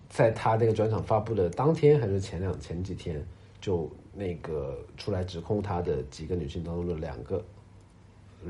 [0.08, 3.24] 在他那个专场发布的当天还是前两前几天，
[3.60, 7.40] 就那个出来指控他的几个女性当中的两个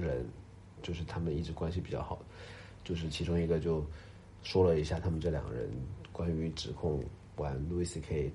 [0.01, 0.27] 人，
[0.83, 2.19] 就是他们一直关系比较好，
[2.85, 3.85] 就是其中一个就
[4.43, 5.71] 说了一下他们这两个人
[6.13, 7.03] 关于指控
[7.37, 8.33] 完 Louis C.K.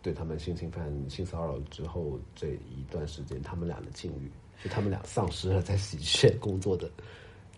[0.00, 4.30] 对他们性侵犯、性骚扰之后这一段时间，他们俩的境遇，
[4.62, 6.88] 就他们俩丧失了在喜剧圈工作的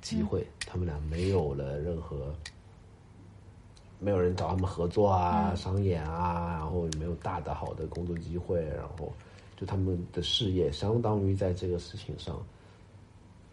[0.00, 2.34] 机会，他们俩没有了任何，
[3.98, 9.12] 没有人找他们合作啊、商演啊，然后也没有大的好的工作机会，然后
[9.54, 12.42] 就他们的事业相当于在这个事情上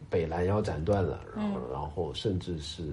[0.10, 2.84] 被拦腰斩断了，然后、然后甚至是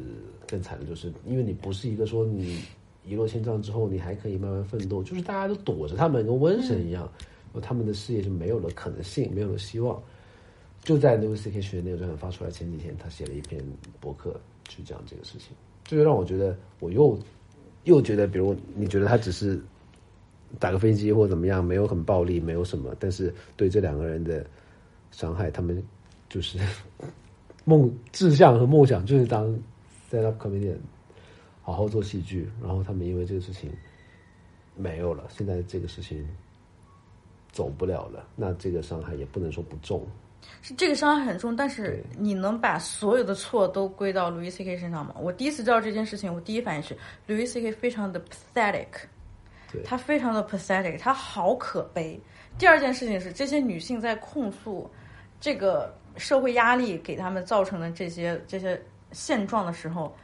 [0.48, 2.60] 更惨的就是，因为你不是一个说你
[3.04, 7.10] 一落千丈之后，你还可以慢慢奋斗，就是大家都躲着他们，跟瘟神一样，
[7.62, 10.02] 他们的事业就没有了可能性，没有了希望。
[10.82, 11.62] 就在 Louis C.K.
[11.62, 13.64] 学那个专场发出来前几天，他写了一篇
[14.00, 14.38] 博客
[14.68, 17.18] 去讲这个事情，这就让我觉得，我又
[17.84, 19.58] 又觉得，比如你觉得他只是
[20.58, 24.44] 打个飞机或怎么样，没有很暴力，没有什么，但是对这两个人的
[25.10, 25.82] 伤害，他们
[26.34, 26.58] 就是
[27.64, 29.46] 梦志向和梦想就是当
[30.10, 30.76] stand up comedian，
[31.62, 33.70] 好好做戏剧，然后他们因为这个事情
[34.74, 36.28] 没有了，现在这个事情
[37.52, 40.04] 走不了了，那这个伤害也不能说不重，
[40.60, 44.76] 是这个伤害很重，但是你能把所有的错都归到 Louis C.K.
[44.76, 45.14] 身上吗？
[45.20, 46.98] 我第一次知道这件事情，我第一反应是
[47.28, 47.70] Louis C.K.
[47.70, 48.88] 非常的 pathetic，
[49.70, 52.20] 对他非常的 pathetic，他好可悲。
[52.58, 54.90] 第二件事情是，这些女性在控诉
[55.40, 58.80] 这个社会压力给他们造成的这些这些
[59.12, 60.14] 现状的时候，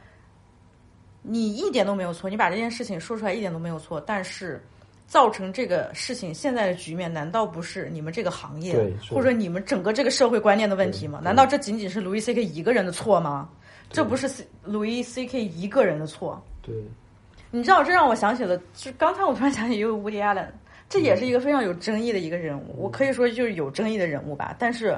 [1.21, 4.61] 你一点都没有错，你把这件事情说出来一点都没有错，但是。
[5.07, 11.19] 造成这个事情现在的局面，难道不是你们这个行业或者你们整个这个社会观念的问题吗？
[11.21, 12.41] 难道这仅仅是 Louis C.K.
[12.41, 13.49] 一个人的错吗？
[13.89, 15.43] 这不是 C- Louis C.K.
[15.43, 16.41] 一个人的错。
[16.61, 16.73] 对，
[17.49, 20.47] 你知道，这让我想起了，就刚才我突然想起一个 Woody Allen，
[20.87, 24.55] 这也是一个非常有争议的一个人物，我可以说就是有争议的人物吧。
[24.57, 24.97] 但是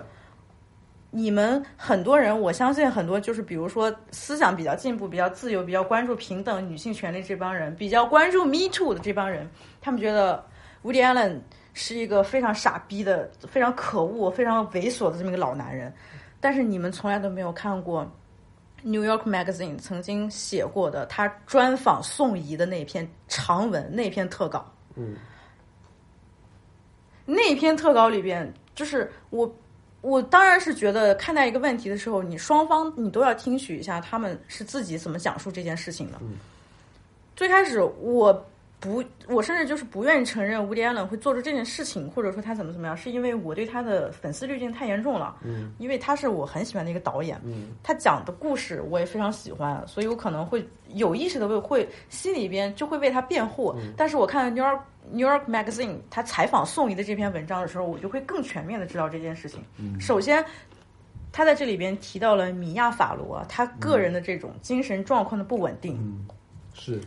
[1.16, 9.48] 你们很多人，我相信很多就是比如说思想比较进步、比较自由、比较关注平等、女性权利这帮人，比较关注 Me Too 的这帮人，
[9.80, 10.44] 他们觉得
[10.84, 11.40] Woody Allen
[11.74, 15.94] 是一个非常傻逼的、非常可恶、非常猥琐的这么一个老男人。
[16.40, 18.12] 但是你们从来都没有看过
[18.82, 24.66] New York Magazine 曾经写过的他专访宋怡的那篇长文，那篇特稿。
[24.96, 25.16] 嗯，
[27.24, 29.56] 那篇特稿里边，就是我，
[30.04, 36.20] 我当然是觉得看待一个问题的时候，你双方你都要听取一下他们是自己怎么讲述这件事情的。
[37.38, 38.46] 最开始我
[38.82, 45.38] 不，我甚至就是不愿意承认 Woody Allen 会做出这件事情，或者说他怎么怎么样，是因为我对他的粉丝滤镜太严重了。
[45.42, 53.74] 嗯，因为他是我很喜欢的一个导演，嗯，他讲的故事我也非常喜欢，所以我可能会有意识的为会心里边就会为他辩护。
[53.96, 54.82] 但是我看 New York
[55.12, 59.64] New York Magazine 他采访宋怡的这篇文章的时候，我就会更全面的知道这件事情。
[60.00, 60.44] 首先。
[61.36, 65.98] 他在这里边提到了米亚法罗他个人的这种精神状况的不稳定，
[66.76, 67.02] 是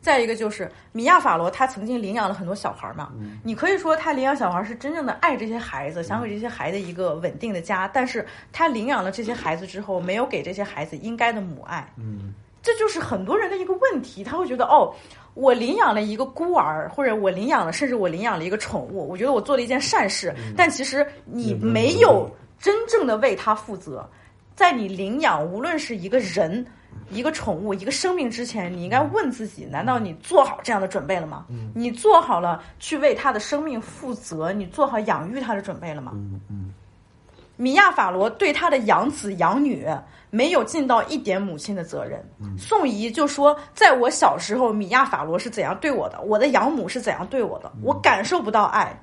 [0.00, 3.12] 再一个就是米亚·法罗，他曾经领养了很多小孩嘛。
[3.42, 7.88] 你可以说他领养小孩是真正的爱这些孩子，想给这些孩子一个稳定的家。
[7.88, 11.92] 但是他领养了这些孩子之后，没有给这些孩子应该的母爱。
[11.96, 14.94] 嗯，这就是很多人的一个问题，他会觉得哦，
[15.34, 20.34] 我领养了一个孤儿，或者我领养了，甚至我领养了一个宠物，我觉得我做了一件善事。
[20.56, 22.28] 但其实你没有
[22.58, 24.08] 真正的为他负责，
[24.54, 26.64] 在你领养无论是一个人。
[27.08, 31.46] 一个宠物，一个生命之前，你应该问自己：难道你做好这样的准备了吗？
[31.74, 36.12] 你做好了去为他的生命负责，你做好养育他的准备了吗？
[36.14, 36.72] 嗯嗯，
[37.62, 39.86] 米亚·法罗对他的养子养女
[40.30, 42.20] 没有尽到一点母亲的责任。
[42.58, 48.98] 宋怡就说：“在我小时候，米亚·法罗是怎样对我的，我的养母是怎样对我的，我感受不到爱。”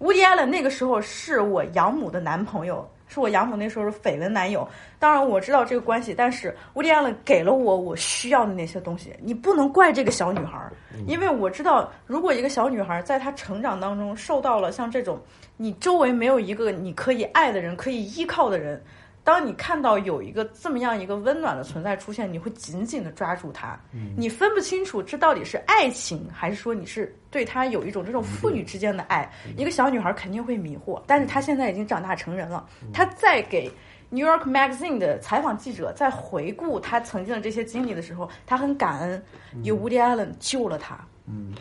[0.00, 2.84] 乌迪·艾伦那个时候是我养母的男朋友。
[3.08, 4.66] 是我养母那时候的绯闻男友，
[4.98, 10.60] 当然我知道这个关系，但是乌迪·安伦给了我我需要的那些东西，你不能怪这个小女孩，
[11.06, 15.18] 因为我知道，如果一个小女孩在她成长当中受到了像这种，
[15.56, 18.82] 你周围没有一个你可以爱的人，可以依靠的人。
[19.24, 23.78] 当你看到有一个这么样一个温暖的存在出现，你会紧紧的抓住它。
[24.16, 29.30] 你分不清楚这到底是爱情，还是说你是对他有一种这种父女之间的爱。
[29.56, 32.66] 一个小女孩肯定会迷惑，但是她现在已经长大成人了。
[32.92, 33.70] 她在给
[34.10, 39.22] New York Magazine 的采访记者在回顾她曾经的这些经历的时候，她很感恩
[39.62, 40.98] 有 Woody Allen 救了她。
[41.26, 41.54] 嗯，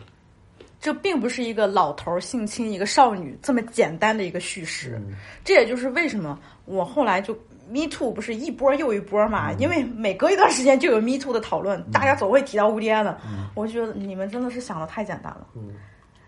[0.79, 5.01] 这并不是一个老头性侵一个少女这么简单的一个叙事。
[5.43, 7.37] 这也就是为什么我后来就。
[7.69, 9.51] Me Too 不是一波又一波嘛？
[9.53, 13.17] 因为每隔一段时间就有 Me Too 的讨论，大家总会提到乌迪安的。
[13.53, 15.47] 我觉得你们真的是想的太简单了。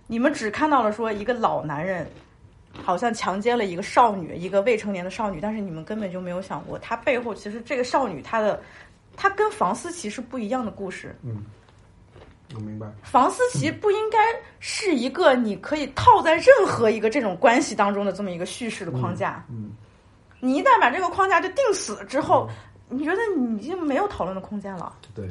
[0.08, 2.06] 你们只看到了说一个老男人
[2.84, 8.62] 好像强奸了一个少女，一个未成年的少女，但是你们根本就没有想过，他背后其实这个少女她的，
[9.16, 11.16] 她跟房思琪是不一样的故事。
[11.24, 11.44] 嗯，
[12.56, 12.88] 我明白。
[13.04, 14.18] 房思琪不应该
[14.60, 19.46] 是一个你可以套在任何一个这种关系当中的这么一个叙事的框架。
[19.50, 19.72] 嗯。
[20.40, 22.50] 你一旦把这个框架就定死之后，
[22.90, 24.94] 你觉得你已经没有讨论的空间了。
[25.14, 25.30] 对。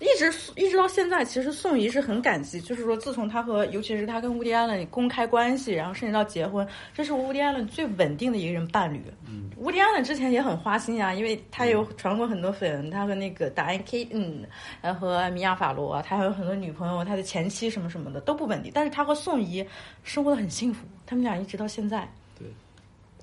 [0.00, 9.02] 一直一直到现在，其实宋怡是很感激，就是说，自从他和，尤其是他跟乌迪安伦公开关系，然后甚至到结婚，这是乌迪安伦最稳定的一个人伴侣。
[9.28, 14.46] 嗯，乌迪安伦之前也很花心啊，因为他有传过很多绯闻，他和那个达恩 K，嗯，
[14.80, 19.62] 然后和米娅法罗，他还有很多女朋友，他的前妻什么什么的都不稳定，但是他和宋怡
[20.02, 22.10] 生活的很幸福，他们俩一直到现在。
[22.38, 22.48] 对，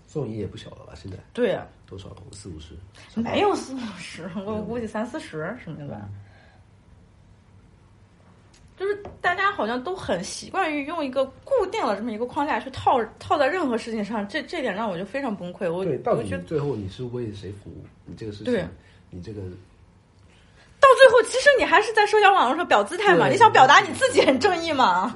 [0.06, 0.94] 宋怡也不小了吧？
[0.94, 2.16] 现在对啊，多少？
[2.32, 2.76] 四五十？
[3.16, 6.08] 没有四五十，我估计三四十什么的吧。
[8.78, 15.72] 就是大家好像都很习惯于用一个固定的这么一个框架去套套在任何事情上，这这点让我就非常崩溃。
[15.72, 17.84] 我对，到底最后你是为谁服务？
[18.06, 18.70] 你这个事情，
[19.10, 19.42] 你这个
[20.80, 23.28] 到最后，其实你还是在社交网络上表姿态嘛？
[23.28, 25.16] 你想表达你自己很正义嘛？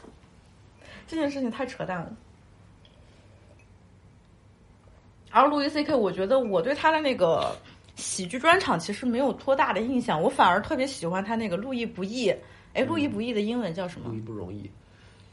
[1.08, 2.12] 这件事情太扯淡了。
[5.30, 7.56] 而路易 C K，我觉得我对他的那个。
[8.00, 12.34] 喜剧专场其实没有多大的印象，我反而特别喜欢他那个路易不易。
[12.72, 14.08] 哎，路易不易的英文叫什么？
[14.08, 14.70] 路易不容易，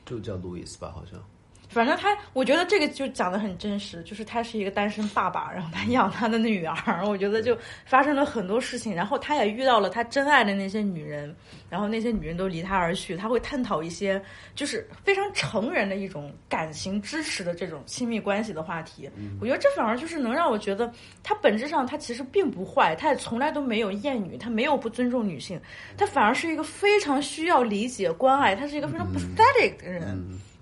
[0.06, 1.24] 就叫路易斯吧，好像。
[1.70, 11.36] 反正他，我觉得这个就讲的很真实，就是他是一个单身爸爸， 然后他养他的女儿，我觉得就发生了很多事情，然后他也遇到了他真爱的那些女人，
[11.70, 14.20] 然后那些女人都离他而去，他会探讨一些
[14.56, 19.10] 就是非常成人的一种感情支持的这种亲密关系的话题。
[19.42, 20.92] 我觉得这反而就是能让我觉得
[21.22, 25.60] 他本质上他其实并不坏，他也从来都没有厌女，他没有不尊重女性，
[25.98, 30.18] 他反而是一个非常需要理解关爱，他是一个非常 pathetic 的人，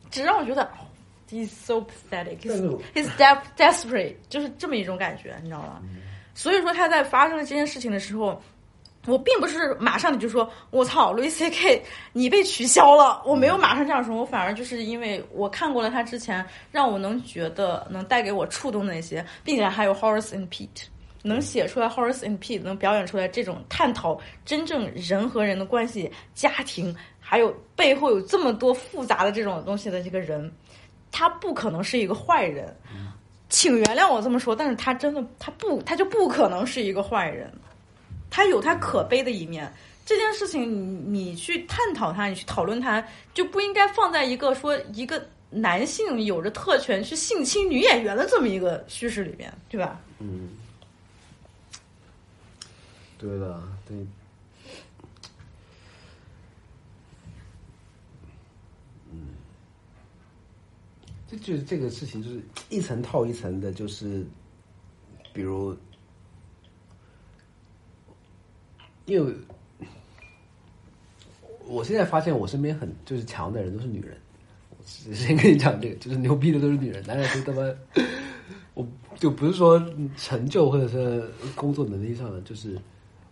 [0.10, 0.68] 只让我觉得。
[1.36, 2.40] He's so pathetic.
[2.94, 5.82] He's de desperate，就是这么一种感觉，你知道吗？
[6.34, 8.42] 所以说他在发生了这件事情的时候，
[9.06, 11.84] 我并不是马上就说“我操，路易 C K，
[12.14, 20.86] 你被取消了”，我没有马上这样说，我反而就是因为我看过了他之前让我能觉得能带给我触动的那些，并且还有 Horace and Pete
[21.22, 30.52] 能写出来，Horace and Pete 能表演出来这种探讨真正人和人的关系、家庭，还有背后有这么多复杂的这种东西的这个人。
[31.12, 32.76] 他不可能是一个坏人，
[33.50, 37.52] 请原谅我这么说，但是他真的，他不，他就不可能是一个坏人，
[38.30, 39.72] 他有他可悲的一面。
[40.06, 43.04] 这件事情，你你去探讨他，你去讨论他，
[43.34, 50.00] 就不应该放在一个说一个男性有着特权去性侵女演员的这么一个叙事里面，对吧？
[50.20, 50.50] 嗯，
[53.18, 53.98] 对的，对。
[61.36, 64.26] 就是这个事情，就是一层套一层的，就是
[65.34, 65.76] 比如，
[69.06, 69.34] 因为
[71.68, 74.18] 我现在发现我身边很就是强的人都是女人。
[74.78, 77.76] 我先跟你讲这个，就是牛逼的都是女人，男人都他妈，
[78.76, 79.84] 我就不是说
[80.16, 82.80] 成就或者是工作能力上的，就是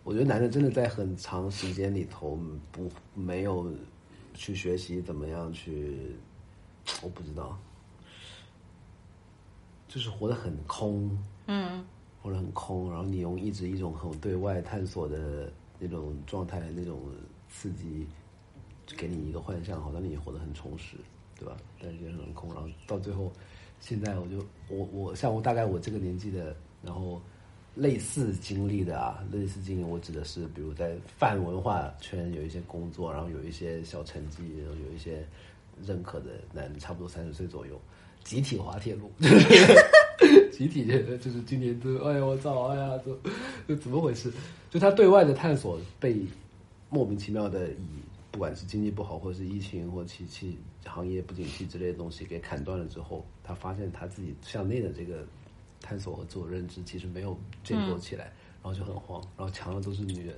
[0.02, 2.36] 我觉得男人真的在很长时间里头
[2.72, 3.72] 不没有
[4.34, 5.96] 去学习怎么样去，
[7.02, 7.56] 我不知道，
[9.94, 11.16] 就是活得很空，
[11.46, 11.84] 嗯
[12.20, 17.00] 活得很空，然后你用一直一种很对外探索的那种状态、那种
[17.48, 18.04] 刺激，
[18.96, 20.96] 给你一个幻象，好像你活得很充实，
[21.38, 21.56] 对吧？
[21.80, 23.30] 但是也很空，然后到最后，
[23.78, 27.22] 现在我就我我像我大概我这个年纪的，然后
[27.76, 35.24] 类似经历的啊，类似经历，我指的是比如在泛文化圈有一些工作，然后有一些小成绩，然后有一些
[35.86, 37.80] 认可的男，差不多三十岁左右，
[38.24, 39.08] 集体滑铁卢。
[40.56, 40.86] 集体
[41.18, 43.16] 就是今年都，哎呀我操，哎呀，都
[43.66, 44.32] 这怎么回事？
[44.70, 46.16] 就他对外的探索被
[46.90, 47.86] 莫名其妙的以
[48.30, 55.24] 不管是经济不好，或者是疫情或其其行业不景气之类的东西给砍断了之后，他发现他自己向内的这个
[55.80, 58.32] 探索和自我认知其实没有建构起来，
[58.62, 60.34] 然后就很慌，然后强的都是女人，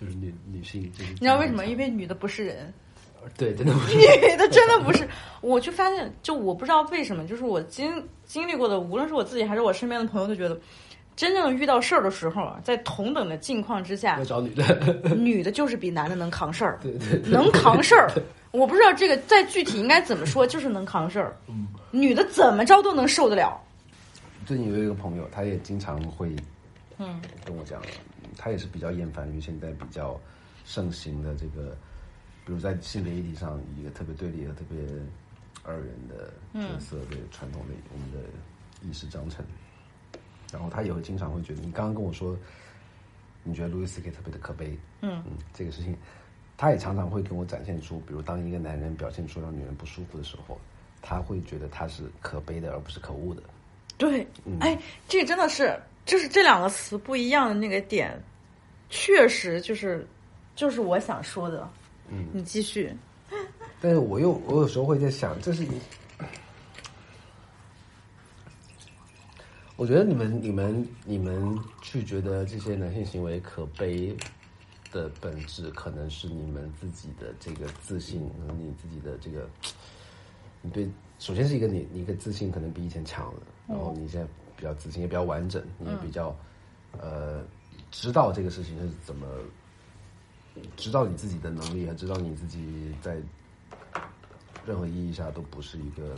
[0.00, 1.66] 就是女女性，就是你知道为什么？
[1.66, 2.72] 因为女的不是人，
[3.36, 5.06] 对，真的不是 女的真的不是。
[5.42, 7.92] 我就发现，就我不知道为什么，就是我经
[8.28, 10.56] 经历过的，无论是我自己还是我身边的朋友，都觉得，
[11.16, 18.08] 真正遇到事儿的时候啊，在同等的境况之下要，找女的， 女的就是比男的能扛事儿，对对对，能扛事儿。
[18.50, 21.36] 我不知道这个再具体应该怎么说，就是能扛事儿。
[21.90, 23.58] 女的怎么着都能受得了。
[24.46, 26.34] 最近有一个朋友，他也经常会
[26.98, 27.80] 嗯跟我讲，
[28.36, 30.18] 他也是比较厌烦于现在比较
[30.64, 31.76] 盛行的这个，
[32.44, 34.78] 比如在性别议题上一个特别对立的特别
[35.68, 38.18] 二元的角色的传统的我们的
[38.82, 39.44] 意识章程。
[40.50, 42.34] 然后他也会经常会觉得，你刚刚跟我说，
[43.42, 45.94] 你觉得路易斯 K 特别的可悲，嗯嗯，这个事情，
[46.56, 50.58] 他也常常会跟我展现出，比如当一个男人表现出让女人不舒服的时候，
[51.02, 53.42] 他会觉得他是可悲的，而不是可恶的。
[53.98, 54.26] 对，
[54.60, 58.18] 哎，这真的是，就是这两个词不一样的那个点，
[58.88, 60.06] 确实就是，
[60.56, 61.68] 就是我想说的。
[62.08, 62.90] 嗯，你继续。
[63.80, 65.68] 但是我又我有时候会在想，这是一，
[69.76, 74.16] 我觉得你们你们你们去觉得这些男性行为可悲
[74.90, 79.48] 的本质，可能是你们自己的这个自信和你自己的这个，
[80.60, 80.90] 你对，
[81.20, 84.26] 首先是一个你你一个自信可能比以前强了，然后你现在
[84.56, 86.34] 比较自信，也比较完整，你也比较、
[86.98, 87.44] 呃
[87.90, 89.26] 知道这个事情是怎么。
[90.76, 93.22] 知道你自己的能力，和知道你自己在
[94.66, 96.14] 任何意义下都不是一个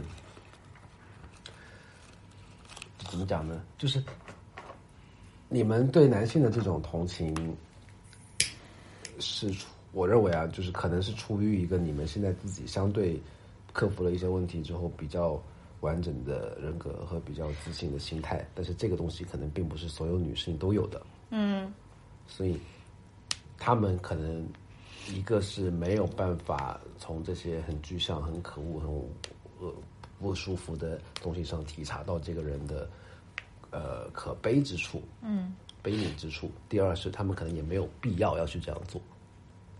[3.10, 3.62] 怎么讲呢？
[3.78, 4.02] 就是
[5.48, 7.34] 你们对男性的这种同情，
[9.18, 13.20] 是出我认为啊，就是可能是出于一个你们现在自己相对
[13.72, 15.42] 克服了一些问题之后比较
[15.80, 21.04] 完整的人格和比较自信的心态，但是这个东西可能并不是所有女性都有的。
[21.30, 21.72] 嗯
[22.28, 22.60] 所以
[23.58, 24.46] 他们可能
[25.08, 28.88] 一个是没有办法从这些很具象、很可恶、很
[29.60, 29.74] 呃
[30.18, 32.88] 不舒服的东西上体察到这个人的
[33.70, 36.50] 呃可悲之处，嗯，悲悯之处。
[36.68, 39.00] 第二是他们可能也没有必要要去这样做，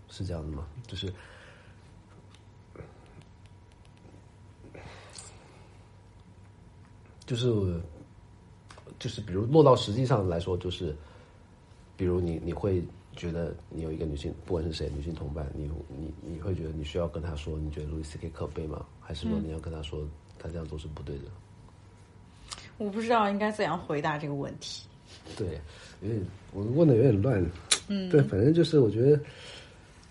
[0.09, 0.67] 是这样的吗？
[0.87, 1.13] 就是。
[7.23, 7.47] 就是，
[8.99, 10.93] 就是，比如落到实际上来说，就是，
[11.95, 12.83] 比如你你会
[13.15, 18.85] 觉得你有一个女性，不管是谁，女性同伴，你你你会觉得你需要跟她说，你觉得路易斯 K 可悲吗？
[18.99, 20.07] 还是说你要跟她说，
[20.39, 21.25] 她这样做是不对的？
[22.77, 24.87] 我不知道应该怎样回答这个问题。
[25.37, 25.59] 对，
[26.01, 27.45] 有点我问的有点乱，
[27.87, 29.19] 嗯，对，反正就是我觉得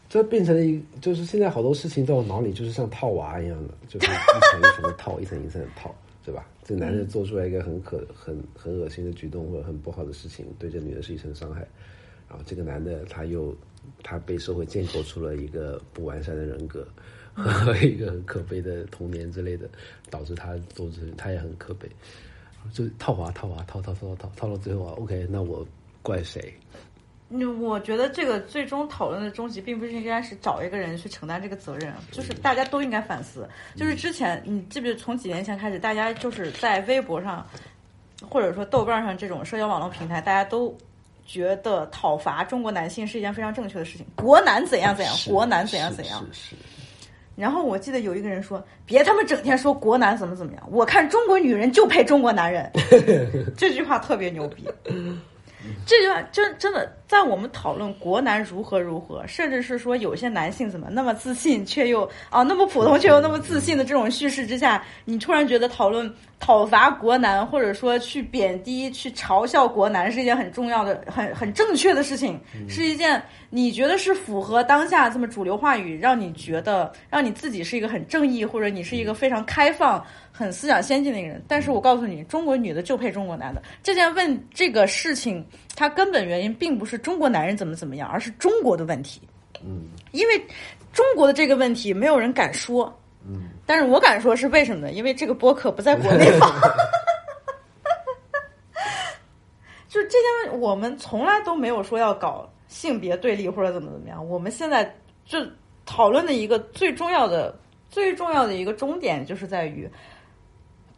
[0.09, 5.95] 这变成了一，就是现在好多事情在我脑里就是像套娃一样的， 就是一层一层的套，一层一层的套，
[6.25, 6.47] 对吧？
[6.63, 11.67] 这男人做出来一个很可很很恶心的举动或者很不好的事情，对这女人是一层伤害，
[12.31, 13.55] 然后这个男的他又
[14.02, 16.86] 他被社会建构出了一个不完善的人格
[17.35, 19.69] 和一个很可悲的童年之类的，
[20.09, 21.89] 导致他做这他也很可悲。
[22.73, 25.66] 就套娃套娃套套套套套套到最后啊，OK，那我
[26.02, 26.55] 怪谁？
[27.27, 33.48] 那，我觉得这个最终讨论的终极，并不是应该是找一个人去承担这个责任，就是大家都应该反思。
[33.77, 37.47] 就是之前你记不记得，从几年前开始，大家就是在微博上，
[38.28, 40.77] 或者说豆瓣上这种社交网络平台，大家都
[41.31, 44.05] 觉得讨伐中国男性是一件非常正确的事情。
[44.16, 46.27] 国男怎样怎样，国男怎样怎样。
[46.32, 46.57] 是是，
[47.36, 52.69] 然后我记得有一个人说：“别他妈整天说国男怎么怎么样，我看中国女人就配中国男人。
[53.57, 54.66] ”这句话特别牛逼。
[55.87, 80.05] 这句话真真的在我们讨论国男如何如何，甚至是说有些男性怎么那么自信却又啊那么普通却又那么自信的这种叙事之下，你突然觉得讨论讨伐国男，或者说去贬低、去嘲笑国男是一件很重要的、很很正确的事情，是一件你觉得是符合当下这么主流话语，让你觉得让你自己是一个很正义，或者你是一个非常开放。
[80.41, 83.62] 很思想先进的一个人，但是我告诉你，中国女的就配中国男的。
[83.83, 85.47] 这件问这个事情，
[85.77, 89.21] 它根本原因并不是中国男人怎么怎么样，而是中国的问题。
[89.62, 90.43] 嗯，因为
[90.95, 92.91] 中国的这个问题没有人敢说。
[93.29, 94.93] 嗯，但是我敢说是为什么呢？
[94.93, 96.51] 因为这个播客不在国内放。
[99.87, 104.27] 就是这件问，我们从来都没有说要搞性别对立或者怎么怎么样。
[104.27, 104.91] 我们现在
[105.27, 105.39] 就
[105.85, 107.55] 讨论的一个最重要的、
[107.91, 109.87] 最重要的一个终点，就是在于。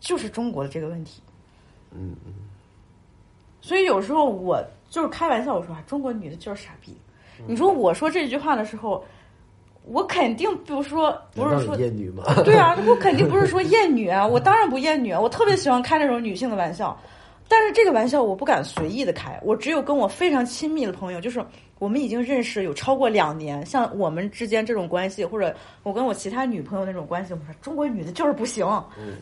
[0.03, 1.23] 就是中国的这个问题，
[1.93, 2.33] 嗯嗯，
[3.61, 4.61] 所以有时候我
[4.91, 6.93] 就是开玩笑，我说啊，中国女的就是傻逼。
[7.47, 9.05] 你说我说这句话的时候，
[9.85, 12.25] 我肯定不是说不是说厌女吗？
[12.45, 17.01] 对啊，我肯定不是说厌女啊，我 当然不厌女啊，我特别喜欢开那种女性的玩笑，
[17.47, 21.45] 但是这个玩笑我不敢随意的开，我只有跟我非常亲密的朋友，就是。
[21.83, 25.53] 我们已经认识有超过两年，像我们之间这种关系，或者
[25.83, 28.65] 我跟我其他女朋友那种关系，我说中国女的就是不行，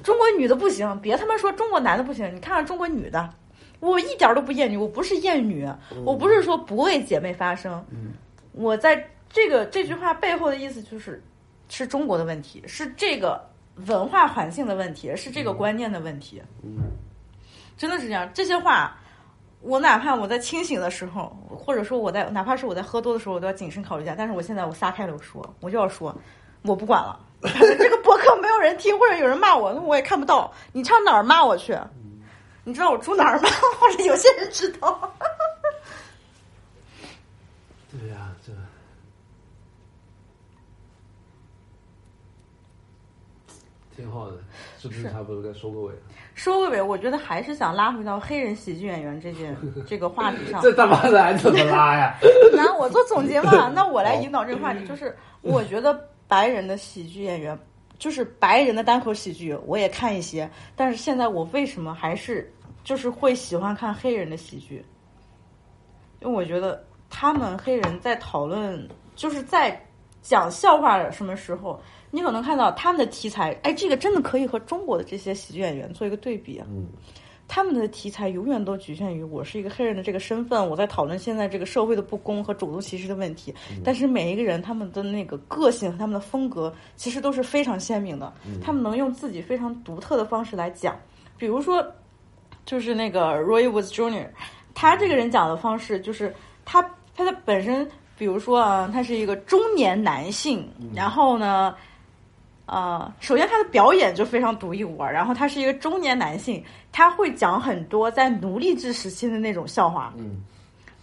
[0.05, 3.33] 中国女的不行，别他妈说中国男的不行，你看看中国女的，
[3.81, 5.67] 我一点都不厌女，我不是厌女，
[6.05, 7.83] 我不是说不为姐妹发声，
[8.53, 11.23] 我在这个这句话背后的意思就是，
[11.71, 13.43] 是中国的问题，是这个
[13.87, 16.43] 文化环境的问题，是这个观念的问题，
[17.79, 19.00] 真的是这样，这些话。
[19.61, 24.15] 我哪怕我在清醒的时候，或者说我在哪怕是我在喝多的时候，我都要谨慎考虑一下。
[24.17, 26.15] 但是我现在我撒开了说，我就要说，
[26.63, 27.21] 我不管了。
[27.43, 30.53] 这个博客没有人听，或者有人骂我，那我也看不到。
[30.73, 31.79] 你上哪儿骂我去？
[32.65, 33.49] 你知道我住哪儿吗？
[33.81, 35.11] 或者有些人知道。
[37.91, 38.53] 对呀，这
[43.97, 44.37] 挺好的，
[44.81, 45.93] 是不是差不多该收个尾？
[46.35, 49.55] 收个尾，我觉得还是想拉回到黑人喜剧演员这件
[49.87, 50.63] 这个话题上。
[50.63, 52.17] 这他妈的还怎么拉呀？
[52.57, 54.87] 那我做总结嘛， 那我来引导这个话题。
[54.87, 57.59] 就是我觉得白人的喜剧演员，
[57.99, 60.51] 就是白人的单口喜剧，我也看一些。
[60.75, 62.51] 但是现在我为什么还是
[62.83, 64.83] 就是会喜欢看黑人的喜剧？
[66.21, 69.79] 因为我觉得他们黑人在讨论，就是在
[70.23, 71.79] 讲笑话什么时候。
[72.11, 76.61] 你可能看到他们的题材，哎，这个真的可以和中国的这些喜剧演员做一个对比。
[76.69, 76.87] 嗯，
[77.47, 83.55] 他们的题材永远都局限于我是一个黑人的这个身份，我在讨论现在这个社会的不公和种族歧视的问题。
[83.85, 88.33] 但是每一个人他们的那个个性和他们的风格其实都是非常鲜明的，
[88.63, 90.97] 他们能用自己非常独特的方式来讲。
[91.37, 91.85] 比如说，
[92.65, 94.27] 就是那个 Roy Woods Jr.，
[94.75, 96.35] 他这个人讲的方式就是
[96.65, 96.83] 他
[97.17, 97.89] 他的本身，
[98.19, 101.73] 比如说啊，他是一个中年男性，然后呢。
[102.71, 110.15] 呃，首先他的表演就非常独一无二，然后他是一个中年男性，他会讲很多在奴隶制时期的那种笑话。
[110.17, 110.37] 嗯，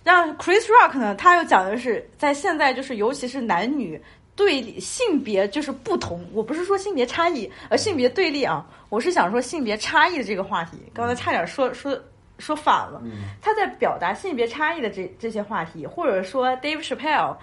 [0.02, 4.02] 让 Chris Rock 呢，他又讲的是在现在就是尤其是男女
[4.34, 12.00] 对立性别就是不同，我不是说性别差异，呃，性别对立啊，我是想说性别差异的这个话题，刚才差点说说
[12.40, 13.02] 说反了。
[13.42, 17.36] 他在表达性别差异的这这些话题，或者说 Dave Chappelle，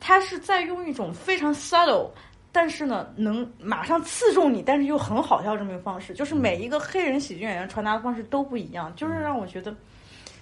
[0.00, 2.08] 他是在用一种非常 subtle。
[2.56, 9.76] 但是呢，能马上刺中你，但是又很好笑这么一个方式，就是每一个黑人喜剧演员传达的方式都不一样，就是让我觉得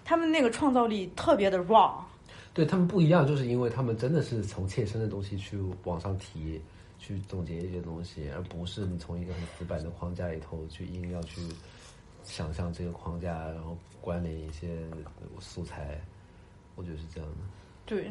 [0.05, 1.93] 他们那个创造力特别的 raw。
[2.53, 6.63] 对他们不一样，就是因为他们真的是从切身的东西去往上提，
[7.01, 11.41] 去总结一些东西，而不是你从一个很死板的框架里头去硬要去
[12.23, 14.69] 想象这个框架，然后关联一些
[15.41, 16.01] 素材。
[16.77, 17.37] 我觉得是这样的。
[17.87, 18.11] 对，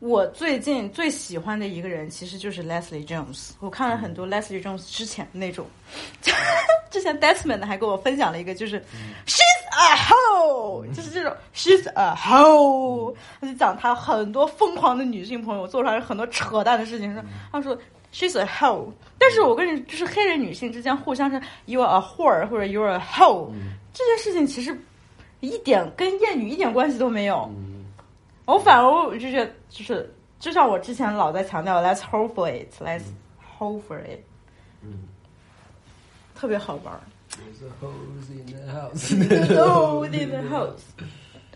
[0.00, 3.50] 我最近最喜欢的一个人其实就是 Leslie Jones。
[3.60, 5.64] 我看了很多 Leslie Jones 之前的那种，
[6.90, 8.80] 之前 Desmond 还跟我分享了一个，就是
[9.26, 17.22] She's a hoe，就是这种 She's a hoe，他就讲他很多疯狂的女性朋友做出来很多扯淡的事情，说
[17.52, 17.78] 他说
[18.12, 23.52] She's a hoe，但是我跟你就是黑人女性之间互相是 You're a whore 或者 You're a hoe，
[23.94, 24.76] 这件事情其实
[25.38, 27.48] 一点跟艳女一点关系都没有。
[28.44, 33.04] 我反而我就觉得，就是就像我之前老在强调，Let's hope for it，Let's
[33.58, 34.20] hope for it，
[34.82, 35.08] 嗯，
[36.34, 37.00] 特别好玩。
[37.30, 39.14] There's a hose in the house.
[39.14, 40.82] There's a hose in the house.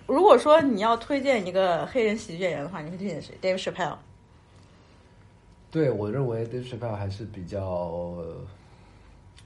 [0.07, 3.97] 如果说你要推荐一个黑人喜剧演员的话，你会推荐谁？Dave Chappelle。
[5.71, 8.37] 对我认为 Dave Chappelle 还是比较、呃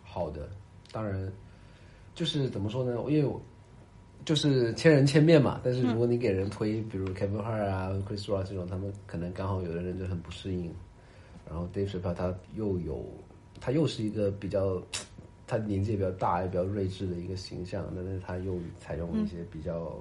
[0.05, 0.49] 好的。
[0.93, 1.33] 当然，
[2.15, 2.93] 就是怎么说呢？
[3.09, 3.41] 因为我
[4.25, 5.61] 就是千人千面嘛。
[5.65, 10.73] 但是如果你给人推，比如 Kevin Hart 啊、Chris Rock 这种，他们可能刚好有的人就很不适应。
[11.49, 13.05] 然后 Dave Chappelle 他又有，
[13.61, 14.81] 他又是一个比较，
[15.47, 19.99] 他年纪也比较大，也比较睿智的一个形象，但是他又采用一些比较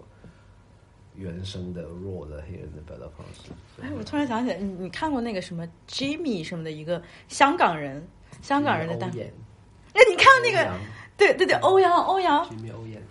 [1.16, 3.50] 原生的、弱的黑人的表达方式。
[3.82, 8.06] 哎，我突然想起来，你你看过那个什么 Jimmy 什么的一个香港人，
[8.44, 10.72] 香港人的哎，你看那个，
[11.18, 13.02] 对对对，欧阳欧阳，Jimmy 欧燕，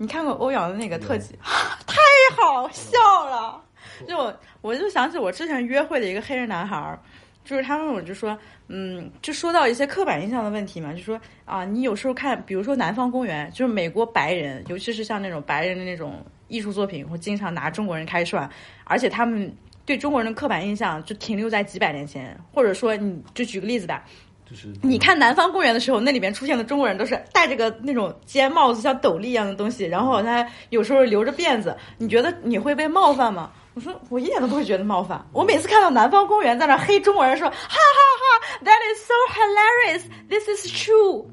[0.00, 1.34] 你看过欧阳的那个特辑，
[1.86, 1.94] 太
[2.34, 2.98] 好笑
[3.28, 3.62] 了！
[4.08, 6.98] 就我我就想起我之前约会的一个黑人男孩儿，
[7.44, 8.36] 就是他问我就说，
[8.68, 18.48] 嗯，就说到一些刻板印象的问题嘛，就说啊，你有时候看，比如说《南方公园》，就是美国白人，尤其是像那种白人的那种艺术作品，会经常拿中国人开涮，
[18.84, 19.54] 而且他们
[19.84, 24.02] 对中国人的刻板印象就停留在几百年前，或者说你就举个例子吧，
[24.50, 31.76] 就是你看《南方公园》的时候，那里面出现的中国人都是戴着个那种尖帽子，像斗笠一样的东西，然后好像有时候留着辫子。
[31.98, 33.52] 你觉得你会被冒犯吗？
[33.74, 35.24] 我说我一点都不会觉得冒犯。
[35.32, 37.78] 我每次看到《南方公园》在那黑中国人说哈哈
[38.20, 41.26] 哈，That is so hilarious, this is true，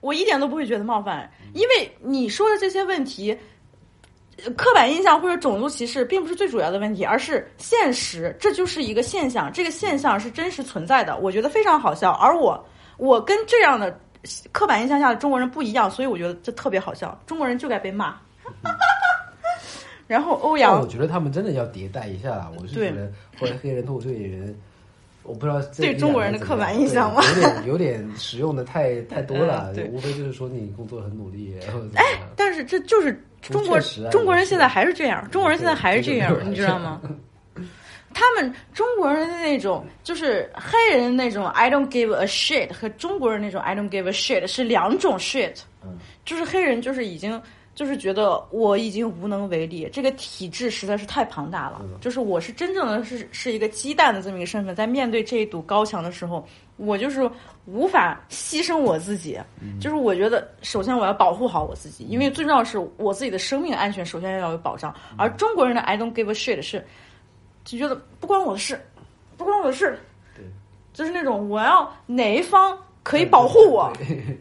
[0.00, 3.36] 我一点都不会觉得冒犯，因为你说的这些问题。
[4.44, 12.12] 呃刻板印象或者种族歧视并不是最主要的问题，而是现实，这就是一个现象，这个现象是真实存在的，我觉得非常好笑。
[12.12, 12.64] 而我，
[12.96, 13.98] 我跟这样的
[14.52, 17.18] 刻板印象下的中国人不一样，所以我觉得这特别好笑。
[17.26, 18.16] 中国人就该被骂。
[20.08, 22.50] 然后欧阳我觉得他们真的要迭代一下啦。
[22.60, 24.54] 我是觉得后来黑人脱口秀演员，
[25.22, 32.04] 我不知道对中国人的刻板印象吗有点有点使用的太太多了 嗯，无非就是说你工作很努力，然后怎么样
[32.36, 37.00] 但是这就是中国啊中国人现在还是这样，中国人现在还是这样，你知道吗？
[38.14, 45.60] 他们中国人的那种，就是黑人那种 I don't give a shit 和中国人那种 I don't give a shit 是两种 shit。
[45.82, 47.40] 嗯就是黑人就是已经
[47.74, 51.80] 就是觉得我已经无能为力，这个体制实在是太庞大了。
[52.02, 56.46] 就是我是真正的是是一个鸡蛋的这么一个身份，在面对这一堵高墙的时候，
[56.84, 57.28] 我就是
[57.66, 59.38] 无法牺牲我自己。
[59.80, 64.94] 就是我觉得，首先我要保护好我自己，因为最重要的是我自己的生命安全，首先要有保障。
[65.16, 66.84] 而中国人的 I don't give a shit 是
[67.64, 68.80] 就觉得不关我的事，
[69.36, 69.98] 不关我的事，
[70.34, 70.44] 对，
[70.92, 73.92] 就是那种我要哪一方可以保护 我，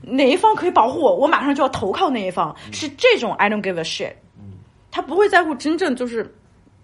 [0.01, 4.13] 哪一方可以保护我，我马上就要投靠那一方，是这种 I don't give a shit。
[4.89, 6.29] 他不会在乎真正就是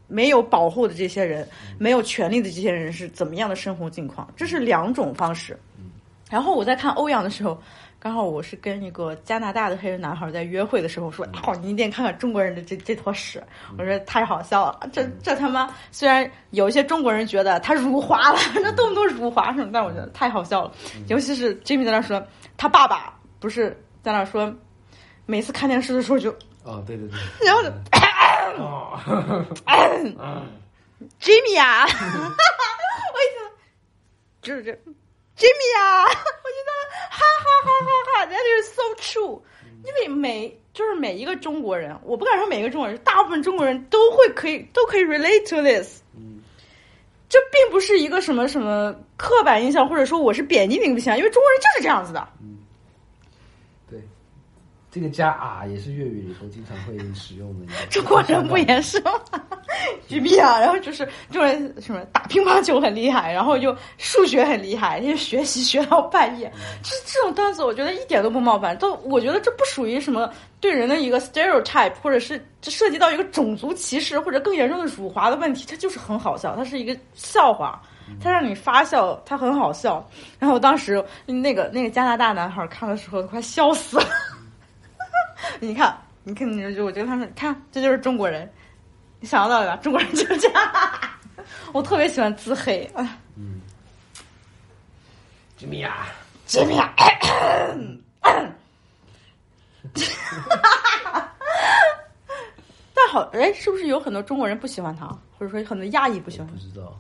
[0.07, 1.47] 没有保护的这些人，
[1.77, 5.57] 没有权利的这些人是怎么样的生活境况，这是两种方式。
[6.29, 7.57] 然后我在看欧阳的时候，
[7.99, 13.41] 刚好我是跟一个加拿大的黑人男孩在约会的时候说：“哦，你一定看看中国人的这这坨屎！”
[13.79, 20.71] 我说太好笑了，这这他妈虽然有一些中国人觉得他辱华了， 那动不动辱华什么，但我觉得太好笑了。
[21.07, 22.21] 尤其是 Jimmy 在那说
[22.57, 23.69] 他爸爸不是
[24.03, 24.53] 在那说，
[25.25, 26.29] 每次看电视的时候就
[26.63, 27.71] 哦，对对对，然后就哦
[31.21, 33.39] Jimmy 啊， 我一听
[34.41, 34.71] 就是这
[35.37, 36.71] Jimmy 啊，我觉得
[37.09, 39.41] 哈哈哈哈哈，That is so true。
[39.83, 46.01] 因为每就是每一个中国人，我不敢说每一个中国人，大部分中国人都会可以都可以 relate to this。
[47.29, 52.27] 这并不是一个什么什么刻板印象，或者说我是贬低你不行，因为中国人就是这样子的。
[54.89, 57.65] 这个加啊也是粤语里头经常会使用的。
[57.91, 59.11] 中国人不也是吗？
[60.07, 66.51] 举例啊，然后就是中国人什么打乒乓球很厉害，然后又数学很厉害，因为学习学到半夜，
[66.81, 77.81] 这这种段子我觉得一点都不冒犯，都我觉得这不属于什么对人的一个 stereotype，或者是这涉及到一个种族歧视或者更严重的辱华的问题，它就是很好笑，它是一个笑话。
[78.23, 80.09] 它让你发笑，它很好笑。
[80.39, 84.05] 然后我当时那个那个加拿大男孩看的时候都快笑死了。
[85.59, 88.51] 你看，你看，你就我觉得他们看，这就是中国人，
[89.19, 89.81] 你想到了吧？
[89.81, 90.71] 中国人就是这样。
[91.73, 92.89] 我特别喜欢自黑，
[93.35, 93.61] 嗯，
[95.55, 96.07] 吉米啊，
[96.45, 96.93] 吉米啊，
[102.93, 105.07] 但好，哎，是不是有很多中国人不喜欢他，
[105.37, 106.55] 或者说很多亚裔不喜欢不？
[106.57, 106.97] 知道，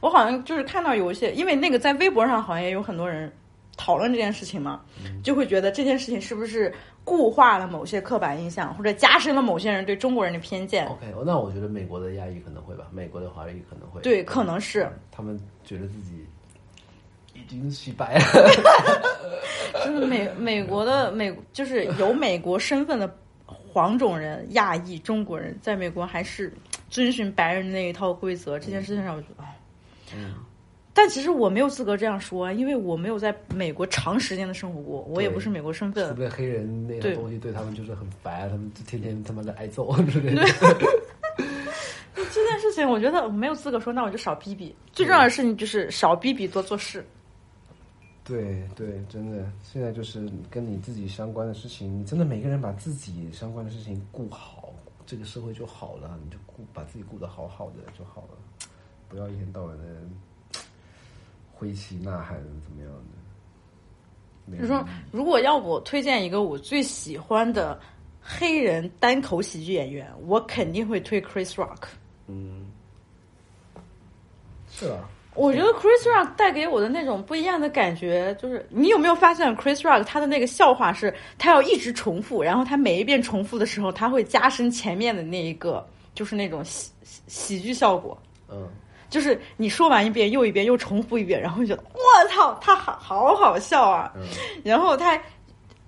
[0.00, 3.30] 我好像就是看到有一些，因为那个在微博上好像也有很多人
[3.76, 4.80] 讨论这件事情嘛，
[5.22, 6.72] 就会觉得这件事情是不是
[7.04, 14.00] 固化了某些刻板印象，或者加深了某些人对中国人的偏见？OK，那我觉得美国的亚裔可能会吧，美国的华裔可能会。
[14.02, 16.24] 对，可能是，他们觉得自己
[17.34, 18.24] 已经洗白了。
[19.84, 23.12] 就是美美国的美，就是有美国身份的
[23.46, 26.52] 黄种人、亚裔、中国人，在美国还是
[26.88, 28.58] 遵循白人那一套规则。
[28.58, 30.34] 这件事情让我觉得，哦，
[30.94, 36.14] 但其实我没有资格这样说，因为我没有在美国长时间的生活过，我也不是美国身份除。
[36.16, 40.42] 非黑人那对样东西对他们就是很烦，他们就天天他妈的挨揍之类的。
[42.14, 44.74] 这件事情，我觉得没有资格说，那我就少逼逼。
[44.92, 47.04] 最重要的事情就是少逼逼，多做事。
[48.24, 54.72] 对对，真的，现在就是跟你自己相关的事情，你真的每个人把自己相关的事情顾好，
[55.04, 58.68] 这个社会就好了，你就顾把自己顾得好好的就好了，
[59.08, 59.84] 不要一天到晚的
[61.62, 62.90] 挥旗呐喊怎么样
[64.50, 64.58] 的。
[64.58, 67.78] 就说，如果要我推荐一个我最喜欢的
[68.20, 71.84] 黑人单口喜剧演员，我肯定会推 Chris Rock。
[72.26, 72.66] 嗯，
[74.68, 88.20] 是啊，我觉得 Chris Rock 带给我的那种不一样的感觉，就是你有没有发现 Chris Rock 他的那个笑话是，他要一直重复，然后他每一遍重复的时候，他会加深前面的那一个，就是那种喜喜喜剧效果。
[88.48, 88.68] 嗯，
[89.12, 94.10] 就是你说完一遍又一遍又重复一遍，然后就觉得我操，他好好好笑啊！
[94.16, 94.22] 嗯
[94.64, 95.20] 然后他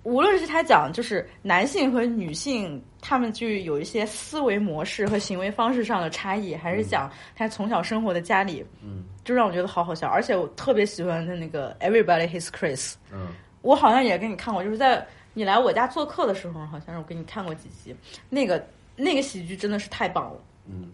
[0.02, 10.06] 无论是他讲就是男性和女性他们就有一些思维模式和行为方式上的差异，还是讲他从小生活的家里，嗯，就让我觉得好好笑。
[10.06, 13.28] 而且我特别喜欢他那个 Everybody Hates Chris，嗯
[13.62, 17.96] 我好像也给你看过，就是在你来我家做客的时候，好像是我给你看过几集，
[18.28, 18.62] 那个
[18.96, 20.36] 那个喜剧真的是太棒了。
[20.68, 20.90] 嗯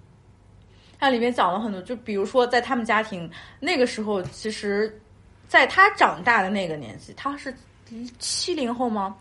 [1.01, 3.28] 它里面讲了很多，就比如说在他们家庭
[3.59, 5.01] 那个时候，其实，
[5.48, 7.52] 在他长大的那个年纪，他是
[8.18, 9.16] 七零后吗？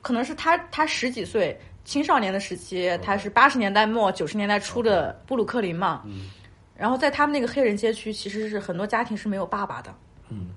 [0.00, 6.02] 可能是他他十几岁青少年的时期，他是八十年代末九十年代初的布鲁克林嘛。
[6.06, 6.30] 嗯
[6.78, 9.92] 然后在他们那个黑人街区，其实是很多家庭是没有爸爸的，
[10.28, 10.50] 嗯，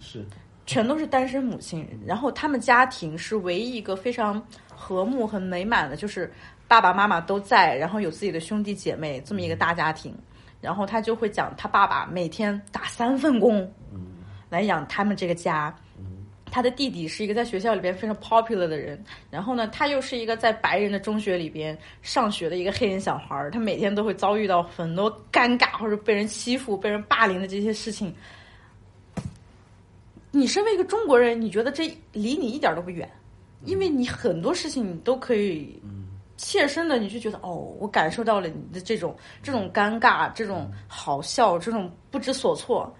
[0.00, 0.26] 是，
[0.66, 1.88] 全都是单身母亲。
[2.04, 4.44] 然后他们家庭是唯一一个非常
[4.74, 6.32] 和睦、很美满的，就是
[6.70, 10.14] 爸爸妈妈都在，然后有自己的兄弟姐妹这么一个大家庭。
[10.60, 13.68] 然后他就会讲他爸爸每天打三份工，
[14.48, 15.74] 来养他们这个家。
[16.48, 19.02] 他的弟弟是一个在学校里边非常 popular 的人，
[19.32, 28.14] 然后呢，他又是一个在白人的中学里边上学的一个黑人小孩儿，他每天都会遭遇到很多尴尬或者被人欺负、被人霸凌的这些事情。
[30.30, 33.10] 你身为一个中国人，你觉得这离你一点都不远，
[33.64, 35.76] 因为你很多事情你都可以
[36.42, 42.90] 切身的，你就觉得哦，我感受到了你的这种这种尴尬、这种好笑、这种不知所措。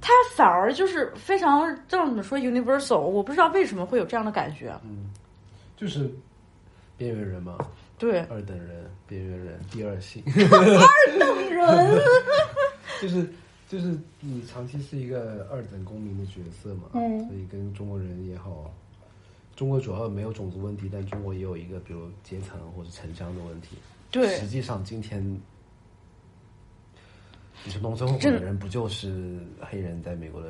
[0.00, 4.72] 他反而就是非常这样怎么说 universal，我不知道为什么会有这样的感觉。
[4.82, 5.12] 嗯
[5.76, 6.10] 就是
[6.96, 7.58] 边缘人嘛，
[7.98, 12.00] 对，二等人、边缘人、第二性，二等人，
[13.00, 13.28] 就是
[13.68, 18.72] 就是你长期是一个二等公民的角色嘛，嗯所以跟中国人也好，
[19.58, 23.70] 中国主要没有种族问题，但中国也有一个比如阶层或者城乡的问题。
[24.08, 25.20] 对实际上今天。
[27.64, 30.48] 你是农村户口的人，不就是黑人在美国的？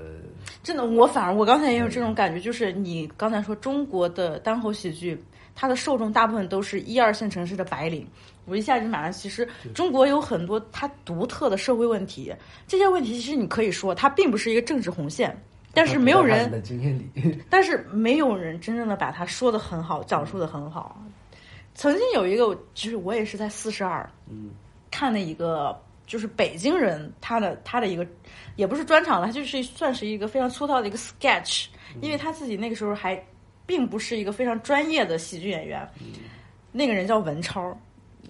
[0.63, 5.19] 真的，我反而我刚才也有这种感觉，就是你刚才说中国的单口喜剧，
[5.55, 8.07] 它的受众大部分都是一二线城市的白领。
[8.45, 12.31] 我一下就马上，其实中国有很多它独特的社会问题，
[12.67, 15.35] 这些问题其实你可以说它并不是一个政治红线，
[15.75, 21.01] 但是没有人在他们的经验里，但是没有人真正的把它说的很好，讲述的很好。
[21.75, 24.51] 曾经有一个，就是我也是在四十二，嗯，
[24.91, 28.05] 看的一个，就是北京人他的他的一个，
[28.57, 31.67] 也不是专场了，他就是算是一个非常粗糙的一个 sketch，
[32.01, 33.23] 因为他自己那个时候还
[33.65, 35.89] 并不是一个非常专业的喜剧演员，
[36.73, 37.69] 那个人叫文超，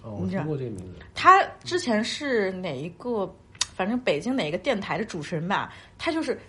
[0.03, 0.99] 哦，我你知道听过这个名字。
[1.15, 3.33] 他之前是哪一个，
[3.73, 6.39] 反正北京哪一个电台的主持人吧，他就是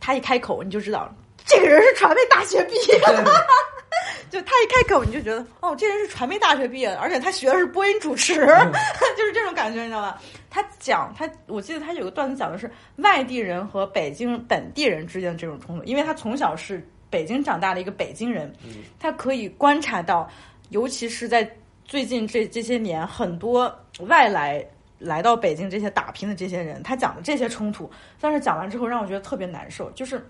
[0.00, 1.12] 他一开口你就知道
[1.44, 3.24] 这个人是传媒大学毕业的，
[4.30, 8.34] 就他一开口你就觉得哦，这人是传媒大学毕业的，而且他学的是播音主持，
[9.16, 10.20] 就是这种感觉，你知道吧？
[10.50, 18.52] 他讲他，我记得他有个段子讲的是外地人和北京本地人之间的这种冲突，因为他从小是北京长大的一个北京人，
[18.98, 20.28] 他可以观察到，
[20.70, 21.48] 尤其是在
[21.84, 24.66] 最近这这些年，很多外来
[24.98, 27.90] 来到北京这些打拼的这些人，他讲的这些冲突，
[28.20, 30.24] 但是讲完之后让我觉得特别难受，就是。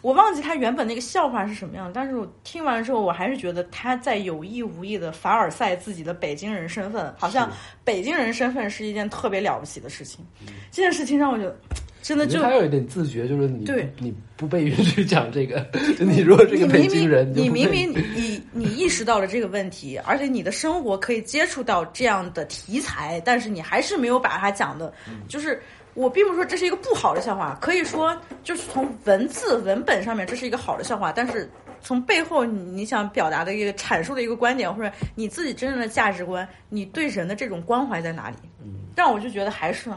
[0.00, 7.50] 我忘记他原本那个笑话是什么样，但是我听完之后，我还是觉得他在有意无意的凡尔赛自己的北京人身份，好像
[7.84, 10.26] 北京人身份是一件特别了不起的事情。
[10.70, 11.56] 这件事情让我觉得，
[12.04, 15.66] 真的就我觉得他有一点自觉，就是你对你不被允许讲这个，
[15.98, 25.58] 就你如果是个北京人，你明明你你你意识到了这个问题，而且你的生活可以接触到这样的题材，但是你还是没有把它讲的，嗯就是
[25.94, 31.50] 我并不是说这是一个不好的笑话，可以说就是从文字文本上面这是一个好的笑话，但是
[31.80, 38.36] 从背后你你想表达的一个阐述的一个观点，或者你自己真正的价值观，你对人的这种关怀在哪里？
[38.62, 39.90] 嗯让我就觉得还是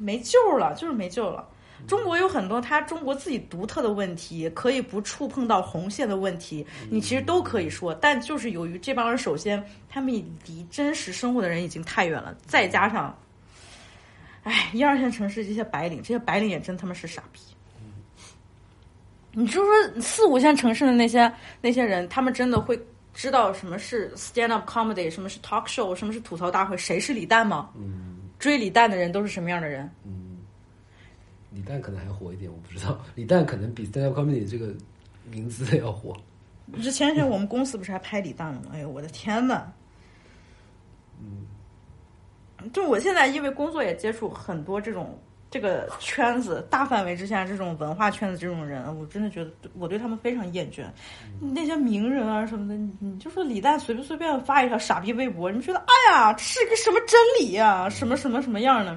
[0.00, 1.46] 没救了，就是没救了。
[1.86, 7.94] 中国有很多他中国自己独特的问题，可以不触碰到红线的问题，你其实都可以说。
[7.94, 10.12] 但就是由于这帮人，首先他们
[10.46, 13.18] 离真实生活的人已经太远了，再加上，
[14.42, 17.40] 哎，一二线城市这些白领，这些白领也真他妈是傻逼。
[19.32, 21.32] 你就说四五线城市的那些
[21.62, 22.78] 那些人，他们真的会
[23.14, 27.70] 知道什么是 stand up comedy，什么是 talk show，什么是吐槽大会，谁是李诞吗？
[28.40, 29.88] 追李诞的人都是什么样的人？
[30.04, 30.38] 嗯，
[31.52, 33.00] 李诞可能还火一点，我不知道。
[33.14, 34.74] 李诞可能比 stand up comedy 这个
[35.30, 36.16] 名字要火。
[36.80, 38.70] 之前天我们公司不是还拍李诞了吗？
[38.72, 39.70] 哎呦，我的天呐！
[41.20, 41.44] 嗯，
[42.72, 45.18] 就我现在因为工作也接触很多这种
[45.50, 50.84] 这个圈子大范围之下这种文化圈子这种人，我真的觉得我对他们非常厌倦。
[51.40, 58.96] 那些名人啊什么的，你你就说李诞随不随便发一条傻逼微博，你觉得哎呀，这是个什么真理呀、什么什么什么样的？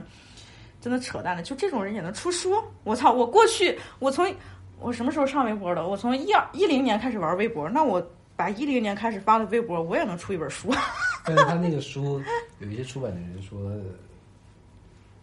[0.80, 2.62] 真的扯淡的，就这种人也能出书？
[2.84, 3.12] 我操！
[3.12, 4.30] 我过去我从
[4.80, 5.88] 我什么时候上微博的？
[5.88, 8.06] 我从一二一零年开始玩微博，那我
[8.36, 10.72] 把一零年开始发的微博，我也能出一本书。
[11.26, 12.22] 但是他那个书
[12.60, 13.58] 有一些出版的人说，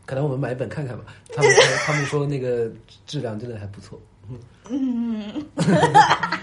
[0.06, 1.04] 可能我们买一本看看吧。
[1.34, 2.70] 他们说 他们说那个
[3.06, 4.00] 质量真的还不错。
[4.68, 6.40] 嗯，看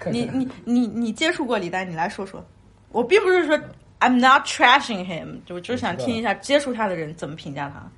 [0.00, 2.44] 看你你你你接触过李诞，你来说说。
[2.90, 3.56] 我并不是说
[4.00, 7.88] I'm not trashing him，就就是想听一下接触他的人怎么评价他。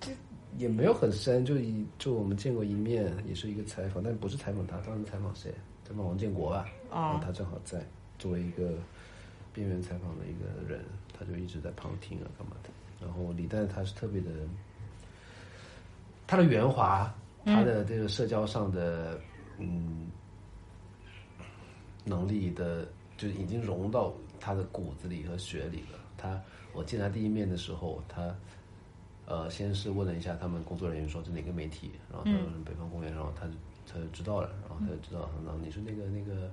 [0.00, 0.10] 这
[0.58, 5.54] 也没有很深，就一就我们见过一面，也是一个采访，但不是采访他，当时采访谁？
[5.86, 6.66] 采访王建国吧。
[6.90, 7.86] 哦然后他正好在，
[8.18, 8.72] 作为一个
[9.52, 10.84] 边缘采访的一个人，
[11.16, 12.70] 他就一直在旁听啊，干嘛的。
[13.00, 14.30] 然后李诞他是特别的，
[16.26, 17.12] 他的圆滑，
[17.44, 19.20] 他的这个社交上的
[19.58, 20.06] 嗯
[22.04, 25.98] 能力的，就已经融到他的骨子里和血里了。
[26.16, 26.40] 他
[26.72, 28.34] 我见他第一面的时候，他
[29.26, 33.52] 呃先是问了一下他们工作人员说这哪个媒体，然后他说是北方公园，然后他就
[33.86, 36.50] 他就知道了，然后他就知道，然后你是那个那个。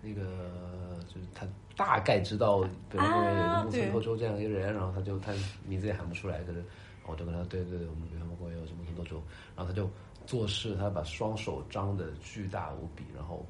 [0.00, 0.22] 那个
[1.08, 1.46] 就是他
[1.76, 5.32] 大概知道北方公园有一个木村拓周这样一个人，然后他就他
[5.66, 6.64] 名字也喊不出来，可是
[7.06, 9.22] 我就跟他对对对，我们北方公园有什么木村拓周，
[9.56, 9.90] 然后他就
[10.26, 13.44] 做事，他把双手张的巨大无比，然后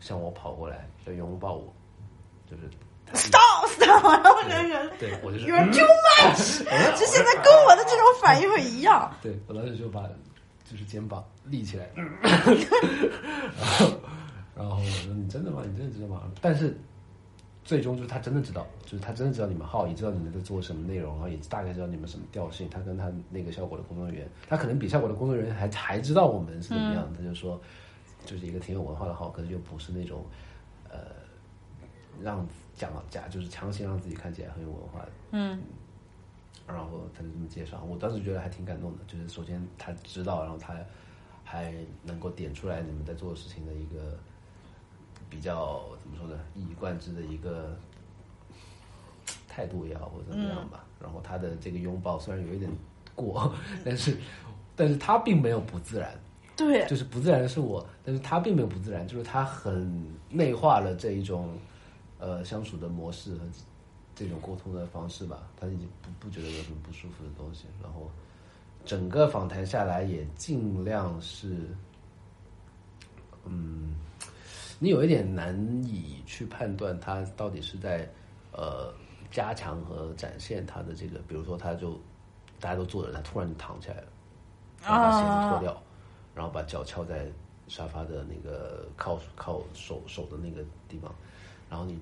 [0.00, 1.72] 向我跑过来，要拥抱我，
[2.50, 2.62] 就是
[3.06, 4.02] 他 Stop stop！
[4.02, 5.86] 然后那个对我就是 You're too
[6.18, 6.64] much，
[6.98, 9.14] 就现在跟我的这种反应会一样。
[9.22, 10.02] 对，我当时就把
[10.64, 13.86] 就是肩膀立起来， 然后
[14.56, 15.62] 然后我说你真的吗？
[15.68, 16.30] 你真的知道吗？
[16.40, 16.76] 但是
[17.64, 22.68] 最终就是他真的知道，就是他真的知道你们号，也知道你们在做什么内容，然后也大概知道你们什么调性。
[22.70, 27.08] 他跟他那个效果的工作人员，他可能比效果的工作人员还还知道我们是怎么样。
[27.16, 27.60] 他就说，
[28.26, 30.24] 就是一个挺有文化的号，可是又不是那种
[30.90, 30.98] 呃
[32.20, 35.08] 让讲假就是强行让自己看起来很有文化的。
[35.32, 35.60] 嗯
[36.66, 38.98] 然后他就这么介绍，我当时觉得还挺感动的。
[39.06, 40.74] 就是首先他知道，然后他
[41.42, 44.16] 还能够点出来你们在做的事情的一个
[45.28, 47.76] 比较怎么说呢，一以贯之的一个
[49.48, 50.84] 态度也好，或者怎么样吧。
[51.00, 52.70] 然后他的这个拥抱虽然有一点
[53.14, 53.52] 过，
[53.84, 54.16] 但是
[54.74, 56.18] 但是他并没有不自然。
[56.56, 61.58] 对，就是不自然的是我，但是他并没有不自然，就是他很内化了这一种
[62.18, 63.40] 呃相处的模式和
[64.14, 68.08] 这种沟通的方式吧，他已经不不觉得有什么不舒服的东西，然后
[68.84, 71.56] 整个访谈下来也尽量是，
[73.46, 73.92] 嗯，
[74.78, 78.08] 你有一点难以去判断他到底是在
[78.52, 78.92] 呃
[79.30, 82.00] 加强和展现他的这个，比如说他就
[82.60, 84.06] 大家都坐着，他突然就躺起来了，
[84.82, 85.82] 然后把鞋子脱掉。
[86.36, 87.30] 然后把脚翘在
[87.68, 91.14] 沙发的那个靠靠手手的那个地方，
[91.70, 91.96] 然后你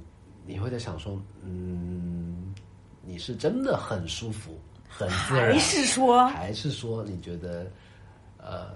[0.46, 2.54] 你会在想说，嗯，
[3.02, 4.58] 你是真的很舒服，
[4.88, 7.70] 很自然，还是说还是说你觉得，
[8.38, 8.70] 呃，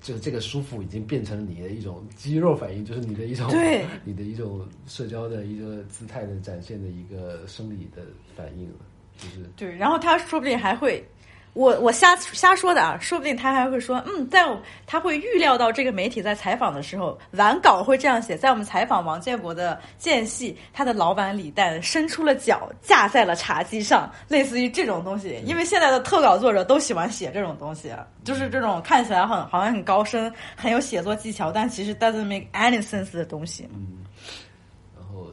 [0.00, 8.02] 这个这个舒服已经变成你的一种肌肉反应，就是你的一种对 你的一种社交的一个姿态的展现的一个生理的
[8.34, 8.76] 反应了，
[9.18, 11.04] 就是对，然后他说不定还会。
[11.52, 14.46] 我我瞎瞎说的啊，说不定他还会说，嗯，在
[14.86, 25.42] 他会预料到这个媒体在采访的时候，完稿会这样写，在我们采访王建国的间隙，他的老板李诞伸出了脚架在了茶几上，类似于这种东西。
[25.44, 33.68] 因为现在的特稿作者都喜欢写这种东西，就是这种看起来很好像很高深、很有写作技巧，但其实 doesn't make any sense 的东西。
[33.74, 33.98] 嗯
[34.96, 35.26] 然后，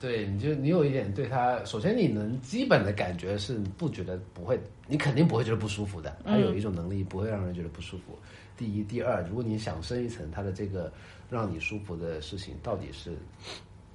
[0.00, 4.60] 对，你就你有一点对他，首先你能基本的感觉是不觉得不会，
[4.92, 6.14] 你肯定不会觉得不舒服的。
[6.22, 8.18] 他有一种能力不会让人觉得不舒服。
[8.58, 10.92] 第一，第二，如果你想深一层，他的这个
[11.30, 13.16] 让你舒服的事情到底是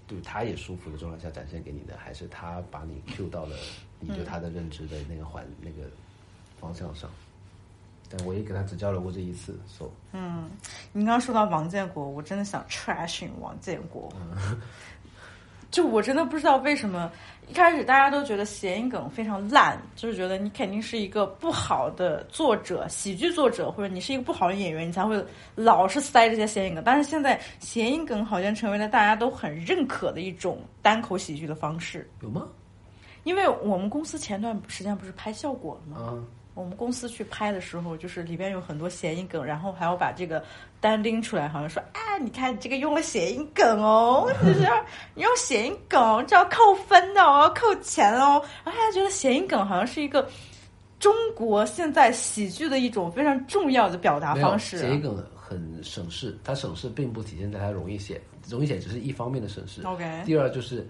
[0.08, 3.56] 对他也舒服的状态下展现给你的，还是他把你 Q 到了
[4.00, 5.88] 你对他的认知的那个环、那个
[6.60, 7.08] 方向上？
[8.10, 10.50] 但我也给他只交流过这一次，so 嗯
[10.94, 14.12] 你刚刚说到王建国，我真的想 trashing 王建国。
[15.70, 17.12] 就我真的不知道为什么
[17.48, 25.26] 一开始大家都觉得谐音梗非常烂，就是觉得你肯定是一个不好的作者、喜剧作者，或者你是一个不好的演员，你才会
[25.56, 26.84] 老是塞这些谐音梗。
[26.86, 32.10] 但是现在谐音梗好像成为了大家都很认可的一种单口喜剧的方式。
[32.22, 32.48] 有吗？
[33.24, 36.02] 因为我们公司前段时间不是拍效果了吗？
[36.06, 36.20] 啊，
[36.58, 40.44] 我们公司去拍的时候，就是里边有很多谐音梗，然后还要把这个
[40.82, 44.68] 单拎出来，好像说，啊，你看你这个用了谐音梗哦， 就是
[45.14, 48.44] 你用谐音梗，这要扣分的哦，要扣钱哦。
[48.66, 50.28] 然后大家觉得谐音梗好像是一个
[51.00, 54.80] 中国现在喜剧的一种非常重要的表达方式。
[54.80, 58.20] 谐音梗很省事，它省事并不体现在它容易写，
[58.50, 59.84] 容易写只是一方面的省事。
[59.84, 60.88] OK 第二就是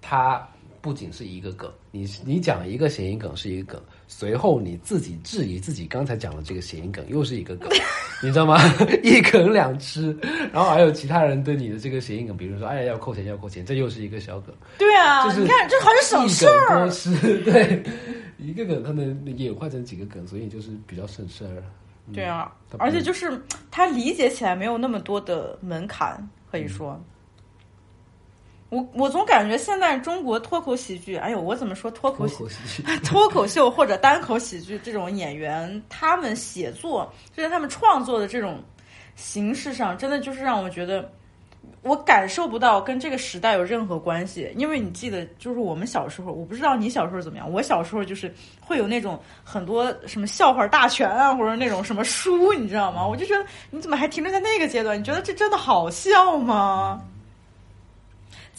[0.00, 0.48] 它
[0.80, 3.82] 不仅是一个梗，你你讲一个谐音梗是一个梗，
[4.14, 7.68] 随后你自己质疑自己刚才讲的这个谐音梗又是一个梗，
[8.22, 8.58] 你知道吗？
[9.02, 10.16] 一梗两吃，
[10.52, 14.54] 然后还有其他人对你的这个谐音梗，比如说哎呀要扣钱要扣钱，这又是一个小梗。
[14.78, 16.88] 对啊，就是你看这好像省事儿
[17.42, 17.82] 对，
[18.38, 21.62] 一个梗可能演化成几个梗，所以就是比较省事儿。
[22.12, 23.40] 对啊而且就是
[23.70, 27.02] 他理解起来没有那么多的门槛，可以说。
[28.72, 38.58] 我我总感觉现在中国脱口喜剧，哎呦，我怎么说脱口喜剧， 脱口秀或者单口喜剧这种演员，他们写作就是他们创作的这种
[39.14, 41.06] 形式上，真的就是让我觉得
[41.82, 44.50] 我感受不到跟这个时代有任何关系。
[44.56, 53.06] 因为你记得，就是我们小时候，我不知道你小时候怎么样，我小时候就是会有那种很多什么笑话大全啊，或者那种什么书，你知道吗？
[53.06, 54.98] 我就觉得你怎么还停留在那个阶段？
[54.98, 57.02] 你觉得这真的好笑吗？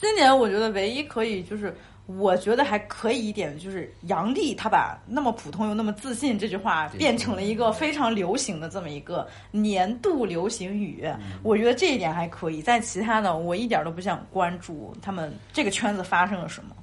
[0.04, 1.74] 今年我觉得唯一可以就是，
[2.08, 11.08] 我觉得还可以一点，就是杨笠他把那么普通又那么自信这句话变成了一个非常流行的这么一个年度流行语，
[11.42, 12.62] 我觉得这一点还可以。
[12.62, 16.76] 在其他的，我一点都不想关注他们这个圈子发生了什么。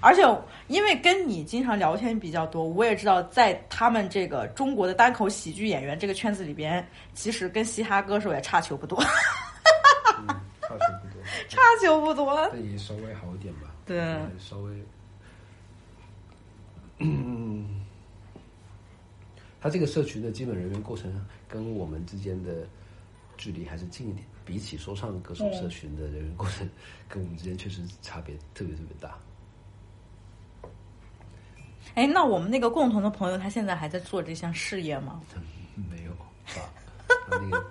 [0.00, 0.22] 而且，
[0.68, 9.02] 因为跟你经常聊天比较多，我也知道，在他们这个中国的单口喜剧演员这个圈子里边，其实跟嘻哈歌手也差球不多，
[10.20, 10.26] 嗯，
[10.60, 11.15] 差球不多，
[11.48, 12.48] 差球不多。
[12.52, 13.74] 但也稍微好一点吧。
[13.84, 13.96] 对
[14.38, 14.82] 稍微，
[16.98, 17.84] 嗯，
[19.60, 21.12] 他这个社群的基本人员构成
[21.48, 22.66] 跟我们之间的
[23.36, 26.68] 距离还是近一点，比起说唱歌手社群的人员构成，
[27.08, 29.16] 跟我们之间确实差别特别特别大。
[31.94, 35.22] 哎，那我们那个共同的朋友，他现在还在做这项事业吗？
[35.90, 36.26] 没有吧？
[37.30, 37.64] 那个那个，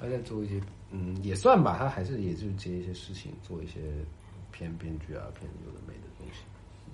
[0.00, 0.60] 他在做一些，
[0.92, 1.76] 嗯，也算吧。
[1.78, 3.80] 他还是也就接一些事情，做一些
[4.52, 6.42] 偏编剧啊、偏有的没的东西。
[6.86, 6.92] 嗯，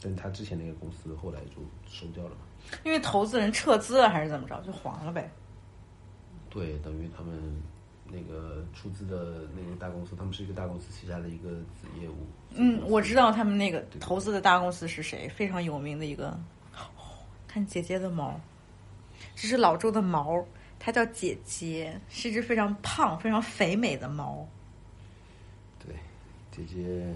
[0.00, 2.36] 但他之前那个公司后来就收掉了嘛。
[2.84, 5.30] 因为投资人撤资了还是怎么着，就黄了呗。
[6.48, 7.34] 对，等于他们
[8.08, 12.14] 那个出资的那个大公司，他们是一个大公司旗下的一个子业务。
[12.54, 16.38] 嗯，我知道他们那个投资的大公司是谁，非常有名的一个。
[17.46, 18.38] 看姐姐的毛，
[19.34, 20.44] 这是老周的毛，
[20.86, 24.48] 它叫姐姐，是一只非常胖、非常肥美的猫。
[25.84, 25.92] 对，
[26.52, 27.12] 姐姐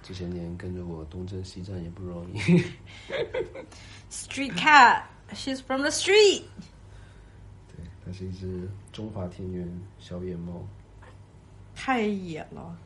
[0.00, 2.38] 这些年跟着我东征西战也不容易。
[4.08, 5.02] Street cat,
[5.34, 6.44] she's from the street。
[7.74, 9.68] 对，它是一只中华田园
[9.98, 10.64] 小野猫。
[11.74, 12.78] 太野了。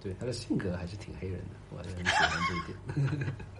[0.00, 3.34] 对，它的性格还是挺黑人的，我还是很喜欢这一点。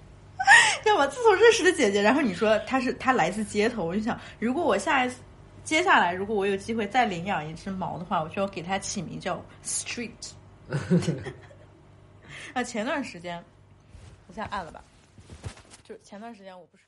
[0.85, 5.17] 要么自从认识的姐姐，然后你说她是她来自街头，我就想，如果我下一次
[5.65, 10.11] 接下来如果我有机会再领养一只猫的话，我就要给它起名叫 Street。
[12.53, 13.43] 啊，前段时间，
[14.29, 14.85] 我现在按了吧，
[15.83, 16.84] 就前段时间我不是。